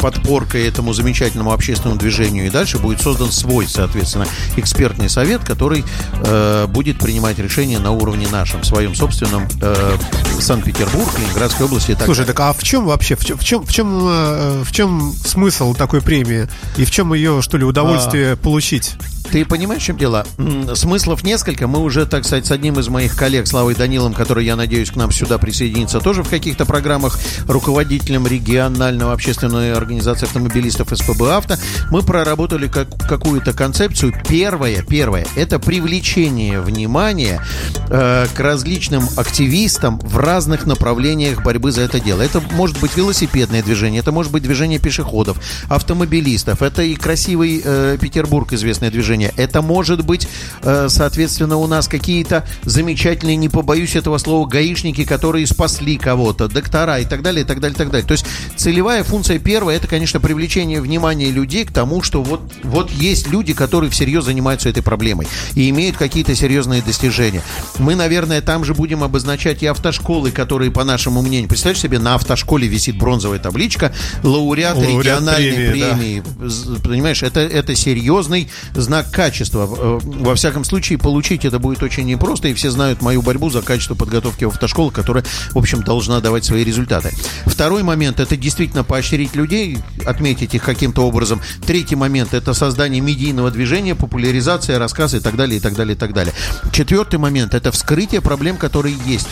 подпоркой 0.00 0.66
этому 0.66 0.92
замечательному 0.92 1.52
общественному 1.52 1.98
движению. 1.98 2.46
И 2.46 2.50
дальше 2.50 2.78
будет 2.78 3.00
создан 3.00 3.30
свой, 3.32 3.66
соответственно, 3.68 4.26
экспертный 4.56 5.08
совет, 5.08 5.42
который 5.48 5.84
э, 6.24 6.66
будет 6.68 6.98
принимать 6.98 7.38
решения 7.38 7.78
на 7.78 7.90
уровне 7.90 8.28
нашем, 8.28 8.62
своем 8.62 8.94
собственном 8.94 9.48
э, 9.60 9.96
Санкт-Петербург, 10.38 11.08
Ленинградской 11.18 11.66
области 11.66 11.92
и 11.92 11.94
так 11.94 12.04
Слушай, 12.04 12.20
далее. 12.20 12.34
так 12.34 12.40
а 12.40 12.52
в 12.52 12.62
чем 12.62 12.84
вообще, 12.84 13.16
в 13.16 13.24
чем, 13.24 13.38
в 13.38 13.44
чем, 13.44 13.64
в 13.64 13.72
чем, 13.72 13.98
э, 14.02 14.62
в 14.62 14.72
чем 14.72 15.12
смысл 15.24 15.74
такой 15.74 16.02
премии? 16.02 16.48
И 16.76 16.84
в 16.84 16.90
чем 16.90 17.14
ее, 17.14 17.40
что 17.42 17.56
ли, 17.56 17.64
удовольствие 17.64 18.36
получить? 18.36 18.96
Ты 19.30 19.44
понимаешь, 19.44 19.82
в 19.82 19.84
чем 19.84 19.98
дело? 19.98 20.26
Смыслов 20.74 21.22
несколько. 21.22 21.66
Мы 21.66 21.80
уже, 21.80 22.06
так 22.06 22.24
сказать, 22.24 22.46
с 22.46 22.50
одним 22.50 22.78
из 22.78 22.88
моих 22.88 23.14
коллег, 23.14 23.46
Славой 23.46 23.74
Данилом, 23.74 24.14
который, 24.14 24.46
я 24.46 24.56
надеюсь, 24.56 24.90
к 24.90 24.96
нам 24.96 25.10
сюда 25.12 25.36
присоединится, 25.36 26.00
тоже 26.00 26.22
в 26.22 26.30
каких-то 26.30 26.64
программах, 26.64 27.18
руководителем 27.46 28.26
регионального 28.26 29.12
общественной 29.12 29.74
организации 29.74 30.24
автомобилистов 30.24 30.88
СПБ 30.88 31.22
«Авто», 31.30 31.56
мы 31.90 32.02
проработали 32.02 32.68
как, 32.68 32.88
какую-то 33.06 33.52
концепцию. 33.52 34.14
Первое, 34.28 34.82
первое, 34.82 35.26
это 35.38 35.58
привлечение 35.58 36.60
внимания 36.60 37.40
э, 37.88 38.26
к 38.34 38.40
различным 38.40 39.04
активистам 39.16 39.98
в 40.00 40.16
разных 40.18 40.66
направлениях 40.66 41.42
борьбы 41.42 41.70
за 41.70 41.82
это 41.82 42.00
дело. 42.00 42.22
Это 42.22 42.42
может 42.52 42.78
быть 42.80 42.96
велосипедное 42.96 43.62
движение, 43.62 44.00
это 44.00 44.12
может 44.12 44.32
быть 44.32 44.42
движение 44.42 44.78
пешеходов, 44.78 45.38
автомобилистов, 45.68 46.62
это 46.62 46.82
и 46.82 46.96
красивый 46.96 47.62
э, 47.64 47.98
Петербург, 48.00 48.52
известное 48.52 48.90
движение. 48.90 49.32
Это 49.36 49.62
может 49.62 50.04
быть, 50.04 50.28
э, 50.62 50.88
соответственно, 50.88 51.56
у 51.56 51.66
нас 51.66 51.86
какие-то 51.86 52.44
замечательные, 52.64 53.36
не 53.36 53.48
побоюсь 53.48 53.94
этого 53.94 54.18
слова, 54.18 54.46
гаишники, 54.46 55.04
которые 55.04 55.46
спасли 55.46 55.96
кого-то, 55.98 56.48
доктора 56.48 56.98
и 56.98 57.04
так 57.04 57.22
далее, 57.22 57.44
и 57.44 57.46
так 57.46 57.60
далее, 57.60 57.74
и 57.74 57.78
так 57.78 57.90
далее. 57.90 58.06
То 58.06 58.12
есть 58.12 58.26
целевая 58.56 59.04
функция 59.04 59.38
первая, 59.38 59.76
это, 59.76 59.86
конечно, 59.86 60.18
привлечение 60.18 60.80
внимания 60.80 61.30
людей 61.30 61.64
к 61.64 61.72
тому, 61.72 62.02
что 62.02 62.22
вот, 62.22 62.40
вот 62.64 62.90
есть 62.90 63.28
люди, 63.28 63.52
которые 63.52 63.90
всерьез 63.90 64.24
занимаются 64.24 64.68
этой 64.68 64.82
проблемой 64.82 65.27
и 65.54 65.68
имеют 65.70 65.96
какие-то 65.96 66.34
серьезные 66.34 66.82
достижения. 66.82 67.42
Мы, 67.78 67.94
наверное, 67.94 68.40
там 68.40 68.64
же 68.64 68.74
будем 68.74 69.02
обозначать 69.02 69.62
и 69.62 69.66
автошколы, 69.66 70.30
которые, 70.30 70.70
по 70.70 70.84
нашему 70.84 71.22
мнению, 71.22 71.48
представляешь 71.48 71.80
себе, 71.80 71.98
на 71.98 72.14
автошколе 72.14 72.66
висит 72.68 72.96
бронзовая 72.98 73.38
табличка 73.38 73.92
лауреаты 74.22 74.80
Лауреат 74.80 74.98
региональной 75.04 75.52
премии, 75.52 75.80
да. 75.80 75.94
премии. 75.96 76.22
З- 76.48 76.80
Понимаешь, 76.82 77.22
это, 77.22 77.40
это 77.40 77.74
серьезный 77.74 78.48
знак 78.74 79.10
качества. 79.10 79.68
Э, 79.70 79.98
Во 80.02 80.34
всяком 80.34 80.64
случае, 80.64 80.98
получить 80.98 81.44
это 81.44 81.58
будет 81.58 81.82
очень 81.82 82.04
непросто, 82.06 82.48
и 82.48 82.54
все 82.54 82.70
знают 82.70 83.02
мою 83.02 83.22
борьбу 83.22 83.50
за 83.50 83.62
качество 83.62 83.94
подготовки 83.94 84.44
в 84.44 84.48
автошколах, 84.48 84.94
которая, 84.94 85.24
в 85.50 85.58
общем, 85.58 85.82
должна 85.82 86.20
давать 86.20 86.44
свои 86.44 86.64
результаты. 86.64 87.12
Второй 87.46 87.82
момент– 87.82 88.20
это 88.20 88.36
действительно 88.36 88.84
поощрить 88.84 89.34
людей, 89.34 89.78
отметить 90.06 90.54
их 90.54 90.62
каким-то 90.62 91.06
образом. 91.06 91.40
Третий 91.66 91.96
момент– 91.96 92.28
это 92.34 92.54
создание 92.54 93.00
медийного 93.00 93.50
движения, 93.50 93.94
популяризация, 93.94 94.78
рассказ 94.78 95.14
и 95.18 95.22
так 95.22 95.36
далее, 95.36 95.58
и 95.58 95.60
так 95.60 95.74
далее, 95.74 95.94
и 95.94 95.98
так 95.98 96.12
далее. 96.12 96.34
Четвертый 96.72 97.18
момент– 97.18 97.54
это 97.54 97.70
вскрытие 97.72 98.20
проблем, 98.20 98.56
которые 98.56 98.96
есть. 99.06 99.28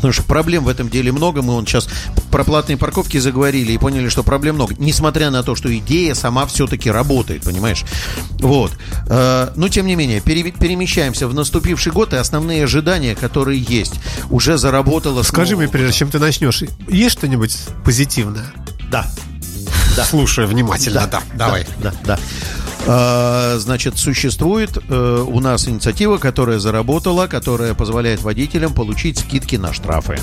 Потому 0.00 0.14
что 0.14 0.22
проблем 0.22 0.64
в 0.64 0.68
этом 0.68 0.88
деле 0.88 1.12
много. 1.12 1.42
Мы 1.42 1.52
вон 1.52 1.66
сейчас 1.66 1.86
про 2.30 2.42
платные 2.42 2.78
парковки 2.78 3.18
заговорили 3.18 3.72
и 3.72 3.76
поняли, 3.78 4.08
что 4.08 4.22
проблем 4.22 4.54
много. 4.54 4.74
Несмотря 4.78 5.30
на 5.30 5.42
то, 5.42 5.54
что 5.54 5.76
идея 5.76 6.14
сама 6.14 6.46
все-таки 6.46 6.90
работает, 6.90 7.42
понимаешь? 7.42 7.84
Вот. 8.38 8.72
Э, 9.10 9.52
Но, 9.56 9.68
тем 9.68 9.86
не 9.86 9.96
менее, 9.96 10.22
пере- 10.22 10.52
перемещаемся 10.52 11.28
в 11.28 11.34
наступивший 11.34 11.92
год, 11.92 12.14
и 12.14 12.16
основные 12.16 12.64
ожидания, 12.64 13.14
которые 13.14 13.60
есть, 13.60 14.00
уже 14.30 14.56
заработало... 14.56 15.22
Скажи 15.22 15.54
мне, 15.54 15.68
прежде 15.68 15.92
чем 15.92 16.10
ты 16.10 16.18
начнешь, 16.18 16.62
есть 16.88 17.18
что-нибудь 17.18 17.54
позитивное? 17.84 18.46
Да. 18.90 19.06
Да. 19.96 20.04
Слушаю 20.04 20.48
внимательно, 20.48 21.06
да. 21.06 21.22
Давай. 21.34 21.66
Да, 21.82 21.92
да. 22.04 22.18
А, 22.86 23.58
Значит, 23.58 23.98
существует 23.98 24.78
э, 24.88 25.24
у 25.26 25.40
нас 25.40 25.68
инициатива, 25.68 26.18
которая 26.18 26.58
заработала, 26.58 27.26
которая 27.26 27.74
позволяет 27.74 28.22
водителям 28.22 28.72
получить 28.72 29.18
скидки 29.18 29.56
на 29.56 29.72
штрафы. 29.72 30.18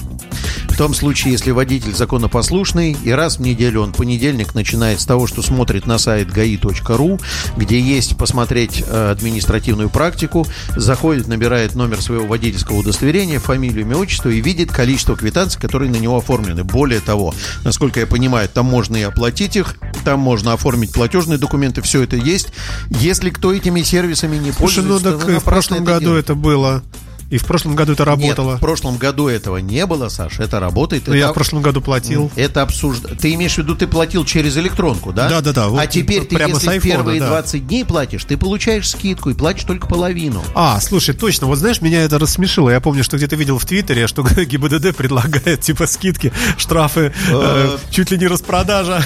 В 0.69 0.77
том 0.77 0.93
случае, 0.93 1.31
если 1.31 1.49
водитель 1.49 1.95
законопослушный, 1.95 2.95
и 3.03 3.09
раз 3.09 3.37
в 3.37 3.41
неделю 3.41 3.81
он 3.81 3.93
понедельник 3.93 4.53
начинает 4.53 5.01
с 5.01 5.07
того, 5.07 5.25
что 5.25 5.41
смотрит 5.41 5.87
на 5.87 5.97
сайт 5.97 6.27
gai.ru, 6.27 7.19
где 7.57 7.79
есть 7.81 8.15
посмотреть 8.15 8.83
э, 8.85 9.11
административную 9.11 9.89
практику, 9.89 10.45
заходит, 10.75 11.27
набирает 11.27 11.73
номер 11.73 11.99
своего 12.01 12.27
водительского 12.27 12.77
удостоверения, 12.77 13.39
фамилию, 13.39 13.81
имя, 13.81 13.97
отчество 13.97 14.29
и 14.29 14.39
видит 14.39 14.71
количество 14.71 15.15
квитанций, 15.15 15.59
которые 15.59 15.89
на 15.89 15.97
него 15.97 16.17
оформлены. 16.17 16.63
Более 16.63 16.99
того, 16.99 17.33
насколько 17.63 17.99
я 17.99 18.05
понимаю, 18.05 18.47
там 18.47 18.67
можно 18.67 18.97
и 18.97 19.01
оплатить 19.01 19.56
их, 19.57 19.75
там 20.05 20.19
можно 20.19 20.53
оформить 20.53 20.93
платежные 20.93 21.37
документы, 21.37 21.81
все 21.81 22.03
это 22.03 22.15
есть. 22.15 22.49
Если 22.89 23.29
кто 23.29 23.53
этими 23.53 23.81
сервисами 23.81 24.37
не 24.37 24.51
Слушай, 24.51 24.83
ну 24.83 24.93
пользуется, 24.93 25.19
так 25.19 25.29
и 25.29 25.33
вы 25.33 25.39
в 25.39 25.43
прошлом 25.43 25.77
это 25.83 25.85
году 25.85 25.99
делаете. 26.05 26.25
это 26.25 26.35
было. 26.35 26.83
И 27.29 27.37
в 27.37 27.43
прошлом 27.43 27.75
году 27.75 27.91
это 27.91 28.05
работало. 28.05 28.51
Нет, 28.51 28.57
в 28.57 28.61
прошлом 28.61 28.95
году 28.97 29.27
этого 29.27 29.57
не 29.57 29.85
было, 29.85 30.07
Саша, 30.07 30.43
это 30.43 30.61
работает. 30.61 31.07
Ну, 31.07 31.13
я 31.13 31.25
Это- 31.25 31.31
в 31.31 31.33
прошлом 31.33 31.61
году 31.61 31.81
платил. 31.81 32.31
это 32.37 32.61
обсужда... 32.61 33.09
Ты 33.17 33.33
имеешь 33.33 33.55
в 33.55 33.57
виду, 33.57 33.75
ты 33.75 33.85
платил 33.85 34.23
через 34.23 34.55
электронку, 34.55 35.11
да? 35.11 35.27
Да-да-да, 35.27 35.67
вот 35.67 35.79
а 35.81 35.87
теперь 35.87 36.23
ты, 36.23 36.37
прямо 36.37 36.53
если 36.53 36.69
айфона, 36.69 36.91
первые 36.93 37.19
да. 37.19 37.27
20 37.27 37.67
дней 37.67 37.83
платишь, 37.83 38.23
ты 38.23 38.37
получаешь 38.37 38.89
скидку 38.89 39.29
и 39.29 39.33
платишь 39.33 39.65
только 39.65 39.87
половину. 39.87 40.41
А, 40.55 40.79
слушай, 40.79 41.13
точно, 41.13 41.47
вот 41.47 41.57
знаешь, 41.57 41.81
меня 41.81 42.01
это 42.03 42.17
рассмешило. 42.17 42.69
Я 42.69 42.79
помню, 42.79 43.03
что 43.03 43.17
где-то 43.17 43.35
видел 43.35 43.57
в 43.59 43.65
Твиттере, 43.65 44.07
что 44.07 44.21
ГИБДД 44.45 44.95
предлагает 44.95 45.59
типа 45.59 45.85
скидки, 45.85 46.31
штрафы, 46.57 47.13
э, 47.29 47.77
чуть 47.91 48.09
ли 48.09 48.17
не 48.17 48.27
распродажа. 48.27 49.03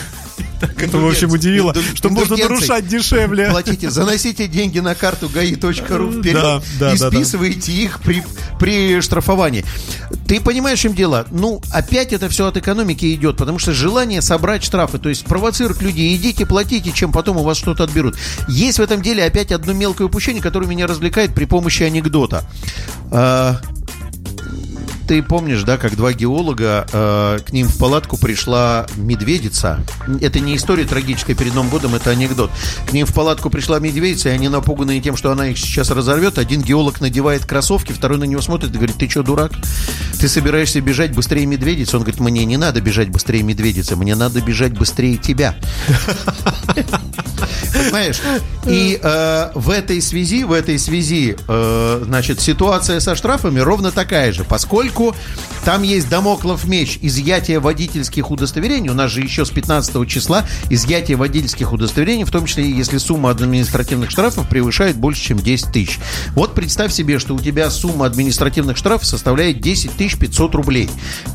Так 0.60 0.82
это, 0.84 0.98
в 0.98 1.08
общем, 1.08 1.32
удивило, 1.32 1.76
что 1.96 2.10
можно 2.10 2.38
нарушать 2.38 2.88
дешевле. 2.88 3.50
Платите, 3.50 3.89
заносите 3.89 4.48
деньги 4.48 4.80
на 4.80 4.96
карту 4.96 5.28
gai.ru 5.28 6.20
вперед 6.20 6.34
Да, 6.34 6.62
да, 6.80 6.94
и 6.94 6.98
да, 6.98 7.10
списываете 7.10 7.72
их 7.72 8.00
при, 8.02 8.24
при 8.60 9.02
штрафовании. 9.02 9.66
Ты 10.28 10.39
понимаешь, 10.39 10.80
чем 10.80 10.94
дело? 10.94 11.26
Ну, 11.32 11.62
опять 11.72 12.14
это 12.14 12.30
все 12.30 12.48
от 12.48 12.58
экономики 12.58 13.14
идет, 13.14 13.38
потому 13.38 13.60
что 13.60 13.74
желание 13.74 14.22
собрать 14.22 14.64
штрафы, 14.64 14.98
то 14.98 15.10
есть 15.10 15.26
провоцировать 15.26 15.82
людей, 15.82 16.16
идите, 16.16 16.46
платите, 16.46 16.92
чем 16.92 17.12
потом 17.12 17.38
у 17.38 17.44
вас 17.44 17.58
что-то 17.58 17.84
отберут. 17.84 18.18
Есть 18.48 18.80
в 18.80 18.82
этом 18.82 19.02
деле 19.02 19.24
опять 19.24 19.52
одно 19.52 19.74
мелкое 19.74 20.08
упущение, 20.08 20.42
которое 20.42 20.68
меня 20.68 20.88
развлекает 20.88 21.34
при 21.34 21.46
помощи 21.46 21.84
анекдота. 21.84 22.46
Ты 25.12 25.22
помнишь, 25.22 25.64
да, 25.64 25.76
как 25.76 25.97
два 25.97 26.14
геолога, 26.14 26.88
э, 26.89 27.39
к 27.45 27.51
ним 27.51 27.68
в 27.68 27.78
палатку 27.78 28.16
пришла 28.16 28.86
медведица. 28.95 29.84
Это 30.22 30.39
не 30.39 30.55
история 30.55 30.86
трагическая 30.86 31.36
перед 31.36 31.53
Новым 31.53 31.70
годом, 31.70 31.95
это 31.95 32.12
анекдот. 32.12 32.49
К 32.88 32.93
ним 32.93 33.05
в 33.05 33.14
палатку 33.14 33.49
пришла 33.49 33.78
медведица, 33.80 34.30
и 34.30 34.32
они 34.32 34.47
напуганные 34.47 35.01
тем, 35.01 35.18
что 35.18 35.30
она 35.30 35.47
их 35.47 35.57
сейчас 35.57 35.89
разорвет. 35.89 36.38
Один 36.38 36.62
геолог 36.62 37.01
надевает 37.01 37.43
кроссовки, 37.43 37.91
второй 37.91 38.20
на 38.20 38.24
него 38.24 38.39
смотрит 38.39 38.70
и 38.74 38.78
говорит, 38.78 38.95
ты 38.95 39.09
что, 39.09 39.22
дурак? 39.22 39.51
Ты 40.18 40.30
собираешься 40.30 40.80
бежать 40.80 41.14
быстрее 41.14 41.45
медведицы? 41.45 41.97
Он 41.97 42.03
говорит, 42.03 42.22
мне 42.22 42.45
не 42.45 42.55
надо 42.55 42.80
бежать 42.80 43.09
быстрее 43.09 43.43
медведицы, 43.43 43.97
мне 43.97 44.16
надо 44.16 44.39
бежать 44.39 44.72
быстрее 44.72 45.18
тебя. 45.18 45.57
Понимаешь? 47.74 48.22
И 48.66 48.99
э, 49.01 49.51
в 49.55 49.70
этой 49.70 50.01
связи, 50.01 50.43
в 50.43 50.53
этой 50.53 50.78
связи, 50.78 51.36
э, 51.47 52.03
значит, 52.05 52.39
ситуация 52.39 52.99
со 52.99 53.16
штрафами 53.16 53.59
ровно 53.59 53.91
такая 53.91 54.32
же, 54.32 54.43
поскольку 54.43 55.01
там 55.66 55.84
есть 55.84 56.10
домоклов 56.10 56.66
меч 56.66 56.97
изъятия 57.02 57.60
водительских 57.60 58.32
удостоверений. 58.32 58.89
У 58.89 58.93
нас 58.93 59.12
же 59.12 59.22
еще 59.22 59.45
с 59.45 59.49
15 59.49 60.08
числа 60.08 60.45
изъятие 60.70 61.18
водительских 61.18 61.72
удостоверений, 61.72 62.24
в 62.24 62.32
том 62.32 62.45
числе 62.45 62.70
если 62.70 62.97
сумма 62.97 63.30
административных 63.30 64.10
штрафов 64.10 64.49
превышает 64.49 64.97
больше, 64.97 65.22
чем 65.22 65.39
10 65.39 65.72
тысяч. 65.72 65.99
Вот 66.36 66.56
представь 66.56 66.91
себе, 66.91 67.20
что 67.20 67.36
у 67.36 67.39
тебя 67.39 67.70
сумма 67.70 68.06
административных 68.08 68.78
штрафов 68.78 69.06
составляет 69.08 69.62
10 69.62 69.91
тысяч 69.91 70.18
500 70.18 70.56
рублей. 70.56 70.89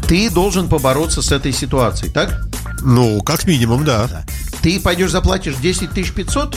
Ты 0.08 0.30
должен 0.30 0.68
побороться 0.68 1.22
с 1.22 1.30
этой 1.32 1.52
ситуацией, 1.52 2.10
так? 2.10 2.48
Ну, 2.82 3.22
как 3.22 3.46
минимум, 3.46 3.84
да. 3.84 4.24
Ты 4.62 4.80
пойдешь 4.80 5.10
заплатишь 5.10 5.54
10 5.60 5.90
тысяч 5.90 6.12
500, 6.12 6.56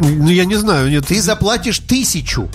Ну, 0.00 0.28
я 0.28 0.44
не 0.44 0.56
знаю, 0.56 0.90
нет. 0.90 1.06
ты 1.06 1.20
заплатишь 1.22 1.78
тысячу. 1.78 2.50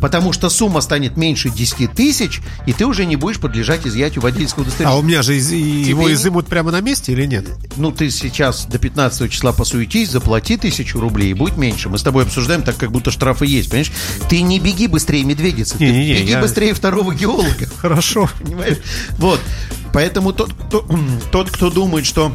Потому 0.00 0.32
что 0.32 0.50
сумма 0.50 0.80
станет 0.80 1.16
меньше 1.16 1.48
10 1.50 1.92
тысяч, 1.94 2.40
и 2.66 2.72
ты 2.72 2.84
уже 2.84 3.06
не 3.06 3.16
будешь 3.16 3.38
подлежать 3.38 3.86
изъятию 3.86 4.22
водительского 4.22 4.62
удостоверения. 4.64 4.96
А 4.96 4.98
у 4.98 5.02
меня 5.02 5.22
же 5.22 5.36
из- 5.36 5.50
и 5.50 5.58
его 5.58 6.08
не- 6.08 6.14
изымут 6.14 6.46
прямо 6.46 6.70
на 6.72 6.80
месте 6.80 7.12
или 7.12 7.24
нет? 7.26 7.46
Ну, 7.76 7.90
ты 7.90 8.10
сейчас 8.10 8.66
до 8.66 8.78
15 8.78 9.28
числа 9.30 9.52
посуетись, 9.52 10.10
заплати 10.10 10.56
тысячу 10.56 11.00
рублей, 11.00 11.30
и 11.30 11.34
будет 11.34 11.56
меньше. 11.56 11.88
Мы 11.88 11.98
с 11.98 12.02
тобой 12.02 12.24
обсуждаем 12.24 12.62
так, 12.62 12.76
как 12.76 12.92
будто 12.92 13.10
штрафы 13.10 13.46
есть, 13.46 13.70
понимаешь? 13.70 13.92
Ты 14.28 14.42
не 14.42 14.60
беги 14.60 14.86
быстрее 14.88 15.24
медведицы, 15.24 15.78
ты 15.78 15.84
Не-не-не, 15.84 16.14
беги 16.20 16.30
я- 16.32 16.40
быстрее 16.40 16.74
второго 16.74 17.14
геолога. 17.14 17.66
Хорошо. 17.80 18.28
Понимаешь? 18.40 18.78
Вот. 19.18 19.40
Поэтому 19.92 20.32
тот, 20.32 20.52
кто, 20.52 20.86
тот, 21.32 21.50
кто 21.50 21.70
думает, 21.70 22.04
что 22.04 22.34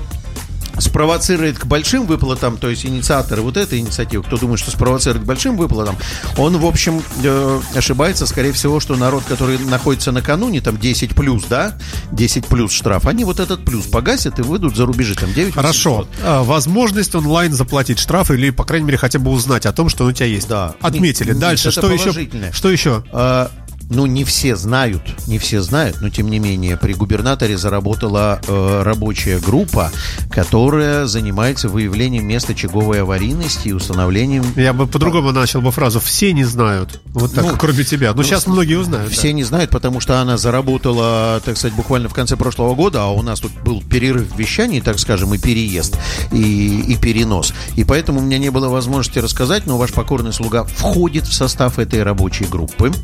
спровоцирует 0.80 1.60
к 1.60 1.66
большим 1.66 2.06
выплатам, 2.06 2.58
то 2.58 2.70
есть 2.70 2.86
инициаторы 2.86 3.42
вот 3.42 3.58
этой 3.58 3.80
инициативы, 3.80 4.24
кто 4.24 4.38
думает, 4.38 4.60
что 4.60 4.72
спровоцирует 4.72 5.24
к 5.24 5.28
большим 5.28 5.58
выплатам, 5.58 5.96
он, 6.38 6.58
в 6.58 6.66
общем, 6.66 7.02
э, 7.24 7.60
ошибается, 7.76 8.26
скорее 8.26 8.52
всего, 8.52 8.80
что 8.80 8.96
народ, 8.96 9.24
который 9.28 9.58
находится 9.58 10.12
накануне, 10.12 10.62
там 10.62 10.78
10 10.78 11.16
плюс, 11.16 11.46
да, 11.46 11.76
10 12.12 12.46
плюс 12.46 12.72
штраф, 12.72 13.06
они 13.06 13.24
вот 13.24 13.40
этот 13.40 13.66
плюс 13.66 13.86
погасят 13.86 14.40
и 14.40 14.42
выйдут 14.42 14.76
за 14.76 14.86
рубежи, 14.86 15.16
там 15.16 15.34
9 15.34 15.54
Хорошо. 15.54 16.08
А, 16.24 16.44
возможность 16.44 17.16
онлайн 17.16 17.54
заплатить 17.54 18.00
штраф 18.00 18.32
или, 18.32 18.50
по 18.50 18.64
крайней 18.64 18.86
мере, 18.88 18.98
хотя 18.98 19.20
бы 19.20 19.32
узнать 19.32 19.66
о 19.66 19.72
том, 19.72 19.90
что 19.90 20.04
он 20.06 20.12
у 20.12 20.14
тебя 20.14 20.28
есть. 20.28 20.48
Да. 20.48 20.76
Отметили. 20.82 21.30
Нет, 21.30 21.40
Дальше. 21.40 21.72
Что 21.72 21.92
еще? 21.92 22.12
Что 22.52 22.70
еще? 22.70 23.04
А, 23.12 23.52
ну, 23.90 24.06
не 24.06 24.24
все 24.24 24.56
знают, 24.56 25.02
не 25.28 25.40
все 25.40 25.62
знают, 25.62 26.00
но 26.02 26.10
тем 26.10 26.30
не 26.30 26.38
менее 26.38 26.78
при 26.78 26.94
губернаторе 26.94 27.58
заработала 27.58 28.40
э, 28.48 28.82
рабочая 28.84 29.40
группа, 29.40 29.92
которая 30.30 31.08
занимается 31.08 31.70
выявлением 31.70 32.28
мест 32.28 32.50
очаговой 32.50 33.02
аварийности 33.02 33.70
и 33.70 33.72
установлением 33.72 34.46
Я 34.56 34.74
бы 34.74 34.86
по-другому 34.86 35.32
начал 35.32 35.62
бы 35.62 35.72
фразу. 35.72 36.00
Все 36.00 36.34
не 36.34 36.44
знают. 36.44 37.02
Вот 37.08 37.34
так, 37.34 37.44
Ну, 37.44 37.58
кроме 37.58 37.84
тебя. 37.84 38.14
Но 38.14 38.22
сейчас 38.22 38.46
многие 38.46 38.76
узнают. 38.76 39.12
Все 39.12 39.34
не 39.34 39.44
знают, 39.44 39.72
потому 39.72 40.00
что 40.00 40.22
она 40.22 40.38
заработала, 40.38 41.42
так 41.44 41.58
сказать, 41.58 41.76
буквально 41.76 42.10
в 42.10 42.14
конце 42.14 42.38
прошлого 42.38 42.76
года, 42.76 43.04
а 43.04 43.08
у 43.08 43.24
нас 43.24 43.40
тут 43.40 43.52
был 43.64 43.82
перерыв 43.82 44.32
в 44.32 44.38
вещании, 44.38 44.82
так 44.82 45.00
скажем, 45.00 45.34
и 45.34 45.40
переезд, 45.40 45.98
и, 46.32 46.82
и 46.82 46.96
перенос. 46.96 47.54
И 47.76 47.84
поэтому 47.84 48.20
у 48.20 48.24
меня 48.24 48.38
не 48.38 48.52
было 48.52 48.70
возможности 48.70 49.18
рассказать, 49.18 49.66
но 49.66 49.80
ваш 49.80 49.94
покорный 49.94 50.32
слуга 50.32 50.64
входит 50.64 51.26
в 51.26 51.34
состав 51.34 51.80
этой 51.80 52.04
рабочей 52.04 52.46
группы. 52.46 52.92
Да. 52.92 52.98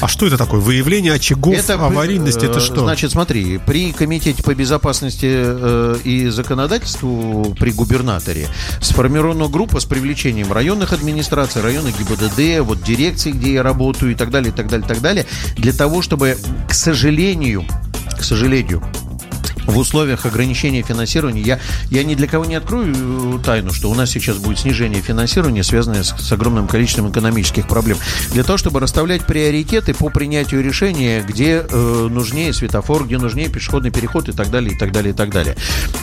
А 0.00 0.08
что 0.08 0.29
это 0.30 0.44
такое? 0.44 0.60
Выявление 0.60 1.12
очагов 1.14 1.56
аварийности. 1.68 2.44
э, 2.44 2.50
Это 2.50 2.60
что? 2.60 2.80
Значит, 2.80 3.12
смотри, 3.12 3.58
при 3.58 3.92
комитете 3.92 4.42
по 4.42 4.54
безопасности 4.54 5.28
э, 5.30 5.96
и 6.04 6.28
законодательству 6.28 7.54
при 7.58 7.70
губернаторе 7.70 8.48
сформирована 8.80 9.48
группа 9.48 9.80
с 9.80 9.84
привлечением 9.84 10.52
районных 10.52 10.92
администраций, 10.92 11.62
районных 11.62 11.98
ГИБДД, 11.98 12.60
вот 12.60 12.82
дирекций, 12.82 13.32
где 13.32 13.54
я 13.54 13.62
работаю 13.62 14.12
и 14.12 14.14
так 14.14 14.30
далее, 14.30 14.52
и 14.52 14.54
так 14.54 14.68
далее, 14.68 14.84
и 14.84 14.88
так 14.88 15.00
далее, 15.00 15.26
для 15.56 15.72
того, 15.72 16.02
чтобы, 16.02 16.36
к 16.68 16.74
сожалению, 16.74 17.64
к 18.18 18.22
сожалению, 18.22 18.82
в 19.66 19.78
условиях 19.78 20.26
ограничения 20.26 20.82
финансирования, 20.82 21.42
я, 21.42 21.60
я 21.90 22.04
ни 22.04 22.14
для 22.14 22.26
кого 22.26 22.44
не 22.44 22.54
открою 22.54 22.94
э, 22.94 23.38
тайну, 23.44 23.72
что 23.72 23.90
у 23.90 23.94
нас 23.94 24.10
сейчас 24.10 24.36
будет 24.36 24.58
снижение 24.58 25.02
финансирования, 25.02 25.62
связанное 25.62 26.02
с, 26.02 26.14
с 26.16 26.32
огромным 26.32 26.68
количеством 26.68 27.10
экономических 27.10 27.66
проблем. 27.66 27.98
Для 28.32 28.44
того, 28.44 28.58
чтобы 28.58 28.80
расставлять 28.80 29.24
приоритеты 29.26 29.94
по 29.94 30.10
принятию 30.10 30.62
решения, 30.62 31.22
где 31.22 31.64
э, 31.68 32.08
нужнее 32.10 32.52
светофор, 32.52 33.04
где 33.04 33.18
нужнее 33.18 33.48
пешеходный 33.48 33.90
переход 33.90 34.28
и 34.28 34.32
так 34.32 34.50
далее, 34.50 34.74
и 34.74 34.78
так 34.78 34.92
далее, 34.92 35.12
и 35.12 35.16
так 35.16 35.30
далее. 35.30 35.56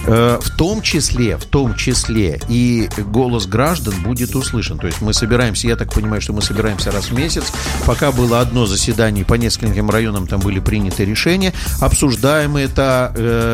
Э, 0.05 0.39
в 0.41 0.55
том 0.55 0.81
числе, 0.81 1.37
в 1.37 1.45
том 1.45 1.75
числе 1.75 2.39
и 2.47 2.89
голос 2.97 3.45
граждан 3.47 3.93
будет 4.03 4.35
услышан. 4.35 4.77
То 4.77 4.87
есть 4.87 5.01
мы 5.01 5.13
собираемся, 5.13 5.67
я 5.67 5.75
так 5.75 5.93
понимаю, 5.93 6.21
что 6.21 6.33
мы 6.33 6.41
собираемся 6.41 6.91
раз 6.91 7.09
в 7.09 7.13
месяц. 7.13 7.45
Пока 7.85 8.11
было 8.11 8.41
одно 8.41 8.65
заседание, 8.65 9.25
по 9.25 9.35
нескольким 9.35 9.89
районам 9.89 10.27
там 10.27 10.39
были 10.39 10.59
приняты 10.59 11.05
решения. 11.05 11.53
Обсуждаем 11.81 12.57
это, 12.57 13.11
э, 13.15 13.46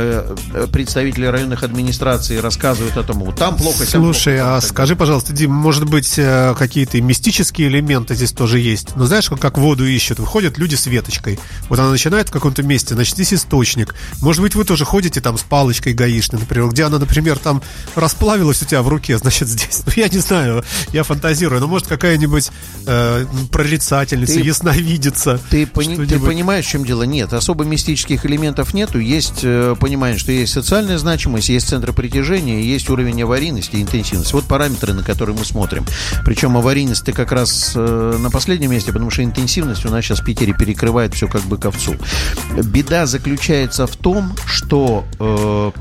представители 0.72 1.26
районных 1.26 1.64
администраций 1.64 2.40
рассказывают 2.40 2.98
о 2.98 3.04
том, 3.04 3.20
вот 3.20 3.36
там 3.36 3.56
плохо, 3.58 3.86
сям 3.86 4.04
Слушай, 4.04 4.36
плохо, 4.36 4.46
там 4.46 4.58
а 4.58 4.62
так 4.62 4.70
скажи, 4.70 4.96
пожалуйста, 4.96 5.34
Дим, 5.34 5.52
может 5.52 5.86
быть, 5.86 6.14
э, 6.18 6.56
какие-то 6.58 7.02
мистические 7.02 7.68
элементы 7.68 8.16
здесь 8.16 8.32
тоже 8.32 8.60
есть? 8.60 8.96
Ну, 8.96 9.06
знаешь, 9.06 9.30
как, 9.30 9.58
воду 9.58 9.86
ищут. 9.86 10.20
Выходят 10.20 10.58
люди 10.58 10.76
с 10.76 10.86
веточкой. 10.88 11.40
Вот 11.70 11.80
она 11.80 11.90
начинает 11.90 12.30
в 12.30 12.32
каком-то 12.32 12.64
месте, 12.64 12.96
значит, 12.96 13.16
здесь 13.16 13.34
источник. 13.34 13.96
Может 14.22 14.42
быть, 14.42 14.56
вы 14.56 14.64
тоже 14.64 14.86
ходите 14.86 15.22
там 15.22 15.38
с 15.38 15.44
палочкой 15.44 15.94
гаишной, 15.94 16.40
например, 16.40 16.70
где 16.70 16.84
она, 16.84 17.00
например, 17.00 17.38
там 17.38 17.62
расплавилась 17.96 18.62
у 18.62 18.66
тебя 18.66 18.82
в 18.82 18.88
руке, 18.88 19.18
значит, 19.24 19.48
здесь. 19.48 19.84
Ну, 19.86 19.94
я 19.96 20.10
не 20.10 20.20
знаю, 20.20 20.64
я 20.92 21.04
фантазирую. 21.04 21.62
Но, 21.62 21.68
может, 21.68 21.88
какая-нибудь 21.88 22.52
э, 22.86 23.26
прорицательница, 23.52 24.36
Ты- 24.36 24.42
ясновидица. 24.42 25.40
Ты, 25.50 25.66
пони- 25.66 26.06
ты 26.06 26.20
понимаешь, 26.20 26.66
в 26.66 26.70
чем 26.70 26.86
дело? 26.86 27.04
Нет, 27.04 27.34
особо 27.34 27.64
мистических 27.64 28.26
элементов 28.26 28.74
нету. 28.74 29.00
Есть 29.00 29.44
понимание, 29.84 30.18
что 30.18 30.32
есть 30.32 30.54
социальная 30.54 30.98
значимость, 30.98 31.50
есть 31.50 31.68
центры 31.68 31.92
притяжения, 31.92 32.64
есть 32.64 32.90
уровень 32.90 33.22
аварийности 33.22 33.76
и 33.76 33.82
интенсивности. 33.82 34.32
Вот 34.32 34.46
параметры, 34.46 34.94
на 34.94 35.04
которые 35.04 35.38
мы 35.38 35.44
смотрим. 35.44 35.86
Причем 36.24 36.56
аварийность 36.56 37.04
ты 37.04 37.12
как 37.12 37.34
раз 37.34 37.74
э, 37.76 38.18
на 38.18 38.32
последнем 38.32 38.72
месте, 38.72 38.94
потому 38.94 39.12
что 39.12 39.26
интенсивность 39.26 39.86
у 39.86 39.90
нас 39.90 40.06
сейчас 40.06 40.22
в 40.22 40.24
Питере 40.24 40.54
перекрывает 40.54 41.14
все 41.14 41.28
как 41.28 41.42
бы 41.42 41.58
к 41.58 41.66
овцу. 41.66 41.96
Беда 42.64 43.06
заключается 43.06 43.86
в 43.86 43.98
том, 43.98 44.34
что, 44.46 45.04
э, 45.20 45.72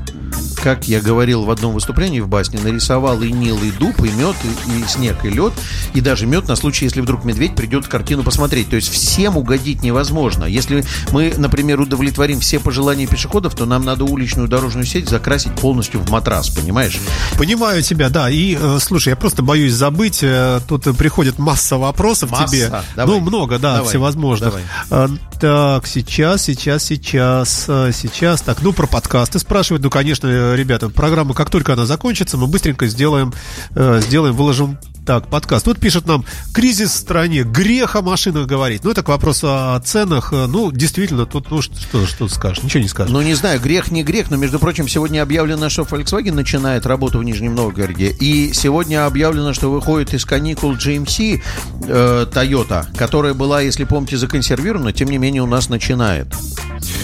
как 0.61 0.89
я 0.89 0.99
говорил 0.99 1.45
в 1.45 1.51
одном 1.51 1.73
выступлении 1.73 2.19
в 2.19 2.27
басне, 2.27 2.59
нарисовал 2.61 3.21
и 3.21 3.31
Нил, 3.31 3.57
и 3.63 3.71
дуб, 3.71 3.97
и 3.99 4.11
мед, 4.11 4.35
и, 4.43 4.81
и 4.81 4.85
снег, 4.85 5.23
и 5.23 5.29
лед, 5.29 5.53
и 5.93 6.01
даже 6.01 6.25
мед 6.25 6.49
на 6.49 6.57
случай, 6.57 6.83
если 6.83 6.99
вдруг 6.99 7.23
медведь 7.23 7.55
придет 7.55 7.87
картину 7.87 8.23
посмотреть. 8.23 8.69
То 8.69 8.75
есть 8.75 8.89
всем 8.89 9.37
угодить 9.37 9.81
невозможно. 9.81 10.43
Если 10.43 10.83
мы, 11.11 11.33
например, 11.37 11.79
удовлетворим 11.79 12.41
все 12.41 12.59
пожелания 12.59 13.07
пешеходов, 13.07 13.55
то 13.55 13.65
нам 13.65 13.85
надо 13.85 13.92
уличную 14.01 14.47
дорожную 14.47 14.85
сеть 14.85 15.09
закрасить 15.09 15.53
полностью 15.55 15.99
в 15.99 16.09
матрас, 16.09 16.49
понимаешь? 16.49 16.99
Понимаю 17.37 17.81
тебя, 17.83 18.09
да. 18.09 18.29
И, 18.29 18.57
э, 18.59 18.77
слушай, 18.81 19.09
я 19.09 19.15
просто 19.15 19.43
боюсь 19.43 19.73
забыть. 19.73 20.19
э, 20.23 20.59
тут 20.67 20.83
приходит 20.97 21.37
масса 21.39 21.77
вопросов 21.77 22.31
Масса? 22.31 22.47
тебе. 22.47 22.71
Давай. 22.95 23.15
Ну, 23.15 23.21
много, 23.21 23.59
да, 23.59 23.75
Давай. 23.75 23.89
всевозможных. 23.89 24.49
Давай. 24.49 24.63
А, 24.89 25.09
так, 25.39 25.87
сейчас, 25.87 26.43
сейчас, 26.43 26.83
сейчас, 26.83 27.65
э, 27.67 27.91
сейчас. 27.93 28.41
Так, 28.41 28.61
ну, 28.61 28.73
про 28.73 28.87
подкасты 28.87 29.39
спрашивают. 29.39 29.83
Ну, 29.83 29.89
конечно, 29.89 30.55
ребята, 30.55 30.89
программа, 30.89 31.33
как 31.33 31.49
только 31.49 31.73
она 31.73 31.85
закончится, 31.85 32.37
мы 32.37 32.47
быстренько 32.47 32.87
сделаем, 32.87 33.33
э, 33.75 34.01
сделаем, 34.01 34.35
выложим 34.35 34.77
так, 35.05 35.27
подкаст. 35.27 35.65
Тут 35.65 35.79
пишет 35.79 36.07
нам, 36.07 36.25
кризис 36.53 36.91
в 36.91 36.95
стране, 36.95 37.43
грех 37.43 37.95
о 37.95 38.01
машинах 38.01 38.47
говорить. 38.47 38.83
Ну, 38.83 38.91
это 38.91 39.03
к 39.03 39.09
вопросу 39.09 39.47
о 39.49 39.79
ценах. 39.79 40.31
Ну, 40.31 40.71
действительно, 40.71 41.25
тут, 41.25 41.51
ну, 41.51 41.61
что, 41.61 42.05
что, 42.05 42.27
скажешь? 42.27 42.63
Ничего 42.63 42.81
не 42.83 42.87
скажешь. 42.87 43.11
Ну, 43.11 43.21
не 43.21 43.33
знаю, 43.33 43.59
грех 43.59 43.91
не 43.91 44.03
грех, 44.03 44.29
но, 44.29 44.37
между 44.37 44.59
прочим, 44.59 44.87
сегодня 44.87 45.21
объявлено, 45.21 45.69
что 45.69 45.83
Volkswagen 45.83 46.33
начинает 46.33 46.85
работу 46.85 47.19
в 47.19 47.23
Нижнем 47.23 47.55
Новгороде. 47.55 48.09
И 48.09 48.53
сегодня 48.53 49.05
объявлено, 49.05 49.53
что 49.53 49.71
выходит 49.71 50.13
из 50.13 50.25
каникул 50.25 50.73
GMC 50.73 51.41
э, 51.87 52.25
Toyota, 52.31 52.85
которая 52.97 53.33
была, 53.33 53.61
если 53.61 53.83
помните, 53.83 54.17
законсервирована, 54.17 54.93
тем 54.93 55.09
не 55.09 55.17
менее 55.17 55.43
у 55.43 55.47
нас 55.47 55.69
начинает. 55.69 56.27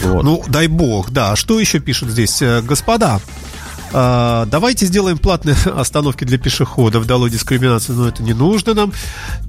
Вот. 0.04 0.24
Ну, 0.24 0.44
дай 0.48 0.68
бог, 0.68 1.12
да. 1.12 1.32
А 1.32 1.36
Что 1.36 1.60
еще 1.60 1.80
пишут 1.80 2.10
здесь? 2.10 2.42
Э, 2.42 2.62
Господа, 2.62 3.20
а, 3.94 4.46
давайте 4.46 4.86
сделаем 4.86 5.18
платные 5.18 5.56
остановки 5.66 6.24
для 6.24 6.38
пешеходов, 6.38 7.06
дало 7.06 7.28
дискриминацию, 7.28 7.98
но 7.98 8.08
это 8.08 8.24
не 8.24 8.34
нужно 8.34 8.74
нам. 8.74 8.94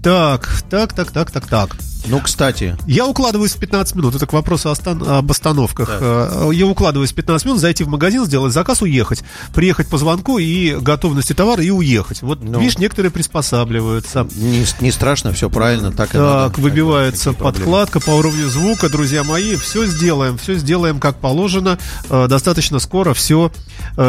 Так, 0.02 0.62
так, 0.70 0.92
так, 0.92 1.10
так, 1.10 1.30
так, 1.30 1.46
так. 1.46 1.76
Ну, 2.06 2.20
кстати, 2.20 2.76
Я 2.86 3.06
укладываюсь 3.06 3.52
в 3.52 3.58
15 3.58 3.94
минут. 3.94 4.14
Это 4.14 4.26
к 4.26 4.32
вопросу 4.32 4.70
об 4.70 5.30
остановках. 5.30 5.88
Э, 6.00 6.50
Я 6.52 6.66
укладываюсь 6.66 7.12
в 7.12 7.14
15 7.14 7.46
минут, 7.46 7.60
зайти 7.60 7.84
в 7.84 7.88
магазин, 7.88 8.24
сделать 8.24 8.52
заказ, 8.52 8.82
уехать. 8.82 9.22
Приехать 9.54 9.88
по 9.88 9.98
звонку 9.98 10.38
и 10.38 10.74
готовности 10.76 11.32
товара 11.32 11.62
и 11.62 11.70
уехать. 11.70 12.22
Вот, 12.22 12.42
Ну. 12.42 12.58
видишь, 12.60 12.78
некоторые 12.78 13.10
приспосабливаются. 13.10 14.26
не, 14.36 14.64
не 14.80 14.90
страшно, 14.92 15.32
все 15.32 15.50
правильно, 15.50 15.92
так 15.92 16.14
и 16.14 16.18
надо. 16.18 16.50
Так, 16.50 16.58
выбивается 16.58 17.32
подкладка 17.32 18.00
по 18.00 18.10
уровню 18.10 18.48
звука, 18.48 18.88
друзья 18.88 19.24
мои. 19.24 19.56
Все 19.56 19.86
сделаем, 19.86 20.38
все 20.38 20.54
сделаем 20.54 21.00
как 21.00 21.16
положено. 21.18 21.78
Э, 22.08 22.26
Достаточно 22.28 22.78
скоро 22.78 23.12
все 23.14 23.50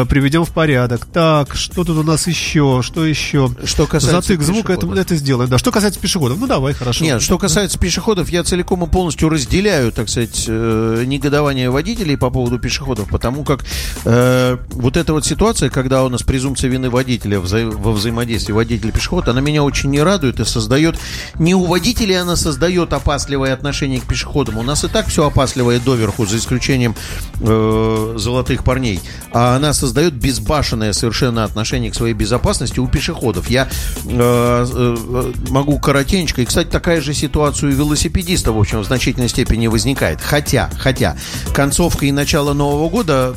приведем 0.08 0.44
в 0.44 0.50
порядок. 0.50 1.06
Так, 1.06 1.54
что 1.56 1.84
тут 1.84 1.96
у 1.98 2.02
нас 2.02 2.26
еще? 2.26 2.80
Что 2.82 3.04
еще? 3.04 3.50
Что 3.64 3.86
касается 3.86 4.22
Затык 4.22 4.42
звука, 4.42 4.72
это, 4.72 4.86
это 4.94 5.16
сделаем. 5.16 5.50
Да, 5.50 5.58
что 5.58 5.72
касается 5.72 5.98
пешеходов, 6.00 6.38
ну 6.38 6.46
давай, 6.46 6.72
хорошо. 6.72 7.04
Нет, 7.04 7.20
что 7.22 7.38
касается 7.38 7.78
пешеходов, 7.82 8.28
я 8.28 8.44
целиком 8.44 8.84
и 8.84 8.86
полностью 8.86 9.28
разделяю, 9.28 9.90
так 9.90 10.08
сказать, 10.08 10.44
э, 10.46 11.02
негодование 11.04 11.68
водителей 11.68 12.16
по 12.16 12.30
поводу 12.30 12.60
пешеходов, 12.60 13.08
потому 13.08 13.42
как 13.42 13.64
э, 14.04 14.56
вот 14.70 14.96
эта 14.96 15.12
вот 15.12 15.26
ситуация, 15.26 15.68
когда 15.68 16.04
у 16.04 16.08
нас 16.08 16.22
презумпция 16.22 16.70
вины 16.70 16.90
водителя 16.90 17.38
вза- 17.38 17.68
во 17.68 17.90
взаимодействии 17.90 18.52
водитель-пешеход, 18.52 19.26
она 19.26 19.40
меня 19.40 19.64
очень 19.64 19.90
не 19.90 20.00
радует 20.00 20.38
и 20.38 20.44
создает, 20.44 20.96
не 21.40 21.56
у 21.56 21.64
водителей 21.64 22.20
она 22.20 22.36
создает 22.36 22.92
опасливое 22.92 23.52
отношение 23.52 24.00
к 24.00 24.04
пешеходам, 24.04 24.58
у 24.58 24.62
нас 24.62 24.84
и 24.84 24.88
так 24.88 25.08
все 25.08 25.26
опасливое 25.26 25.80
доверху, 25.80 26.24
за 26.24 26.36
исключением 26.36 26.94
э, 27.40 28.14
золотых 28.16 28.62
парней, 28.62 29.00
а 29.32 29.56
она 29.56 29.72
создает 29.72 30.14
безбашенное 30.14 30.92
совершенно 30.92 31.42
отношение 31.42 31.90
к 31.90 31.96
своей 31.96 32.14
безопасности 32.14 32.78
у 32.78 32.86
пешеходов. 32.86 33.50
Я 33.50 33.68
э, 34.04 34.66
э, 34.72 35.32
могу 35.48 35.80
коротенько, 35.80 36.42
и, 36.42 36.44
кстати, 36.44 36.68
такая 36.68 37.00
же 37.00 37.12
ситуацию 37.12 37.71
и 37.71 37.71
велосипедистов, 37.74 38.56
в 38.56 38.58
общем, 38.60 38.80
в 38.80 38.84
значительной 38.84 39.28
степени 39.28 39.66
возникает. 39.66 40.20
Хотя, 40.20 40.70
хотя, 40.78 41.16
концовка 41.54 42.06
и 42.06 42.12
начало 42.12 42.52
Нового 42.52 42.88
года 42.88 43.34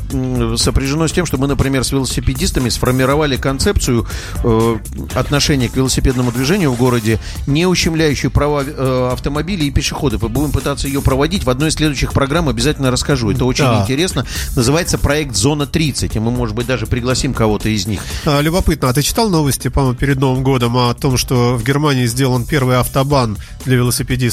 сопряжено 0.56 1.08
с 1.08 1.12
тем, 1.12 1.26
что 1.26 1.38
мы, 1.38 1.46
например, 1.46 1.84
с 1.84 1.92
велосипедистами 1.92 2.68
сформировали 2.68 3.36
концепцию 3.36 4.06
э, 4.44 4.76
отношения 5.14 5.68
к 5.68 5.76
велосипедному 5.76 6.32
движению 6.32 6.72
в 6.72 6.76
городе, 6.76 7.18
не 7.46 7.66
ущемляющую 7.66 8.30
права 8.30 8.64
э, 8.66 9.10
автомобилей 9.12 9.68
и 9.68 9.70
пешеходов. 9.70 10.22
И 10.24 10.28
будем 10.28 10.52
пытаться 10.52 10.86
ее 10.86 11.02
проводить. 11.02 11.44
В 11.44 11.50
одной 11.50 11.68
из 11.68 11.74
следующих 11.74 12.12
программ 12.12 12.48
обязательно 12.48 12.90
расскажу. 12.90 13.30
Это 13.30 13.44
очень 13.44 13.64
Да. 13.64 13.82
интересно. 13.82 14.26
Называется 14.54 14.98
проект 14.98 15.34
«Зона 15.36 15.64
30». 15.64 16.16
И 16.16 16.18
мы, 16.18 16.30
может 16.30 16.54
быть, 16.54 16.66
даже 16.66 16.86
пригласим 16.86 17.34
кого-то 17.34 17.68
из 17.68 17.86
них. 17.86 18.00
А, 18.24 18.40
любопытно, 18.40 18.88
а 18.88 18.92
ты 18.92 19.02
читал 19.02 19.28
новости, 19.30 19.68
по-моему, 19.68 19.96
перед 19.96 20.18
Новым 20.18 20.42
годом 20.42 20.76
о 20.76 20.94
том, 20.94 21.16
что 21.16 21.54
в 21.56 21.64
Германии 21.64 22.06
сделан 22.06 22.44
первый 22.44 22.78
автобан 22.78 23.36
для 23.64 23.76
велосипедистов? 23.76 24.25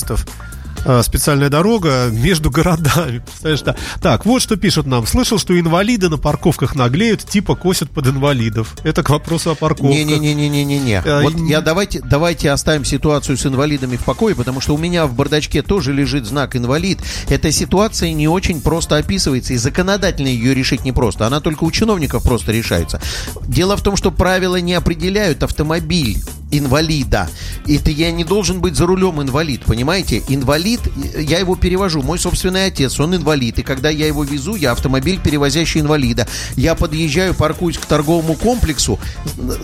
А, 0.85 1.01
Специальная 1.01 1.47
дорога 1.49 2.09
между 2.11 2.51
городами. 2.51 3.19
Представляешь, 3.25 3.61
да? 3.61 3.75
Так, 4.01 4.25
вот 4.25 4.41
что 4.41 4.57
пишут 4.57 4.85
нам. 4.85 5.07
Слышал, 5.07 5.39
что 5.39 5.57
инвалиды 5.57 6.09
на 6.09 6.17
парковках 6.17 6.75
наглеют, 6.75 7.23
типа 7.23 7.55
косят 7.55 7.89
под 7.89 8.07
инвалидов. 8.07 8.75
Это 8.83 9.01
к 9.01 9.09
вопросу 9.09 9.51
о 9.51 9.55
парковках. 9.55 9.89
Не-не-не-не-не-не. 9.95 11.01
Э, 11.05 11.21
Вот 11.23 11.35
н- 11.35 11.45
я 11.45 11.61
давайте, 11.61 12.01
давайте 12.01 12.51
оставим 12.51 12.83
ситуацию 12.83 13.37
с 13.37 13.45
инвалидами 13.45 13.95
в 13.95 14.03
покое, 14.03 14.35
потому 14.35 14.59
что 14.59 14.75
у 14.75 14.77
меня 14.77 15.05
в 15.07 15.13
бардачке 15.15 15.61
тоже 15.61 15.93
лежит 15.93 16.25
знак 16.25 16.57
инвалид. 16.57 16.99
Эта 17.29 17.49
ситуация 17.53 18.11
не 18.11 18.27
очень 18.27 18.59
просто 18.59 18.97
описывается, 18.97 19.53
и 19.53 19.57
законодательно 19.57 20.27
ее 20.27 20.53
решить 20.53 20.83
непросто. 20.83 21.25
Она 21.25 21.39
только 21.39 21.63
у 21.63 21.71
чиновников 21.71 22.23
просто 22.23 22.51
решается. 22.51 22.99
Дело 23.47 23.77
в 23.77 23.83
том, 23.83 23.95
что 23.95 24.11
правила 24.11 24.57
не 24.59 24.73
определяют 24.73 25.43
автомобиль 25.43 26.17
инвалида. 26.51 27.29
Это 27.67 27.91
я 27.91 28.11
не 28.11 28.23
должен 28.23 28.59
быть 28.59 28.75
за 28.75 28.85
рулем 28.85 29.21
инвалид, 29.21 29.61
понимаете? 29.65 30.23
Инвалид, 30.27 30.81
э, 31.15 31.21
я 31.21 31.39
его 31.39 31.55
перевожу. 31.55 32.01
Мой 32.01 32.19
собственный 32.19 32.65
отец, 32.65 32.99
он 32.99 33.15
инвалид. 33.15 33.59
И 33.59 33.63
когда 33.63 33.89
я 33.89 34.07
его 34.07 34.23
везу, 34.23 34.55
я 34.55 34.71
автомобиль, 34.71 35.19
перевозящий 35.19 35.81
инвалида. 35.81 36.27
Я 36.55 36.75
подъезжаю, 36.75 37.33
паркуюсь 37.33 37.77
к 37.77 37.85
торговому 37.85 38.35
комплексу 38.35 38.99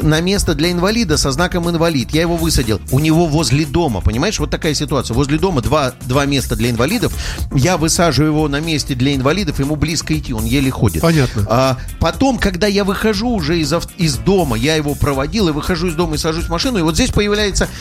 на 0.02 0.22
место 0.22 0.56
для 0.56 0.72
инвалида 0.72 1.18
со 1.18 1.32
знаком 1.32 1.70
инвалид. 1.70 2.12
Я 2.12 2.22
его 2.22 2.38
высадил. 2.38 2.80
У 2.92 3.00
него 3.00 3.26
возле 3.26 3.66
дома, 3.66 4.02
понимаешь, 4.02 4.40
вот 4.40 4.50
такая 4.50 4.74
ситуация. 4.74 5.14
Возле 5.14 5.38
дома 5.38 5.62
два, 5.62 5.94
два 6.06 6.26
места 6.26 6.56
для 6.56 6.70
инвалидов. 6.70 7.14
Я 7.54 7.78
высаживаю 7.78 8.32
его 8.32 8.48
на 8.48 8.60
месте 8.60 8.96
для 8.96 9.16
инвалидов, 9.16 9.60
ему 9.60 9.76
близко 9.76 10.18
идти, 10.18 10.34
он 10.34 10.46
еле 10.46 10.72
ходит. 10.72 11.02
Понятно. 11.02 11.46
А 11.50 11.78
потом, 12.00 12.38
когда 12.38 12.68
я 12.68 12.84
выхожу 12.84 13.30
уже 13.30 13.60
из, 13.60 13.74
из 13.98 14.18
дома, 14.18 14.58
я 14.58 14.76
его 14.76 14.96
проводил 14.96 15.50
и 15.50 15.52
выхожу 15.52 15.88
из 15.88 15.96
дома 15.96 16.16
и 16.16 16.18
сажусь 16.18 16.46
в 16.46 16.50
машину, 16.50 16.80
и 16.80 16.82
вот 16.82 16.96
здесь 16.96 17.12
появляется 17.12 17.68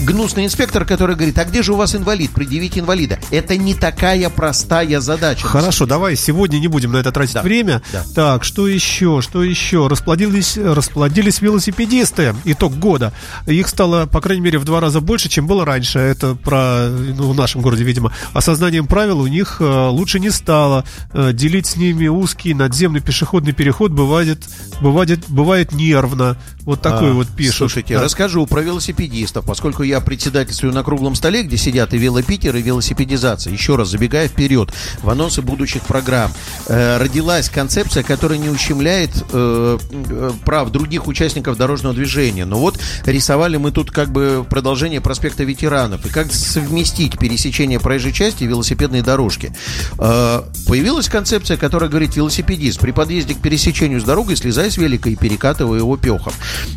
гнусный 0.00 0.44
инспектор, 0.44 0.84
который 0.84 1.16
говорит, 1.16 1.38
а 1.38 1.44
где 1.44 1.62
же 1.62 1.72
у 1.72 1.76
вас 1.76 1.94
инвалид? 1.94 2.30
Предъявите 2.32 2.80
инвалида. 2.80 3.18
Это 3.30 3.56
не 3.56 3.74
такая 3.74 4.28
простая 4.30 5.00
задача. 5.00 5.46
Хорошо, 5.46 5.86
давай 5.86 6.16
сегодня 6.16 6.58
не 6.58 6.68
будем 6.68 6.92
на 6.92 6.98
это 6.98 7.12
тратить 7.12 7.34
Да, 7.34 7.42
время. 7.42 7.82
да. 7.92 8.04
Так, 8.14 8.44
что 8.44 8.66
еще? 8.68 9.20
Что 9.22 9.42
еще? 9.42 9.86
Расплодились, 9.88 10.56
расплодились 10.56 11.40
велосипедисты. 11.40 12.34
Итог 12.44 12.74
года. 12.78 13.12
Их 13.46 13.68
стало, 13.68 14.06
по 14.06 14.20
крайней 14.20 14.42
мере, 14.42 14.58
в 14.58 14.64
два 14.64 14.80
раза 14.80 15.00
больше, 15.00 15.28
чем 15.28 15.46
было 15.46 15.64
раньше. 15.64 15.98
Это 15.98 16.34
про, 16.34 16.88
ну, 16.88 17.30
в 17.32 17.34
нашем 17.36 17.60
городе, 17.62 17.84
видимо. 17.84 18.12
Осознанием 18.32 18.86
правил 18.86 19.20
у 19.20 19.26
них 19.26 19.56
э, 19.60 19.88
лучше 19.88 20.20
не 20.20 20.30
стало. 20.30 20.84
Э, 21.12 21.32
делить 21.32 21.66
с 21.66 21.76
ними 21.76 22.06
узкий 22.08 22.54
надземный 22.54 23.00
пешеходный 23.00 23.52
переход 23.52 23.92
бывает, 23.92 24.44
бывает, 24.80 25.20
бывает 25.28 25.72
нервно. 25.72 26.36
Вот 26.62 26.82
такой 26.82 27.10
А, 27.10 27.14
вот 27.14 27.28
пишут. 27.28 27.56
Слушайте, 27.56 27.96
Да. 27.96 28.04
расскажу 28.04 28.46
про 28.46 28.60
велосипедистов, 28.60 29.44
поскольку 29.46 29.82
я 29.88 30.00
председательствую 30.00 30.72
на 30.72 30.82
круглом 30.82 31.14
столе, 31.14 31.42
где 31.42 31.56
сидят 31.56 31.94
и 31.94 31.98
велопитер, 31.98 32.54
и 32.56 32.62
велосипедизация. 32.62 33.52
Еще 33.52 33.76
раз, 33.76 33.88
забегая 33.88 34.28
вперед, 34.28 34.72
в 35.02 35.10
анонсы 35.10 35.42
будущих 35.42 35.82
программ, 35.82 36.32
э, 36.66 36.98
родилась 36.98 37.48
концепция, 37.48 38.02
которая 38.02 38.38
не 38.38 38.48
ущемляет 38.48 39.10
э, 39.32 39.78
э, 39.90 40.30
прав 40.44 40.70
других 40.70 41.06
участников 41.06 41.56
дорожного 41.56 41.94
движения. 41.94 42.44
Но 42.44 42.58
вот 42.58 42.78
рисовали 43.04 43.56
мы 43.56 43.72
тут 43.72 43.90
как 43.90 44.10
бы 44.10 44.46
продолжение 44.48 45.00
проспекта 45.00 45.44
ветеранов. 45.44 46.04
И 46.06 46.08
как 46.10 46.32
совместить 46.32 47.18
пересечение 47.18 47.80
проезжей 47.80 48.12
части 48.12 48.44
и 48.44 48.46
велосипедной 48.46 49.02
дорожки. 49.02 49.52
Э, 49.98 50.42
появилась 50.66 51.08
концепция, 51.08 51.56
которая 51.56 51.90
говорит, 51.90 52.16
велосипедист 52.16 52.80
при 52.80 52.92
подъезде 52.92 53.34
к 53.34 53.38
пересечению 53.38 54.00
с 54.00 54.04
дорогой 54.04 54.36
слезай 54.36 54.70
с 54.70 54.76
велика 54.76 55.10
и 55.10 55.16
перекатывай 55.16 55.78
его 55.78 55.96
пехом. 55.96 56.32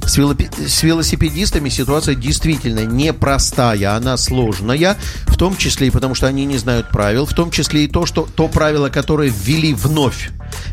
С, 0.05 0.17
велопе- 0.17 0.49
с 0.67 0.83
велосипедистами 0.83 1.69
ситуация 1.69 2.15
действительно 2.15 2.81
непростая, 3.01 3.95
она 3.95 4.17
сложная, 4.17 4.97
в 5.27 5.37
том 5.37 5.57
числе 5.57 5.87
и 5.87 5.91
потому, 5.91 6.15
что 6.15 6.27
они 6.27 6.45
не 6.45 6.57
знают 6.57 6.89
правил, 6.89 7.25
в 7.25 7.33
том 7.33 7.51
числе 7.51 7.85
и 7.85 7.87
то, 7.87 8.05
что 8.05 8.27
то 8.35 8.47
правило, 8.47 8.89
которое 8.89 9.29
ввели 9.29 9.73
вновь, 9.73 10.29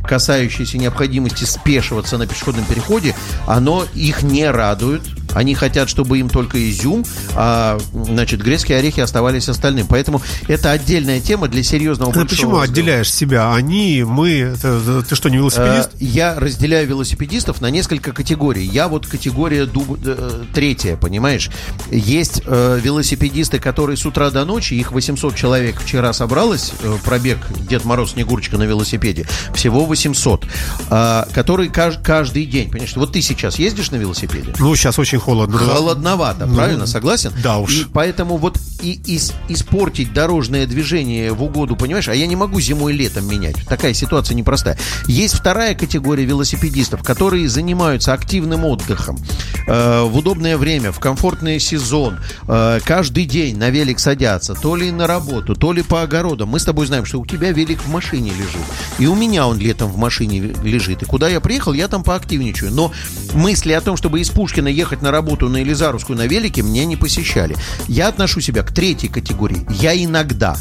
касающееся 0.06 0.78
необходимости 0.78 1.44
спешиваться 1.44 2.18
на 2.18 2.26
пешеходном 2.26 2.64
переходе, 2.64 3.14
оно 3.46 3.84
их 3.94 4.22
не 4.22 4.50
радует. 4.50 5.02
Они 5.34 5.54
хотят, 5.54 5.90
чтобы 5.90 6.18
им 6.18 6.30
только 6.30 6.70
изюм, 6.70 7.04
а, 7.34 7.78
значит, 7.92 8.40
грецкие 8.42 8.78
орехи 8.78 9.00
оставались 9.00 9.48
остальным. 9.50 9.86
Поэтому 9.86 10.22
это 10.48 10.70
отдельная 10.70 11.20
тема 11.20 11.48
для 11.48 11.62
серьезного 11.62 12.12
Ты 12.12 12.20
большого 12.20 12.30
почему 12.36 12.50
разговора. 12.52 12.70
отделяешь 12.70 13.12
себя? 13.12 13.54
Они, 13.54 14.04
мы. 14.08 14.30
Это- 14.38 15.02
ты 15.06 15.14
что, 15.14 15.28
не 15.28 15.36
велосипедист? 15.36 15.90
Э, 15.92 15.96
Я 16.00 16.34
разделяю 16.40 16.88
велосипедистов 16.88 17.60
на 17.60 17.68
несколько 17.70 18.12
категорий. 18.12 18.64
Я 18.64 18.88
вот 18.88 19.06
категория 19.06 19.64
дуб- 19.66 20.00
э, 20.02 20.44
третья, 20.54 20.96
понимаешь? 20.96 21.50
Есть 21.90 22.40
э, 22.46 22.80
велосипедисты, 22.82 23.58
которые 23.58 23.98
с 23.98 24.06
утра 24.06 24.30
до 24.30 24.46
ночи, 24.46 24.74
их 24.74 24.92
800 24.92 25.36
человек 25.36 25.78
вчера 25.78 26.14
собралось, 26.14 26.72
э, 26.82 26.96
пробег 27.04 27.38
Дед 27.68 27.84
Мороз 27.84 28.12
Снегурочка 28.12 28.56
на 28.56 28.62
велосипеде, 28.64 29.26
всего 29.68 29.84
800, 29.84 30.46
э, 30.90 31.24
которые 31.34 31.68
каж- 31.70 31.98
каждый 32.02 32.46
день, 32.46 32.70
понимаешь? 32.70 32.96
Вот 32.96 33.12
ты 33.12 33.20
сейчас 33.20 33.58
ездишь 33.58 33.90
на 33.90 33.96
велосипеде? 33.96 34.54
Ну, 34.58 34.74
сейчас 34.76 34.98
очень 34.98 35.18
холодно. 35.18 35.58
Холодновато, 35.58 36.46
Ну, 36.46 36.54
правильно, 36.56 36.86
согласен? 36.86 37.32
да 37.42 37.58
уж. 37.58 37.72
И 37.82 37.84
поэтому 37.92 38.38
вот 38.38 38.58
и, 38.82 38.98
ис- 39.04 39.32
испортить 39.48 40.12
дорожное 40.14 40.66
движение 40.66 41.32
в 41.32 41.42
угоду, 41.42 41.76
понимаешь, 41.76 42.08
а 42.08 42.14
я 42.14 42.26
не 42.26 42.36
могу 42.36 42.60
зимой 42.60 42.94
и 42.94 42.96
летом 42.96 43.28
менять. 43.28 43.56
Такая 43.68 43.92
ситуация 43.92 44.34
непростая. 44.34 44.78
Есть 45.06 45.34
вторая 45.34 45.74
категория 45.74 46.24
велосипедистов, 46.24 47.02
которые 47.02 47.48
занимаются 47.48 48.12
активным 48.14 48.64
отдыхом 48.64 49.18
э, 49.66 50.02
в 50.04 50.16
удобное 50.16 50.56
время, 50.56 50.92
в 50.92 50.98
комфортный 51.00 51.60
сезон, 51.60 52.18
э, 52.46 52.80
каждый 52.84 53.26
день 53.26 53.58
на 53.58 53.68
велик 53.70 53.98
садятся, 53.98 54.54
то 54.54 54.76
ли 54.76 54.90
на 54.90 55.06
работу, 55.06 55.54
то 55.54 55.72
ли 55.72 55.82
по 55.82 56.02
огородам. 56.02 56.48
Мы 56.48 56.58
с 56.58 56.64
тобой 56.64 56.86
знаем, 56.86 57.04
что 57.04 57.20
у 57.20 57.26
тебя 57.26 57.52
велик 57.52 57.82
в 57.82 57.88
машине 57.90 58.30
лежит. 58.30 58.62
И 58.98 59.06
у 59.06 59.14
меня 59.14 59.46
он 59.46 59.57
летом 59.58 59.90
в 59.90 59.96
машине 59.96 60.54
лежит. 60.62 61.02
И 61.02 61.06
куда 61.06 61.28
я 61.28 61.40
приехал, 61.40 61.72
я 61.72 61.88
там 61.88 62.02
поактивничаю. 62.02 62.72
Но 62.72 62.92
мысли 63.34 63.72
о 63.72 63.80
том, 63.80 63.96
чтобы 63.96 64.20
из 64.20 64.30
Пушкина 64.30 64.68
ехать 64.68 65.02
на 65.02 65.10
работу 65.10 65.48
на 65.48 65.58
Елизаровскую 65.58 66.16
на 66.16 66.26
велике, 66.26 66.62
мне 66.62 66.84
не 66.86 66.96
посещали. 66.96 67.56
Я 67.86 68.08
отношу 68.08 68.40
себя 68.40 68.62
к 68.62 68.72
третьей 68.72 69.08
категории. 69.08 69.66
Я 69.80 69.96
иногда 70.02 70.56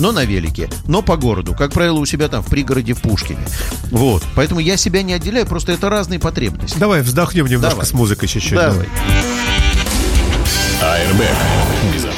но 0.00 0.12
на 0.12 0.24
велике, 0.24 0.70
но 0.86 1.02
по 1.02 1.16
городу, 1.16 1.54
как 1.54 1.72
правило, 1.72 1.98
у 1.98 2.06
себя 2.06 2.28
там 2.28 2.42
в 2.42 2.46
пригороде 2.46 2.94
в 2.94 3.02
Пушкине. 3.02 3.46
Вот. 3.90 4.22
Поэтому 4.34 4.60
я 4.60 4.76
себя 4.76 5.02
не 5.02 5.12
отделяю, 5.12 5.46
просто 5.46 5.72
это 5.72 5.90
разные 5.90 6.18
потребности. 6.18 6.78
Давай 6.78 7.02
вздохнем 7.02 7.46
немножко 7.46 7.76
Давай. 7.76 7.86
с 7.86 7.92
музыкой 7.92 8.28
чуть-чуть. 8.28 8.54
Давай. 8.54 8.88
АРБ. 10.80 11.20
Безопасность. 11.94 12.09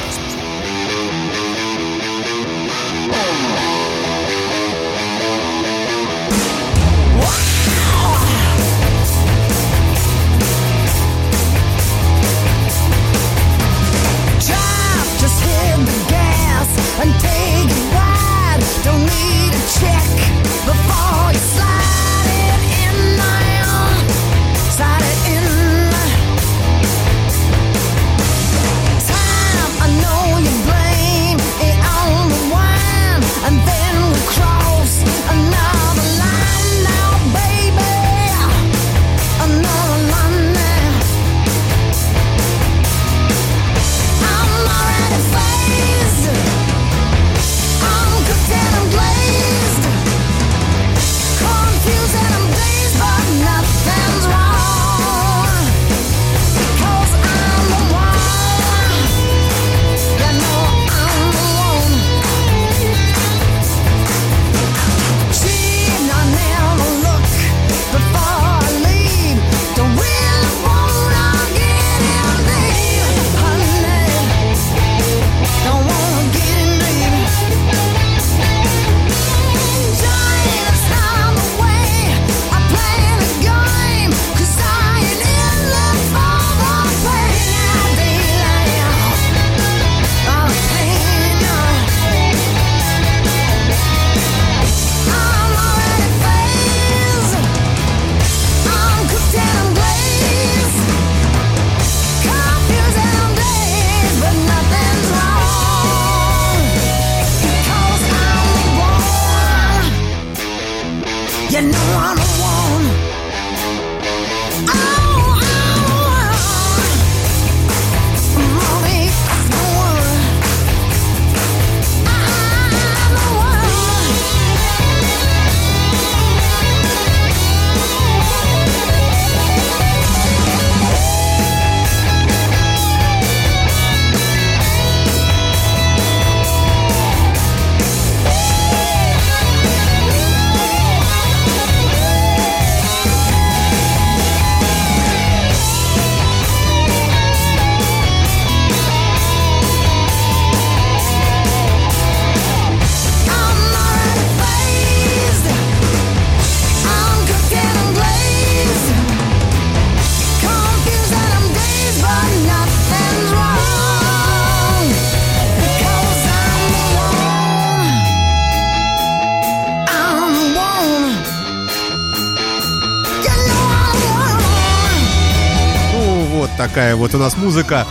Такая 176.73 176.95
вот 176.95 177.13
у 177.13 177.19
нас 177.19 177.37
музыка. 177.37 177.85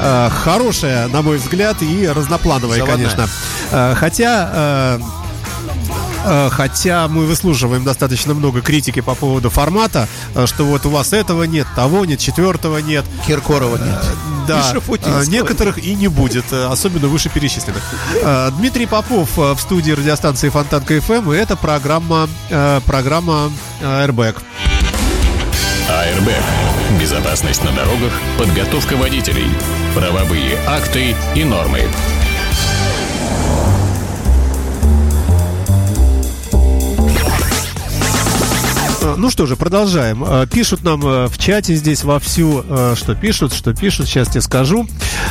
э, 0.00 0.30
хорошая, 0.30 1.06
на 1.08 1.20
мой 1.20 1.36
взгляд, 1.36 1.82
и 1.82 2.08
разноплановая, 2.08 2.78
Заводная. 2.78 2.96
конечно. 2.96 3.28
Э, 3.70 3.94
хотя... 3.94 4.50
э, 4.52 5.00
э, 6.24 6.48
Хотя 6.50 7.08
мы 7.08 7.26
выслушиваем 7.26 7.84
достаточно 7.84 8.32
много 8.32 8.62
критики 8.62 9.00
по 9.00 9.14
поводу 9.14 9.50
формата, 9.50 10.08
э, 10.34 10.46
что 10.46 10.64
вот 10.64 10.86
у 10.86 10.90
вас 10.90 11.12
этого 11.12 11.42
нет, 11.42 11.66
того 11.76 12.06
нет, 12.06 12.20
четвертого 12.20 12.78
нет. 12.78 13.04
Киркорова 13.26 13.76
нет. 13.76 14.02
Да, 14.48 14.62
И 14.72 15.10
э, 15.10 15.24
некоторых 15.26 15.76
и 15.78 15.94
не 15.94 16.08
будет, 16.08 16.46
э, 16.52 16.64
особенно 16.72 17.08
вышеперечисленных. 17.08 17.82
Э, 18.22 18.50
Дмитрий 18.56 18.86
Попов 18.86 19.28
э, 19.38 19.52
в 19.52 19.60
студии 19.60 19.92
радиостанции 19.92 20.48
Фонтанка 20.48 20.98
ФМ, 21.02 21.32
и 21.32 21.36
это 21.36 21.54
программа, 21.56 22.30
э, 22.48 22.80
программа 22.86 23.50
э, 23.82 24.06
Airbag. 24.06 24.36
Безопасность 27.00 27.64
на 27.64 27.72
дорогах, 27.72 28.12
подготовка 28.38 28.96
водителей, 28.96 29.48
правовые 29.94 30.58
акты 30.66 31.14
и 31.34 31.44
нормы. 31.44 31.88
Ну 39.04 39.30
что 39.30 39.46
же, 39.46 39.56
продолжаем. 39.56 40.24
Э, 40.24 40.46
Пишут 40.46 40.84
нам 40.84 41.04
э, 41.04 41.26
в 41.26 41.36
чате 41.36 41.74
здесь 41.74 42.04
вовсю, 42.04 42.64
э, 42.68 42.94
что 42.96 43.14
пишут, 43.16 43.52
что 43.52 43.74
пишут, 43.74 44.06
сейчас 44.06 44.28
тебе 44.28 44.40
скажу. 44.40 44.86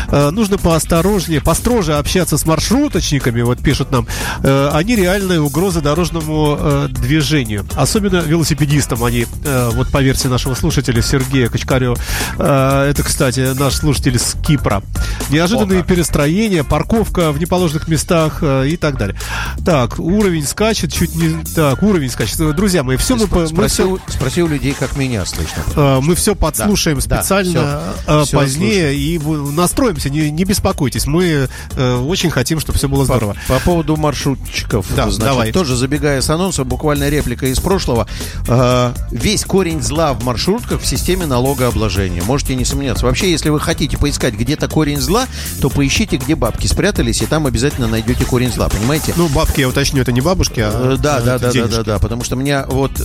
Э, 0.09 0.29
Нужно 0.29 0.57
поосторожнее, 0.57 1.39
построже 1.41 1.95
общаться 1.95 2.37
с 2.37 2.45
маршруточниками, 2.45 3.41
вот 3.41 3.59
пишут 3.59 3.91
нам. 3.91 4.07
Э, 4.43 4.71
Они 4.73 4.95
реальная 4.97 5.39
угроза 5.39 5.79
дорожному 5.81 6.57
э, 6.59 6.87
движению. 6.89 7.65
Особенно 7.75 8.17
велосипедистам 8.17 9.03
они, 9.05 9.25
э, 9.45 9.69
вот 9.73 9.89
по 9.89 10.01
версии 10.01 10.27
нашего 10.27 10.53
слушателя 10.53 11.01
Сергея 11.01 11.47
Качкарева. 11.47 11.95
Э, 12.39 12.89
Это, 12.89 13.03
кстати, 13.03 13.53
наш 13.57 13.75
слушатель 13.75 14.19
с 14.19 14.35
Кипра. 14.45 14.83
Неожиданные 15.29 15.83
перестроения, 15.83 16.63
парковка 16.65 17.31
в 17.31 17.39
неположенных 17.39 17.87
местах 17.87 18.39
э, 18.41 18.67
и 18.67 18.75
так 18.75 18.97
далее. 18.97 19.17
Так, 19.65 19.97
уровень 19.97 20.45
скачет, 20.45 20.91
чуть 20.93 21.15
не... 21.15 21.41
Так, 21.55 21.81
уровень 21.83 22.09
скачет. 22.09 22.37
Друзья 22.55 22.83
мои, 22.83 22.97
все 22.97 23.15
мы, 23.15 23.27
мы 23.51 23.60
Спроси, 23.69 23.83
у- 23.83 23.99
спроси 24.07 24.41
у 24.43 24.47
людей, 24.47 24.75
как 24.77 24.95
меня 24.95 25.25
слышно. 25.25 25.63
Э, 25.75 25.99
Мы 26.01 26.15
все 26.15 26.35
подслушаем 26.35 26.99
Да, 26.99 27.05
да, 27.07 27.21
специально 27.23 27.81
э, 28.07 28.23
всё 28.25 28.37
позднее 28.39 28.95
и 28.95 29.17
в- 29.17 29.51
настроимся, 29.51 30.09
не, 30.09 30.31
не 30.31 30.43
беспокойтесь. 30.43 31.05
Мы 31.05 31.47
э, 31.75 31.95
очень 31.97 32.29
хотим, 32.29 32.59
чтобы 32.59 32.77
все 32.77 32.87
было 32.87 33.05
здорово. 33.05 33.35
По, 33.47 33.55
по 33.55 33.59
поводу 33.61 33.95
маршрутчиков, 33.97 34.85
Да, 34.95 35.03
значит, 35.09 35.19
давай. 35.19 35.51
тоже 35.51 35.75
забегая 35.75 36.21
с 36.21 36.29
анонсом, 36.29 36.67
буквально 36.67 37.09
реплика 37.09 37.47
из 37.47 37.59
прошлого. 37.59 38.07
Э, 38.47 38.93
весь 39.11 39.45
корень 39.45 39.81
зла 39.81 40.13
в 40.13 40.23
маршрутках 40.23 40.81
в 40.81 40.85
системе 40.87 41.25
налогообложения. 41.25 42.23
Можете 42.23 42.55
не 42.55 42.65
сомневаться. 42.65 43.05
Вообще, 43.05 43.31
если 43.31 43.49
вы 43.49 43.59
хотите 43.59 43.97
поискать 43.97 44.33
где-то 44.33 44.67
корень 44.67 44.99
зла, 44.99 45.27
то 45.61 45.69
поищите, 45.69 46.17
где 46.17 46.35
бабки 46.35 46.67
спрятались, 46.67 47.21
и 47.21 47.25
там 47.25 47.45
обязательно 47.47 47.87
найдете 47.87 48.25
корень 48.25 48.51
зла, 48.51 48.69
понимаете? 48.69 49.13
Ну, 49.17 49.27
бабки, 49.27 49.61
я 49.61 49.67
уточню, 49.69 50.01
это 50.01 50.11
не 50.11 50.21
бабушки, 50.21 50.59
а 50.59 50.71
Э, 50.93 50.97
Да, 50.97 51.19
э, 51.19 51.23
да, 51.23 51.37
да, 51.37 51.39
да, 51.39 51.51
денежки. 51.51 51.75
да, 51.75 51.83
да, 51.83 51.99
потому 51.99 52.23
что 52.23 52.35
меня 52.35 52.65
вот, 52.67 52.91
э, 52.99 53.03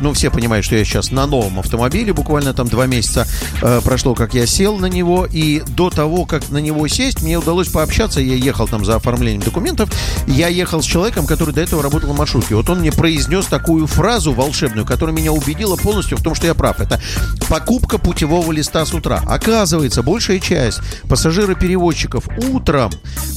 ну, 0.00 0.12
все 0.12 0.30
понимают, 0.30 0.64
что 0.64 0.76
я 0.76 0.84
сейчас 0.84 1.10
на 1.10 1.26
новом 1.26 1.58
автомобиле, 1.60 2.12
буквально 2.12 2.54
там 2.54 2.68
два 2.68 2.86
месяца 2.86 3.26
э, 3.60 3.80
прошло, 3.84 4.14
как 4.14 4.34
я 4.34 4.46
сел 4.46 4.78
на 4.78 4.86
него, 4.86 5.26
и 5.30 5.62
до 5.66 5.90
того, 5.90 6.24
как 6.24 6.50
на 6.50 6.58
него 6.58 6.86
сесть, 6.88 7.22
мне 7.22 7.38
удалось 7.38 7.68
пообщаться, 7.68 8.20
я 8.20 8.34
ехал 8.34 8.68
там 8.68 8.84
за 8.84 8.96
оформлением 8.96 9.42
документов, 9.42 9.90
я 10.26 10.48
ехал 10.48 10.82
с 10.82 10.86
человеком, 10.86 11.26
который 11.26 11.54
до 11.54 11.60
этого 11.60 11.82
работал 11.82 12.12
в 12.12 12.16
маршрутке. 12.16 12.54
Вот 12.54 12.68
он 12.70 12.80
мне 12.80 12.92
произнес 12.92 13.46
такую 13.46 13.86
фразу 13.86 14.32
волшебную, 14.32 14.86
которая 14.86 15.14
меня 15.14 15.32
убедила 15.32 15.76
полностью 15.76 16.18
в 16.18 16.22
том, 16.22 16.34
что 16.34 16.46
я 16.46 16.54
прав. 16.54 16.80
Это 16.80 17.00
покупка 17.48 17.98
путевого 17.98 18.52
листа 18.52 18.84
с 18.84 18.94
утра. 18.94 19.22
Оказывается, 19.26 20.02
большая 20.02 20.38
часть 20.40 20.80
пассажиров-перевозчиков 21.08 22.24
утром 22.50 22.90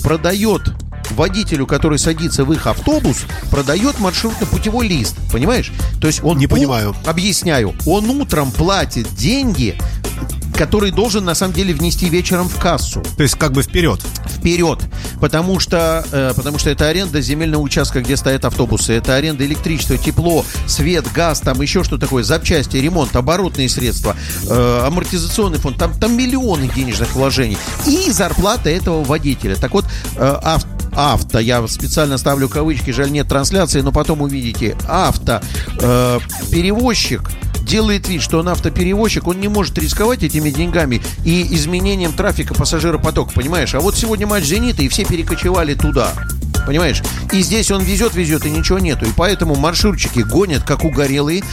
продает 0.04 0.62
водителю, 1.12 1.66
который 1.68 1.99
садится 1.99 2.45
в 2.45 2.53
их 2.53 2.68
автобус, 2.68 3.24
продает 3.49 3.99
маршрутно-путевой 3.99 4.88
лист. 4.88 5.16
Понимаешь? 5.32 5.72
То 5.99 6.08
есть 6.08 6.24
он... 6.24 6.38
Не 6.38 6.45
у- 6.45 6.49
понимаю. 6.49 6.95
Объясняю. 7.06 7.74
Он 7.86 8.10
утром 8.10 8.51
платит 8.51 9.08
деньги, 9.16 9.78
которые 10.56 10.91
должен 10.91 11.26
на 11.26 11.36
самом 11.36 11.53
деле 11.53 11.74
внести 11.74 12.10
вечером 12.10 12.49
в 12.49 12.60
кассу. 12.60 13.03
То 13.18 13.24
есть 13.24 13.36
как 13.36 13.51
бы 13.51 13.62
вперед. 13.64 14.01
вперед, 14.28 14.80
потому 15.20 15.60
что, 15.60 16.06
э, 16.12 16.34
потому 16.36 16.60
что 16.60 16.70
это 16.70 16.88
аренда 16.88 17.22
земельного 17.22 17.62
участка, 17.62 18.01
где 18.01 18.16
стоят 18.16 18.45
автобусы, 18.45 18.93
это 18.93 19.16
аренда 19.16 19.45
электричества, 19.45 19.97
тепло, 19.97 20.45
свет, 20.68 21.12
газ, 21.12 21.41
там 21.41 21.62
еще 21.62 21.84
что 21.84 21.97
такое, 21.97 22.24
запчасти, 22.24 22.78
ремонт, 22.78 23.16
оборотные 23.16 23.70
средства, 23.70 24.16
э, 24.47 24.82
амортизационный 24.86 25.58
фонд, 25.58 25.78
там, 25.78 25.93
там 25.99 26.16
миллионы 26.16 26.70
денежных 26.76 27.16
вложений. 27.16 27.58
И 27.88 28.12
зарплата 28.12 28.70
этого 28.70 29.03
водителя. 29.03 29.56
Так 29.56 29.72
вот, 29.72 29.86
э, 30.16 30.39
ав- 30.43 30.66
авто, 30.93 31.39
я 31.39 31.68
специально 31.68 32.18
ставлю 32.18 32.47
кавычки, 32.49 32.91
жаль 32.91 33.12
нет 33.12 33.28
трансляции, 33.28 33.82
но 33.82 33.91
потом 33.91 34.22
увидите, 34.22 34.78
авто, 34.88 35.41
э, 35.80 36.20
перевозчик 36.51 37.30
делает 37.66 38.07
вид, 38.07 38.22
что 38.22 38.39
он 38.39 38.49
автоперевозчик, 38.49 39.28
он 39.28 39.39
не 39.39 39.47
может 39.47 39.78
рисковать 39.78 40.24
этими 40.24 40.49
деньгами 40.49 41.01
и 41.26 41.53
изменением 41.55 42.13
трафика 42.13 42.53
пассажиропотока, 42.53 43.34
понимаешь? 43.34 43.74
А 43.76 43.80
вот 43.80 43.95
сегодня 43.95 44.28
матч 44.28 44.45
«Зенита», 44.45 44.84
и 44.84 44.88
все 44.88 45.03
перекочевали 45.03 45.74
туда. 45.74 46.13
Понимаешь? 46.66 47.03
И 47.32 47.41
здесь 47.41 47.70
он 47.72 47.84
везет, 47.84 48.16
везет, 48.16 48.45
и 48.45 48.49
ничего 48.49 48.80
нету. 48.80 49.05
И 49.05 49.09
поэтому 49.16 49.55
маршрутчики 49.55 50.20
гонят, 50.20 50.63
как 50.63 50.84
угорелые. 50.84 51.43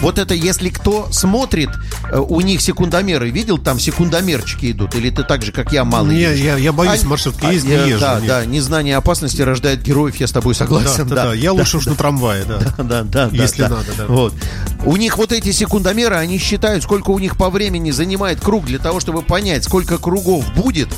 Вот 0.00 0.18
это, 0.18 0.34
если 0.34 0.68
кто 0.70 1.08
смотрит, 1.12 1.70
э, 2.10 2.18
у 2.18 2.40
них 2.40 2.60
секундомеры, 2.60 3.30
видел, 3.30 3.58
там 3.58 3.78
секундомерчики 3.78 4.72
идут, 4.72 4.94
или 4.96 5.10
ты 5.10 5.22
так 5.22 5.42
же, 5.42 5.52
как 5.52 5.72
я, 5.72 5.84
малый 5.84 6.16
Я- 6.18 6.30
едешь? 6.32 6.44
я- 6.44 6.56
я 6.56 6.72
боюсь 6.72 7.04
А- 7.04 7.06
маршрутки 7.06 7.46
а, 7.46 7.52
ездить, 7.52 7.70
не 7.70 7.88
езжу, 7.90 8.00
Да, 8.00 8.18
нет. 8.18 8.26
да, 8.28 8.44
незнание 8.44 8.96
опасности 8.96 9.42
рождает 9.42 9.82
героев, 9.82 10.16
я 10.16 10.26
с 10.26 10.32
тобой 10.32 10.54
Да, 10.54 10.58
согласен. 10.58 11.06
да, 11.08 11.14
да. 11.26 11.34
Я 11.34 11.52
лучше 11.52 11.76
уж 11.76 11.86
на 11.86 11.94
трамвае, 11.94 12.44
да. 12.48 12.58
Да, 12.78 13.02
да, 13.02 13.02
да. 13.04 13.28
Если 13.32 13.62
да. 13.62 13.68
надо, 13.68 13.92
да. 13.96 14.06
Вот. 14.06 14.34
У 14.84 14.96
них 14.96 15.18
вот 15.18 15.30
эти 15.30 15.52
секундомеры, 15.52 16.16
они 16.16 16.38
считают, 16.38 16.82
сколько 16.82 17.10
у 17.10 17.18
них 17.20 17.36
по 17.36 17.50
времени 17.50 17.92
занимает 17.92 18.40
круг 18.40 18.64
для 18.64 18.78
того, 18.80 18.98
чтобы 18.98 19.22
понять, 19.22 19.64
сколько 19.64 19.98
кругов 19.98 20.44
будет. 20.54 20.88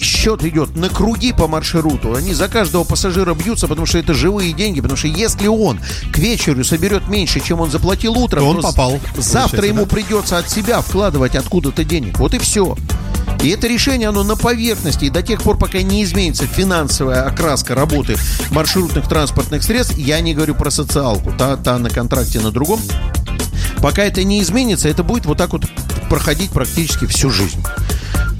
Счет 0.00 0.42
идет 0.44 0.76
на 0.76 0.88
круги 0.88 1.32
по 1.32 1.46
маршруту. 1.46 2.14
Они 2.14 2.32
за 2.32 2.48
каждого 2.48 2.84
пассажира 2.84 3.34
бьются, 3.34 3.68
потому 3.68 3.86
что 3.86 3.98
это 3.98 4.14
живые 4.14 4.52
деньги. 4.52 4.80
Потому 4.80 4.96
что 4.96 5.08
если 5.08 5.46
он 5.46 5.78
к 6.12 6.18
вечеру 6.18 6.64
соберет 6.64 7.08
меньше, 7.08 7.40
чем 7.40 7.60
он 7.60 7.70
заплатил 7.70 8.16
утром, 8.16 8.40
То 8.40 8.48
он 8.48 8.62
попал, 8.62 8.98
Завтра 9.16 9.66
ему 9.66 9.84
да? 9.84 9.94
придется 9.94 10.38
от 10.38 10.48
себя 10.48 10.80
вкладывать 10.80 11.36
откуда-то 11.36 11.84
денег. 11.84 12.18
Вот 12.18 12.34
и 12.34 12.38
все. 12.38 12.76
И 13.42 13.48
это 13.48 13.66
решение, 13.68 14.08
оно 14.08 14.22
на 14.22 14.36
поверхности. 14.36 15.06
И 15.06 15.10
до 15.10 15.22
тех 15.22 15.42
пор, 15.42 15.58
пока 15.58 15.80
не 15.82 16.02
изменится 16.02 16.46
финансовая 16.46 17.26
окраска 17.26 17.74
работы 17.74 18.16
маршрутных 18.50 19.08
транспортных 19.08 19.62
средств, 19.62 19.96
я 19.96 20.20
не 20.20 20.34
говорю 20.34 20.54
про 20.54 20.70
социалку, 20.70 21.32
та, 21.38 21.56
та 21.56 21.78
на 21.78 21.90
контракте 21.90 22.40
на 22.40 22.50
другом, 22.50 22.80
пока 23.80 24.02
это 24.02 24.24
не 24.24 24.42
изменится, 24.42 24.88
это 24.88 25.02
будет 25.02 25.26
вот 25.26 25.38
так 25.38 25.52
вот 25.52 25.62
проходить 26.08 26.50
практически 26.50 27.06
всю 27.06 27.30
жизнь. 27.30 27.62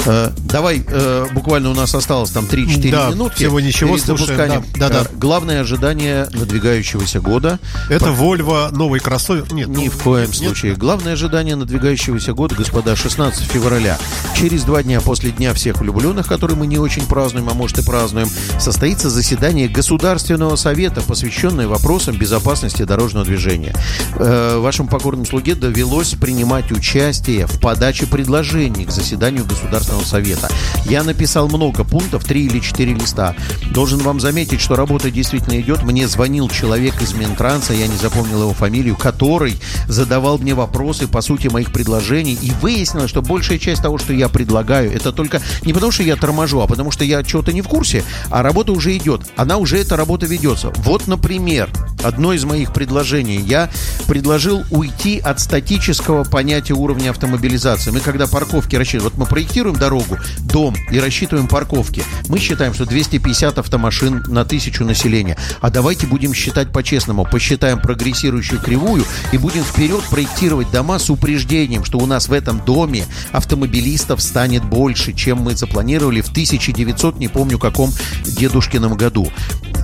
Э, 0.06 0.30
давай, 0.38 0.82
э, 0.86 1.26
буквально 1.32 1.70
у 1.70 1.74
нас 1.74 1.94
осталось 1.94 2.30
там 2.30 2.46
3-4 2.46 2.90
Да, 2.90 3.10
минутки. 3.10 3.36
всего 3.36 3.60
ничего, 3.60 3.90
перед 3.94 4.04
слушаем, 4.04 4.26
запусканием. 4.28 4.64
да, 4.74 4.88
да, 4.88 5.02
да. 5.04 5.10
Э, 5.10 5.16
главное 5.16 5.60
ожидание 5.60 6.26
надвигающегося 6.32 7.20
года. 7.20 7.58
Это 7.88 8.06
Volvo 8.06 8.70
новый 8.74 9.00
кроссовер. 9.00 9.52
Нет, 9.52 9.68
Ни 9.68 9.86
ну, 9.86 9.90
в 9.90 10.02
коем 10.02 10.26
нет. 10.26 10.34
случае. 10.34 10.74
Главное 10.74 11.12
ожидание 11.14 11.56
надвигающегося 11.56 12.32
года, 12.32 12.54
господа, 12.54 12.96
16 12.96 13.42
февраля. 13.44 13.98
Через 14.36 14.64
два 14.64 14.82
дня 14.82 15.00
после 15.00 15.30
Дня 15.30 15.54
всех 15.54 15.78
влюбленных, 15.80 16.26
который 16.26 16.56
мы 16.56 16.66
не 16.66 16.78
очень 16.78 17.06
празднуем, 17.06 17.48
а 17.50 17.54
может 17.54 17.78
и 17.78 17.82
празднуем, 17.82 18.28
состоится 18.58 19.10
заседание 19.10 19.68
Государственного 19.68 20.56
совета, 20.56 21.02
посвященное 21.02 21.68
вопросам 21.68 22.16
безопасности 22.16 22.82
дорожного 22.84 23.26
движения. 23.26 23.74
Э, 24.16 24.58
вашему 24.58 24.88
покорному 24.88 25.26
слуге 25.26 25.54
довелось 25.54 26.14
принимать 26.14 26.72
участие 26.72 27.46
в 27.46 27.60
подаче 27.60 28.06
предложений 28.06 28.86
к 28.86 28.90
заседанию 28.90 29.44
Государственного 29.44 29.89
совета. 30.04 30.48
Я 30.86 31.02
написал 31.02 31.48
много 31.48 31.84
пунктов, 31.84 32.24
три 32.24 32.46
или 32.46 32.60
четыре 32.60 32.94
листа. 32.94 33.34
Должен 33.72 33.98
вам 34.00 34.20
заметить, 34.20 34.60
что 34.60 34.76
работа 34.76 35.10
действительно 35.10 35.60
идет. 35.60 35.82
Мне 35.82 36.06
звонил 36.06 36.48
человек 36.48 37.00
из 37.02 37.14
Минтранса, 37.14 37.72
я 37.72 37.86
не 37.86 37.96
запомнил 37.96 38.42
его 38.42 38.54
фамилию, 38.54 38.96
который 38.96 39.56
задавал 39.88 40.38
мне 40.38 40.54
вопросы 40.54 41.08
по 41.08 41.20
сути 41.20 41.48
моих 41.48 41.72
предложений. 41.72 42.38
И 42.42 42.52
выяснилось, 42.60 43.10
что 43.10 43.22
большая 43.22 43.58
часть 43.58 43.82
того, 43.82 43.98
что 43.98 44.12
я 44.12 44.28
предлагаю, 44.28 44.92
это 44.92 45.12
только 45.12 45.40
не 45.62 45.72
потому, 45.72 45.92
что 45.92 46.02
я 46.02 46.16
торможу, 46.16 46.60
а 46.60 46.66
потому 46.66 46.90
что 46.90 47.04
я 47.04 47.22
чего-то 47.22 47.52
не 47.52 47.62
в 47.62 47.68
курсе, 47.68 48.04
а 48.30 48.42
работа 48.42 48.72
уже 48.72 48.96
идет. 48.96 49.22
Она 49.36 49.56
уже, 49.56 49.78
эта 49.78 49.96
работа 49.96 50.26
ведется. 50.26 50.72
Вот, 50.78 51.06
например, 51.06 51.70
одно 52.02 52.32
из 52.32 52.44
моих 52.44 52.72
предложений. 52.72 53.42
Я 53.46 53.70
предложил 54.06 54.64
уйти 54.70 55.18
от 55.18 55.40
статического 55.40 56.24
понятия 56.24 56.74
уровня 56.74 57.10
автомобилизации. 57.10 57.90
Мы 57.90 58.00
когда 58.00 58.26
парковки 58.26 58.76
рассчитываем, 58.76 59.10
вот 59.10 59.18
мы 59.18 59.26
проектируем 59.26 59.76
дорогу, 59.80 60.18
дом 60.40 60.76
и 60.92 61.00
рассчитываем 61.00 61.48
парковки. 61.48 62.04
Мы 62.28 62.38
считаем, 62.38 62.74
что 62.74 62.84
250 62.84 63.58
автомашин 63.58 64.22
на 64.28 64.44
тысячу 64.44 64.84
населения. 64.84 65.36
А 65.60 65.70
давайте 65.70 66.06
будем 66.06 66.34
считать 66.34 66.70
по-честному. 66.70 67.24
Посчитаем 67.24 67.80
прогрессирующую 67.80 68.60
кривую 68.60 69.04
и 69.32 69.38
будем 69.38 69.64
вперед 69.64 70.02
проектировать 70.10 70.70
дома 70.70 70.98
с 70.98 71.10
упреждением, 71.10 71.84
что 71.84 71.98
у 71.98 72.06
нас 72.06 72.28
в 72.28 72.32
этом 72.32 72.64
доме 72.64 73.06
автомобилистов 73.32 74.22
станет 74.22 74.64
больше, 74.64 75.12
чем 75.14 75.38
мы 75.38 75.56
запланировали 75.56 76.20
в 76.20 76.28
1900, 76.28 77.18
не 77.18 77.28
помню 77.28 77.58
каком 77.58 77.90
дедушкином 78.24 78.96
году. 78.96 79.28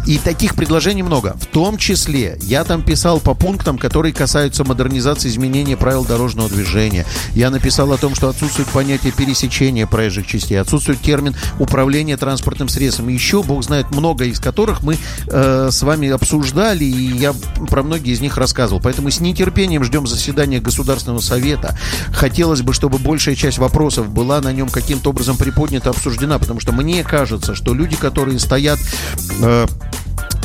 И 0.07 0.19
таких 0.19 0.55
предложений 0.55 1.03
много. 1.03 1.37
В 1.41 1.47
том 1.47 1.79
числе 1.79 2.39
я 2.43 2.63
там 2.63 2.83
писал 2.83 3.19
по 3.19 3.35
пунктам, 3.35 3.77
которые 3.77 4.13
касаются 4.13 4.63
модернизации 4.63 5.29
изменения 5.29 5.77
правил 5.77 6.05
дорожного 6.05 6.49
движения. 6.49 7.05
Я 7.35 7.51
написал 7.51 7.93
о 7.93 7.97
том, 7.97 8.15
что 8.15 8.29
отсутствует 8.29 8.69
понятие 8.69 9.13
пересечения 9.13 9.86
проезжих 9.87 10.27
частей, 10.27 10.61
отсутствует 10.61 11.01
термин 11.01 11.35
управления 11.59 12.17
транспортным 12.17 12.69
средством. 12.69 13.09
Еще, 13.09 13.43
бог 13.43 13.63
знает, 13.65 13.91
много 13.91 14.25
из 14.25 14.41
которых 14.41 14.83
мы 14.83 14.99
э, 15.27 15.69
с 15.71 15.83
вами 15.83 16.09
обсуждали, 16.09 16.85
и 16.85 17.17
я 17.17 17.35
про 17.69 17.83
многие 17.83 18.13
из 18.13 18.21
них 18.21 18.37
рассказывал. 18.37 18.81
Поэтому 18.81 19.11
с 19.11 19.21
нетерпением 19.21 19.85
ждем 19.85 20.07
заседания 20.07 20.61
Государственного 20.61 21.21
Совета. 21.21 21.79
Хотелось 22.13 22.63
бы, 22.63 22.73
чтобы 22.73 22.99
большая 22.99 23.35
часть 23.35 23.59
вопросов 23.59 24.09
была 24.09 24.41
на 24.41 24.53
нем 24.53 24.69
каким-то 24.69 25.11
образом 25.11 25.37
приподнята, 25.37 25.91
обсуждена, 25.91 26.39
потому 26.39 26.61
что 26.61 26.73
мне 26.73 27.03
кажется, 27.05 27.55
что 27.55 27.75
люди, 27.75 27.97
которые 27.97 28.39
стоят 28.39 28.79
э, 29.43 29.67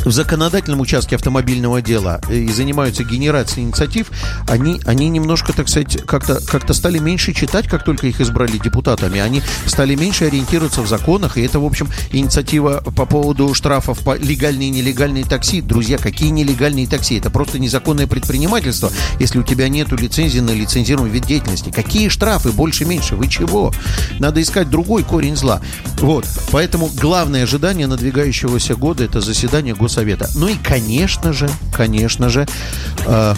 в 0.05 0.11
законодательном 0.11 0.79
участке 0.79 1.15
автомобильного 1.15 1.81
дела 1.81 2.21
и 2.29 2.47
занимаются 2.49 3.03
генерацией 3.03 3.65
инициатив, 3.65 4.11
они, 4.47 4.81
они 4.85 5.09
немножко, 5.09 5.53
так 5.53 5.69
сказать, 5.69 6.03
как-то 6.05 6.39
как 6.45 6.71
стали 6.73 6.99
меньше 6.99 7.33
читать, 7.33 7.67
как 7.67 7.83
только 7.83 8.07
их 8.07 8.21
избрали 8.21 8.57
депутатами. 8.57 9.19
Они 9.19 9.41
стали 9.65 9.95
меньше 9.95 10.25
ориентироваться 10.25 10.81
в 10.81 10.87
законах, 10.87 11.37
и 11.37 11.41
это, 11.41 11.59
в 11.59 11.65
общем, 11.65 11.89
инициатива 12.11 12.81
по 12.95 13.05
поводу 13.05 13.53
штрафов 13.53 13.99
по 13.99 14.17
легальные 14.17 14.69
и 14.69 14.71
нелегальные 14.71 15.25
такси. 15.25 15.61
Друзья, 15.61 15.97
какие 15.97 16.29
нелегальные 16.29 16.87
такси? 16.87 17.17
Это 17.17 17.29
просто 17.29 17.59
незаконное 17.59 18.07
предпринимательство, 18.07 18.91
если 19.19 19.39
у 19.39 19.43
тебя 19.43 19.69
нету 19.69 19.95
лицензии 19.95 20.39
на 20.39 20.51
лицензируемый 20.51 21.11
вид 21.11 21.25
деятельности. 21.25 21.71
Какие 21.71 22.09
штрафы? 22.09 22.51
Больше-меньше? 22.51 23.15
Вы 23.15 23.27
чего? 23.27 23.71
Надо 24.19 24.41
искать 24.41 24.69
другой 24.69 25.03
корень 25.03 25.35
зла. 25.35 25.61
Вот. 25.99 26.25
Поэтому 26.51 26.89
главное 26.99 27.43
ожидание 27.43 27.87
надвигающегося 27.87 28.75
года– 28.75 29.03
это 29.05 29.21
заседание 29.21 29.75
Госсовета. 29.81 30.29
Ну 30.35 30.47
и, 30.47 30.55
конечно 30.55 31.33
же, 31.33 31.49
конечно 31.75 32.29
же, 32.29 32.47
э, 33.05 33.35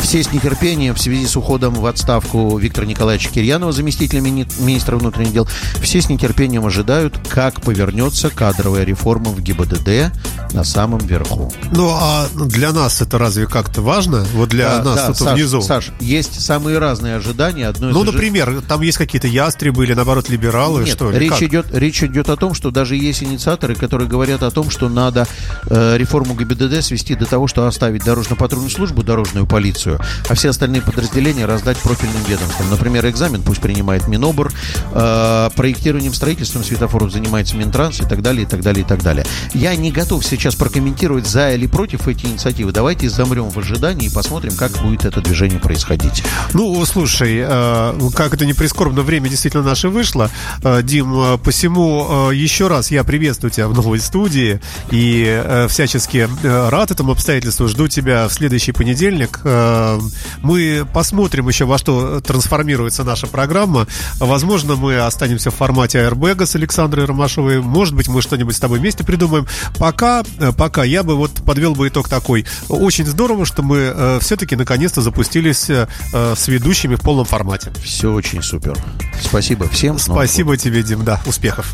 все 0.00 0.22
с 0.22 0.32
нетерпением 0.32 0.94
в 0.94 1.00
связи 1.00 1.26
с 1.26 1.36
уходом 1.36 1.74
в 1.74 1.84
отставку 1.84 2.56
Виктора 2.56 2.86
Николаевича 2.86 3.30
Кирьянова, 3.30 3.72
заместителя 3.72 4.20
мини- 4.20 4.46
министра 4.60 4.96
внутренних 4.96 5.32
дел, 5.32 5.48
все 5.82 6.00
с 6.00 6.08
нетерпением 6.08 6.64
ожидают, 6.64 7.18
как 7.28 7.60
повернется 7.60 8.30
кадровая 8.30 8.84
реформа 8.84 9.30
в 9.30 9.40
ГИБДД 9.42 10.12
на 10.54 10.62
самом 10.64 11.00
верху. 11.00 11.52
Ну, 11.72 11.90
а 11.92 12.26
для 12.32 12.72
нас 12.72 13.02
это 13.02 13.18
разве 13.18 13.46
как-то 13.48 13.82
важно? 13.82 14.24
Вот 14.34 14.48
для 14.50 14.78
Да, 14.78 14.84
нас 14.84 14.94
да, 14.96 15.06
тут 15.08 15.16
Саш, 15.18 15.34
внизу. 15.34 15.60
Саш, 15.62 15.90
есть 16.00 16.40
самые 16.40 16.78
разные 16.78 17.16
ожидания. 17.16 17.66
Одно 17.66 17.90
Ну, 17.90 18.04
например, 18.04 18.62
там 18.66 18.80
есть 18.82 18.98
какие-то 18.98 19.26
ястребы 19.26 19.84
или, 19.84 19.94
наоборот, 19.94 20.28
либералы, 20.30 20.84
Нет, 20.84 20.94
что 20.94 21.10
ли? 21.10 21.18
речь 21.18 21.30
Как? 21.32 21.42
идет, 21.42 21.66
речь 21.72 22.02
идет 22.04 22.30
о 22.30 22.36
том, 22.36 22.54
что 22.54 22.70
даже 22.70 22.94
есть 22.96 23.22
инициаторы, 23.24 23.74
которые 23.74 24.08
говорят 24.08 24.42
о 24.44 24.50
том, 24.52 24.70
что 24.70 24.88
надо 24.88 25.26
реформу 25.68 26.34
ГИБДД 26.34 26.82
свести 26.82 27.14
до 27.14 27.26
того, 27.26 27.46
что 27.46 27.66
оставить 27.66 28.04
дорожно-патрульную 28.04 28.70
службу, 28.70 29.02
дорожную 29.02 29.46
полицию, 29.46 30.00
а 30.28 30.34
все 30.34 30.50
остальные 30.50 30.82
подразделения 30.82 31.46
раздать 31.46 31.78
профильным 31.78 32.22
ведомствам. 32.28 32.70
Например, 32.70 33.06
экзамен 33.06 33.42
пусть 33.42 33.60
принимает 33.60 34.08
Минобр, 34.08 34.52
э, 34.92 35.50
проектированием, 35.56 36.14
строительством 36.14 36.64
светофоров 36.64 37.12
занимается 37.12 37.56
Минтранс 37.56 38.00
и 38.00 38.04
так 38.04 38.22
далее, 38.22 38.42
и 38.42 38.46
так 38.46 38.60
далее, 38.62 38.84
и 38.84 38.88
так 38.88 39.02
далее. 39.02 39.24
Я 39.54 39.74
не 39.76 39.90
готов 39.90 40.24
сейчас 40.24 40.54
прокомментировать 40.54 41.26
за 41.26 41.50
или 41.52 41.66
против 41.66 42.08
эти 42.08 42.26
инициативы. 42.26 42.72
Давайте 42.72 43.08
замрем 43.08 43.50
в 43.50 43.58
ожидании 43.58 44.08
и 44.08 44.10
посмотрим, 44.10 44.54
как 44.56 44.72
будет 44.82 45.04
это 45.04 45.20
движение 45.20 45.58
происходить. 45.58 46.22
Ну, 46.54 46.84
слушай, 46.84 47.44
э, 47.46 48.10
как 48.14 48.34
это 48.34 48.46
не 48.46 48.54
прискорбно, 48.54 49.02
время 49.02 49.28
действительно 49.28 49.62
наше 49.62 49.88
вышло. 49.88 50.30
Э, 50.62 50.82
Дим, 50.82 51.14
э, 51.14 51.38
посему 51.38 52.30
э, 52.30 52.34
еще 52.34 52.68
раз 52.68 52.90
я 52.90 53.04
приветствую 53.04 53.50
тебя 53.50 53.68
в 53.68 53.74
новой 53.74 54.00
студии 54.00 54.60
и 54.90 55.37
э, 55.44 55.68
всячески 55.68 56.28
э, 56.42 56.68
рад 56.68 56.90
этому 56.90 57.12
обстоятельству. 57.12 57.68
Жду 57.68 57.88
тебя 57.88 58.28
в 58.28 58.32
следующий 58.32 58.72
понедельник. 58.72 59.40
Э, 59.44 59.98
Мы 60.42 60.86
посмотрим 60.92 61.48
еще, 61.48 61.64
во 61.64 61.78
что 61.78 62.20
трансформируется 62.20 63.04
наша 63.04 63.26
программа. 63.26 63.86
Возможно, 64.18 64.76
мы 64.76 64.98
останемся 64.98 65.50
в 65.50 65.54
формате 65.54 66.00
аэрбэга 66.00 66.46
с 66.46 66.54
Александрой 66.54 67.06
Ромашовой. 67.06 67.60
Может 67.60 67.94
быть, 67.94 68.08
мы 68.08 68.22
что-нибудь 68.22 68.56
с 68.56 68.60
тобой 68.60 68.78
вместе 68.78 69.04
придумаем. 69.04 69.46
Пока, 69.78 70.22
пока 70.56 70.84
я 70.84 71.02
бы 71.02 71.16
вот 71.16 71.32
подвел 71.44 71.74
бы 71.74 71.88
итог 71.88 72.08
такой. 72.08 72.46
Очень 72.68 73.06
здорово, 73.06 73.44
что 73.46 73.62
мы 73.62 74.18
все-таки 74.20 74.56
наконец-то 74.56 75.00
запустились 75.00 75.70
э, 75.70 75.86
с 76.12 76.48
ведущими 76.48 76.94
в 76.96 77.00
полном 77.00 77.24
формате. 77.24 77.72
Все 77.82 78.12
очень 78.12 78.42
супер. 78.42 78.76
Спасибо 79.20 79.68
всем. 79.68 79.98
Спасибо 79.98 80.56
тебе, 80.56 80.82
Дим, 80.82 81.04
да, 81.04 81.20
успехов. 81.26 81.72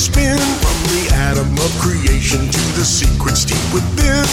Spin. 0.00 0.40
From 0.64 0.78
the 0.96 1.12
atom 1.28 1.52
of 1.60 1.70
creation 1.76 2.40
to 2.40 2.62
the 2.80 2.84
secrets 2.84 3.44
deep 3.44 3.60
within. 3.68 4.24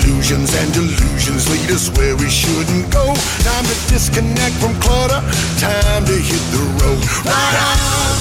Illusions 0.00 0.56
and 0.56 0.72
delusions 0.72 1.44
lead 1.52 1.70
us 1.70 1.92
where 1.92 2.16
we 2.16 2.28
shouldn't 2.28 2.88
go. 2.88 3.12
Time 3.44 3.64
to 3.68 3.76
disconnect 3.92 4.56
from 4.56 4.72
clutter. 4.80 5.20
Time 5.60 6.04
to 6.08 6.16
hit 6.16 6.40
the 6.56 6.64
road. 6.80 7.00
Right 7.28 7.56
out 7.68 8.16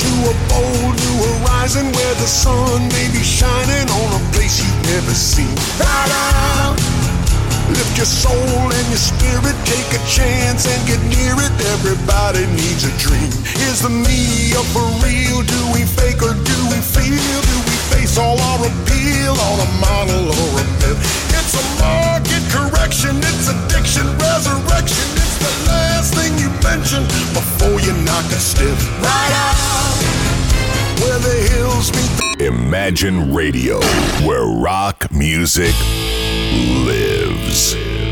to 0.00 0.12
a 0.32 0.34
bold 0.48 0.96
new 0.96 1.16
horizon 1.28 1.92
where 1.92 2.16
the 2.16 2.28
sun 2.28 2.88
may 2.96 3.08
be 3.12 3.20
shining 3.20 3.86
on 3.92 4.08
a 4.16 4.22
place 4.32 4.64
you've 4.64 4.82
never 4.88 5.12
seen. 5.12 5.52
Right 5.76 6.12
out. 6.32 7.03
Lift 7.72 7.96
your 7.96 8.06
soul 8.06 8.68
and 8.68 8.86
your 8.92 9.00
spirit, 9.00 9.56
take 9.64 9.88
a 9.96 10.02
chance 10.04 10.68
and 10.68 10.80
get 10.86 11.00
near 11.08 11.32
it. 11.32 11.52
Everybody 11.78 12.44
needs 12.52 12.84
a 12.84 12.92
dream. 13.00 13.32
Is 13.68 13.80
the 13.80 13.88
media 13.88 14.60
for 14.76 14.84
real? 15.00 15.40
Do 15.40 15.60
we 15.72 15.88
fake 15.88 16.20
or 16.20 16.36
do 16.36 16.58
we 16.68 16.78
feel? 16.84 17.38
Do 17.48 17.56
we 17.64 17.76
face 17.88 18.18
all 18.18 18.36
our 18.36 18.60
appeal 18.68 19.32
on 19.32 19.56
a 19.64 19.70
model 19.80 20.28
or 20.28 20.50
a 20.60 20.64
myth? 20.84 21.00
It's 21.32 21.56
a 21.56 21.64
market 21.80 22.44
correction, 22.52 23.16
it's 23.18 23.48
addiction, 23.48 24.04
resurrection. 24.20 25.06
It's 25.16 25.38
the 25.40 25.54
last 25.68 26.14
thing 26.14 26.36
you 26.36 26.50
mention 26.60 27.02
before 27.32 27.80
you 27.80 27.92
knock 28.04 28.26
it 28.28 28.44
stiff. 28.44 28.76
Right 29.00 29.32
out 29.32 29.84
where 31.00 31.18
the 31.18 31.36
hills 31.52 31.90
meet 31.92 32.10
the 32.38 32.46
Imagine 32.46 33.32
Radio, 33.32 33.80
where 34.26 34.44
rock 34.44 35.10
music 35.10 35.74
lives. 36.86 37.23
Music. 37.54 38.03